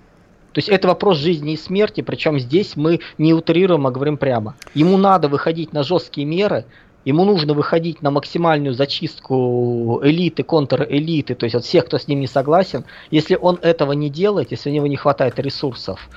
То 0.51 0.59
есть 0.59 0.69
это 0.69 0.87
вопрос 0.87 1.17
жизни 1.17 1.53
и 1.53 1.57
смерти, 1.57 2.01
причем 2.01 2.39
здесь 2.39 2.75
мы 2.75 2.99
не 3.17 3.33
утрируем, 3.33 3.87
а 3.87 3.91
говорим 3.91 4.17
прямо. 4.17 4.55
Ему 4.75 4.97
надо 4.97 5.27
выходить 5.27 5.73
на 5.73 5.81
жесткие 5.81 6.27
меры, 6.27 6.65
ему 7.05 7.25
нужно 7.25 7.53
выходить 7.53 8.03
на 8.03 8.11
максимальную 8.11 8.75
зачистку 8.75 9.99
элиты, 10.03 10.43
контр-элиты, 10.43 11.33
то 11.33 11.45
есть 11.45 11.55
от 11.55 11.63
всех, 11.63 11.85
кто 11.85 11.97
с 11.97 12.07
ним 12.07 12.19
не 12.19 12.27
согласен. 12.27 12.85
Если 13.09 13.35
он 13.35 13.57
этого 13.61 13.93
не 13.93 14.09
делает, 14.09 14.51
если 14.51 14.69
у 14.69 14.73
него 14.73 14.85
не 14.85 14.95
хватает 14.95 15.39
ресурсов, 15.39 16.07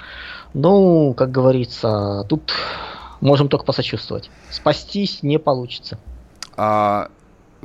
ну, 0.56 1.12
как 1.12 1.30
говорится, 1.30 2.24
тут 2.30 2.54
можем 3.20 3.50
только 3.50 3.66
посочувствовать. 3.66 4.30
Спастись 4.50 5.22
не 5.22 5.38
получится. 5.38 5.98
А 6.56 7.10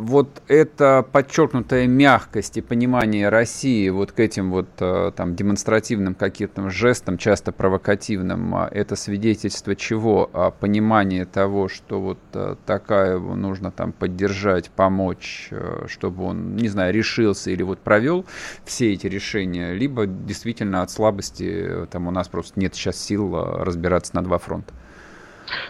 вот 0.01 0.41
эта 0.47 1.05
подчеркнутая 1.11 1.85
мягкость 1.85 2.57
и 2.57 2.61
понимание 2.61 3.29
России 3.29 3.87
вот 3.89 4.11
к 4.11 4.19
этим 4.19 4.51
вот 4.51 4.67
э, 4.79 5.11
там 5.15 5.35
демонстративным 5.35 6.15
каким-то 6.15 6.69
жестам, 6.69 7.17
часто 7.17 7.51
провокативным, 7.51 8.55
а, 8.55 8.69
это 8.71 8.95
свидетельство 8.95 9.75
чего? 9.75 10.29
А 10.33 10.51
понимание 10.51 11.25
того, 11.25 11.67
что 11.67 12.01
вот 12.01 12.17
э, 12.33 12.55
такая 12.65 13.19
нужно 13.19 13.71
там 13.71 13.91
поддержать, 13.91 14.71
помочь, 14.71 15.49
э, 15.51 15.85
чтобы 15.87 16.23
он, 16.23 16.55
не 16.55 16.67
знаю, 16.67 16.93
решился 16.93 17.51
или 17.51 17.61
вот 17.61 17.79
провел 17.79 18.25
все 18.65 18.93
эти 18.93 19.07
решения, 19.07 19.73
либо 19.73 20.07
действительно 20.07 20.81
от 20.81 20.89
слабости 20.89 21.85
там 21.91 22.07
у 22.07 22.11
нас 22.11 22.27
просто 22.27 22.59
нет 22.59 22.73
сейчас 22.73 22.97
сил 22.97 23.35
разбираться 23.35 24.15
на 24.15 24.23
два 24.23 24.39
фронта. 24.39 24.73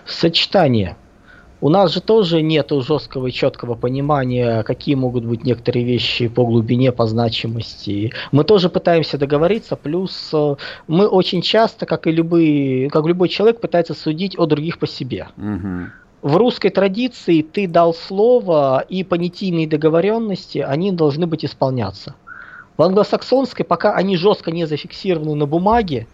Сочетание 0.06 0.96
у 1.62 1.70
нас 1.70 1.94
же 1.94 2.02
тоже 2.02 2.42
нет 2.42 2.72
жесткого 2.72 3.28
и 3.28 3.32
четкого 3.32 3.76
понимания, 3.76 4.64
какие 4.64 4.96
могут 4.96 5.26
быть 5.26 5.44
некоторые 5.44 5.86
вещи 5.86 6.28
по 6.28 6.44
глубине, 6.44 6.92
по 6.92 7.06
значимости. 7.06 8.12
Мы 8.32 8.44
тоже 8.44 8.70
пытаемся 8.70 9.18
договориться, 9.20 9.76
плюс 9.76 10.32
э, 10.34 10.56
мы 10.88 11.08
очень 11.08 11.42
часто, 11.44 11.86
как 11.86 12.08
и 12.08 12.12
любые, 12.12 12.90
как 12.90 13.06
любой 13.06 13.30
человек, 13.30 13.62
пытается 13.62 13.94
судить 13.94 14.38
о 14.38 14.48
других 14.48 14.80
по 14.80 14.88
себе. 14.88 15.28
Угу. 15.38 16.30
В 16.34 16.38
русской 16.38 16.70
традиции 16.70 17.42
ты 17.42 17.68
дал 17.68 17.94
слово, 17.94 18.84
и 18.90 19.04
понятийные 19.04 19.68
договоренности, 19.68 20.60
они 20.60 20.92
должны 20.92 21.28
быть 21.28 21.46
исполняться. 21.46 22.16
В 22.78 22.82
англосаксонской, 22.82 23.66
пока 23.66 23.94
они 23.94 24.18
жестко 24.18 24.52
не 24.52 24.66
зафиксированы 24.66 25.36
на 25.36 25.46
бумаге, 25.46 26.08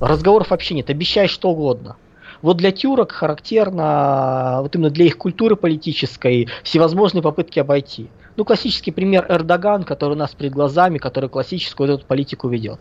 разговоров 0.00 0.50
вообще 0.50 0.74
нет, 0.74 0.90
обещай 0.90 1.28
что 1.28 1.50
угодно. 1.50 1.96
Вот 2.42 2.56
для 2.56 2.72
тюрок 2.72 3.12
характерно, 3.12 4.58
вот 4.62 4.74
именно 4.74 4.90
для 4.90 5.06
их 5.06 5.18
культуры 5.18 5.56
политической, 5.56 6.48
всевозможные 6.62 7.22
попытки 7.22 7.58
обойти. 7.58 8.08
Ну, 8.36 8.44
классический 8.44 8.90
пример 8.90 9.24
Эрдоган, 9.30 9.84
который 9.84 10.12
у 10.12 10.16
нас 10.16 10.34
перед 10.34 10.52
глазами, 10.52 10.98
который 10.98 11.30
классическую 11.30 11.90
эту 11.90 12.04
политику 12.04 12.48
ведет. 12.48 12.78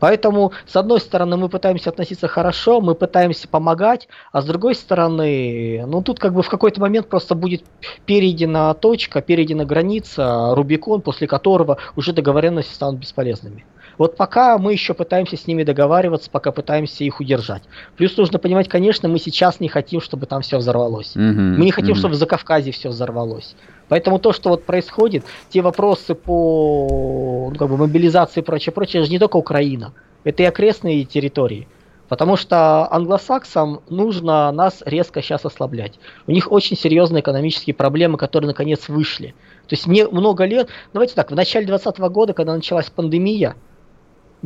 Поэтому, 0.00 0.52
с 0.66 0.74
одной 0.76 1.00
стороны, 1.00 1.36
мы 1.36 1.48
пытаемся 1.48 1.90
относиться 1.90 2.26
хорошо, 2.26 2.80
мы 2.80 2.94
пытаемся 2.94 3.48
помогать, 3.48 4.08
а 4.32 4.42
с 4.42 4.44
другой 4.44 4.74
стороны, 4.74 5.84
ну 5.86 6.02
тут 6.02 6.18
как 6.18 6.34
бы 6.34 6.42
в 6.42 6.48
какой-то 6.48 6.80
момент 6.80 7.08
просто 7.08 7.34
будет 7.34 7.62
перейдена 8.04 8.74
точка, 8.74 9.22
перейдена 9.22 9.64
граница, 9.64 10.54
Рубикон, 10.54 11.00
после 11.00 11.26
которого 11.28 11.78
уже 11.94 12.12
договоренности 12.12 12.74
станут 12.74 13.00
бесполезными. 13.00 13.64
Вот 13.98 14.16
пока 14.16 14.58
мы 14.58 14.72
еще 14.72 14.94
пытаемся 14.94 15.36
с 15.36 15.46
ними 15.46 15.62
договариваться, 15.62 16.30
пока 16.30 16.52
пытаемся 16.52 17.04
их 17.04 17.20
удержать. 17.20 17.62
Плюс 17.96 18.16
нужно 18.16 18.38
понимать, 18.38 18.68
конечно, 18.68 19.08
мы 19.08 19.18
сейчас 19.18 19.60
не 19.60 19.68
хотим, 19.68 20.00
чтобы 20.00 20.26
там 20.26 20.42
все 20.42 20.58
взорвалось. 20.58 21.16
Mm-hmm. 21.16 21.56
Мы 21.56 21.64
не 21.64 21.70
хотим, 21.70 21.94
mm-hmm. 21.94 21.98
чтобы 21.98 22.14
в 22.14 22.18
Закавказье 22.18 22.72
все 22.72 22.90
взорвалось. 22.90 23.54
Поэтому 23.88 24.18
то, 24.18 24.32
что 24.32 24.50
вот 24.50 24.64
происходит, 24.64 25.24
те 25.48 25.62
вопросы 25.62 26.14
по 26.14 27.50
ну, 27.52 27.58
как 27.58 27.68
бы, 27.68 27.76
мобилизации 27.76 28.40
и 28.40 28.42
прочее, 28.44 28.72
прочее, 28.72 29.00
это 29.00 29.06
же 29.06 29.12
не 29.12 29.18
только 29.18 29.36
Украина. 29.36 29.92
Это 30.24 30.42
и 30.42 30.46
окрестные 30.46 31.04
территории. 31.04 31.68
Потому 32.08 32.36
что 32.36 32.92
англосаксам 32.92 33.80
нужно 33.88 34.50
нас 34.52 34.82
резко 34.84 35.22
сейчас 35.22 35.44
ослаблять. 35.44 35.98
У 36.26 36.32
них 36.32 36.52
очень 36.52 36.76
серьезные 36.76 37.20
экономические 37.20 37.74
проблемы, 37.74 38.16
которые 38.16 38.48
наконец 38.48 38.88
вышли. 38.88 39.34
То 39.66 39.74
есть 39.74 39.86
мне 39.86 40.06
много 40.06 40.44
лет, 40.44 40.68
давайте 40.92 41.14
так, 41.14 41.32
в 41.32 41.34
начале 41.34 41.66
2020 41.66 42.12
года, 42.12 42.32
когда 42.32 42.54
началась 42.54 42.90
пандемия, 42.90 43.56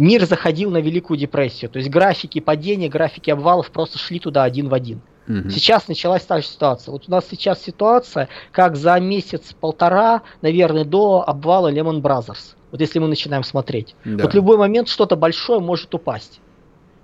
мир 0.00 0.24
заходил 0.24 0.70
на 0.70 0.78
Великую 0.78 1.18
депрессию. 1.18 1.70
То 1.70 1.78
есть 1.78 1.90
графики 1.90 2.40
падения, 2.40 2.88
графики 2.88 3.30
обвалов 3.30 3.70
просто 3.70 3.98
шли 3.98 4.18
туда 4.18 4.42
один 4.42 4.68
в 4.68 4.74
один. 4.74 5.02
Угу. 5.28 5.50
Сейчас 5.50 5.86
началась 5.86 6.24
та 6.24 6.40
же 6.40 6.46
ситуация. 6.46 6.92
Вот 6.92 7.04
у 7.06 7.10
нас 7.10 7.26
сейчас 7.30 7.62
ситуация, 7.62 8.28
как 8.50 8.76
за 8.76 8.98
месяц-полтора, 8.98 10.22
наверное, 10.42 10.84
до 10.84 11.22
обвала 11.26 11.70
Lehman 11.70 12.00
Brothers. 12.00 12.56
Вот 12.72 12.80
если 12.80 12.98
мы 12.98 13.08
начинаем 13.08 13.44
смотреть. 13.44 13.94
Да. 14.04 14.24
Вот 14.24 14.32
в 14.32 14.34
любой 14.34 14.56
момент 14.56 14.88
что-то 14.88 15.16
большое 15.16 15.60
может 15.60 15.94
упасть. 15.94 16.40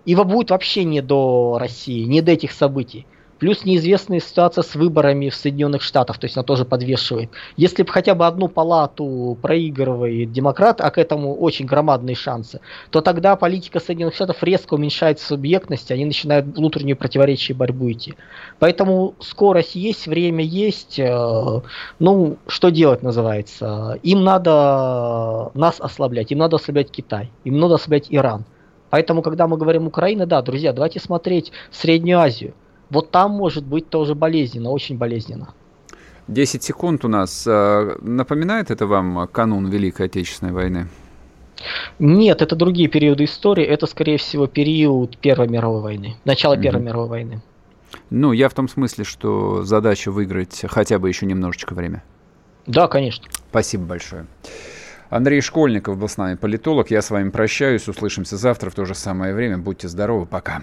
И 0.07 0.15
будет 0.15 0.51
вообще 0.51 0.85
не 0.85 1.03
до 1.03 1.59
России, 1.59 2.05
не 2.05 2.23
до 2.23 2.33
этих 2.33 2.53
событий. 2.53 3.07
Плюс 3.39 3.65
неизвестная 3.65 4.21
ситуация 4.21 4.63
с 4.63 4.75
выборами 4.75 5.29
в 5.29 5.35
Соединенных 5.35 5.83
Штатах, 5.83 6.19
то 6.19 6.25
есть 6.25 6.37
она 6.37 6.45
тоже 6.45 6.65
подвешивает. 6.65 7.31
Если 7.57 7.83
бы 7.83 7.93
хотя 7.93 8.15
бы 8.15 8.27
одну 8.27 8.49
палату 8.49 9.37
проигрывает 9.43 10.33
демократ, 10.33 10.81
а 10.81 10.91
к 10.91 10.99
этому 10.99 11.35
очень 11.35 11.67
громадные 11.67 12.17
шансы, 12.17 12.61
то 12.91 13.03
тогда 13.03 13.37
политика 13.37 13.79
Соединенных 13.79 14.15
Штатов 14.15 14.43
резко 14.43 14.75
уменьшает 14.75 15.21
субъектность, 15.21 15.91
они 15.91 16.07
начинают 16.07 16.47
внутреннюю 16.47 16.97
противоречие 16.97 17.55
и 17.55 17.59
борьбу 17.59 17.91
идти. 17.93 18.15
Поэтому 18.59 19.15
скорость 19.21 19.75
есть, 19.75 20.07
время 20.07 20.43
есть. 20.43 20.99
Э, 20.99 21.61
ну, 21.99 22.39
что 22.47 22.71
делать 22.71 23.03
называется? 23.03 23.99
Им 24.03 24.25
надо 24.25 25.51
нас 25.55 25.81
ослаблять, 25.81 26.33
им 26.33 26.39
надо 26.39 26.57
ослаблять 26.57 26.91
Китай, 26.91 27.31
им 27.45 27.59
надо 27.59 27.75
ослаблять 27.75 28.07
Иран. 28.09 28.45
Поэтому, 28.89 29.21
когда 29.21 29.47
мы 29.47 29.59
говорим 29.59 29.87
Украина, 29.87 30.27
да, 30.27 30.41
друзья, 30.43 30.73
давайте 30.73 31.01
смотреть 31.01 31.53
Среднюю 31.71 32.21
Азию. 32.21 32.55
Вот 32.91 33.11
там 33.11 33.33
может 33.33 33.65
быть 33.65 33.89
тоже 33.89 34.15
болезненно, 34.15 34.71
очень 34.71 34.97
болезненно. 34.97 35.55
10 36.29 36.63
секунд 36.63 37.05
у 37.05 37.09
нас. 37.09 37.47
Э, 37.47 37.97
напоминает 38.01 38.71
это 38.71 38.87
вам 38.87 39.29
канун 39.29 39.69
Великой 39.69 40.07
Отечественной 40.07 40.53
войны? 40.53 40.89
Нет, 41.99 42.43
это 42.43 42.57
другие 42.57 42.89
периоды 42.89 43.25
истории. 43.25 43.65
Это, 43.65 43.87
скорее 43.87 44.19
всего, 44.19 44.47
период 44.47 45.17
Первой 45.19 45.49
мировой 45.49 45.81
войны. 45.83 46.17
Начало 46.25 46.57
mm-hmm. 46.57 46.63
Первой 46.63 46.83
мировой 46.83 47.09
войны. 47.09 47.43
Ну, 48.11 48.33
я 48.33 48.49
в 48.49 48.55
том 48.55 48.69
смысле, 48.69 49.05
что 49.05 49.63
задача 49.63 50.11
выиграть 50.11 50.65
хотя 50.69 50.99
бы 50.99 51.09
еще 51.09 51.27
немножечко 51.27 51.75
время. 51.75 52.03
Да, 52.67 52.89
конечно. 52.89 53.27
Спасибо 53.51 53.85
большое. 53.85 54.27
Андрей 55.09 55.41
Школьников 55.41 55.97
был 55.97 56.09
с 56.09 56.17
нами, 56.17 56.35
политолог. 56.35 56.91
Я 56.91 57.01
с 57.01 57.11
вами 57.11 57.31
прощаюсь. 57.31 57.89
Услышимся 57.89 58.37
завтра 58.37 58.71
в 58.71 58.75
то 58.75 58.85
же 58.85 58.95
самое 58.95 59.35
время. 59.35 59.59
Будьте 59.59 59.89
здоровы. 59.89 60.27
Пока. 60.27 60.63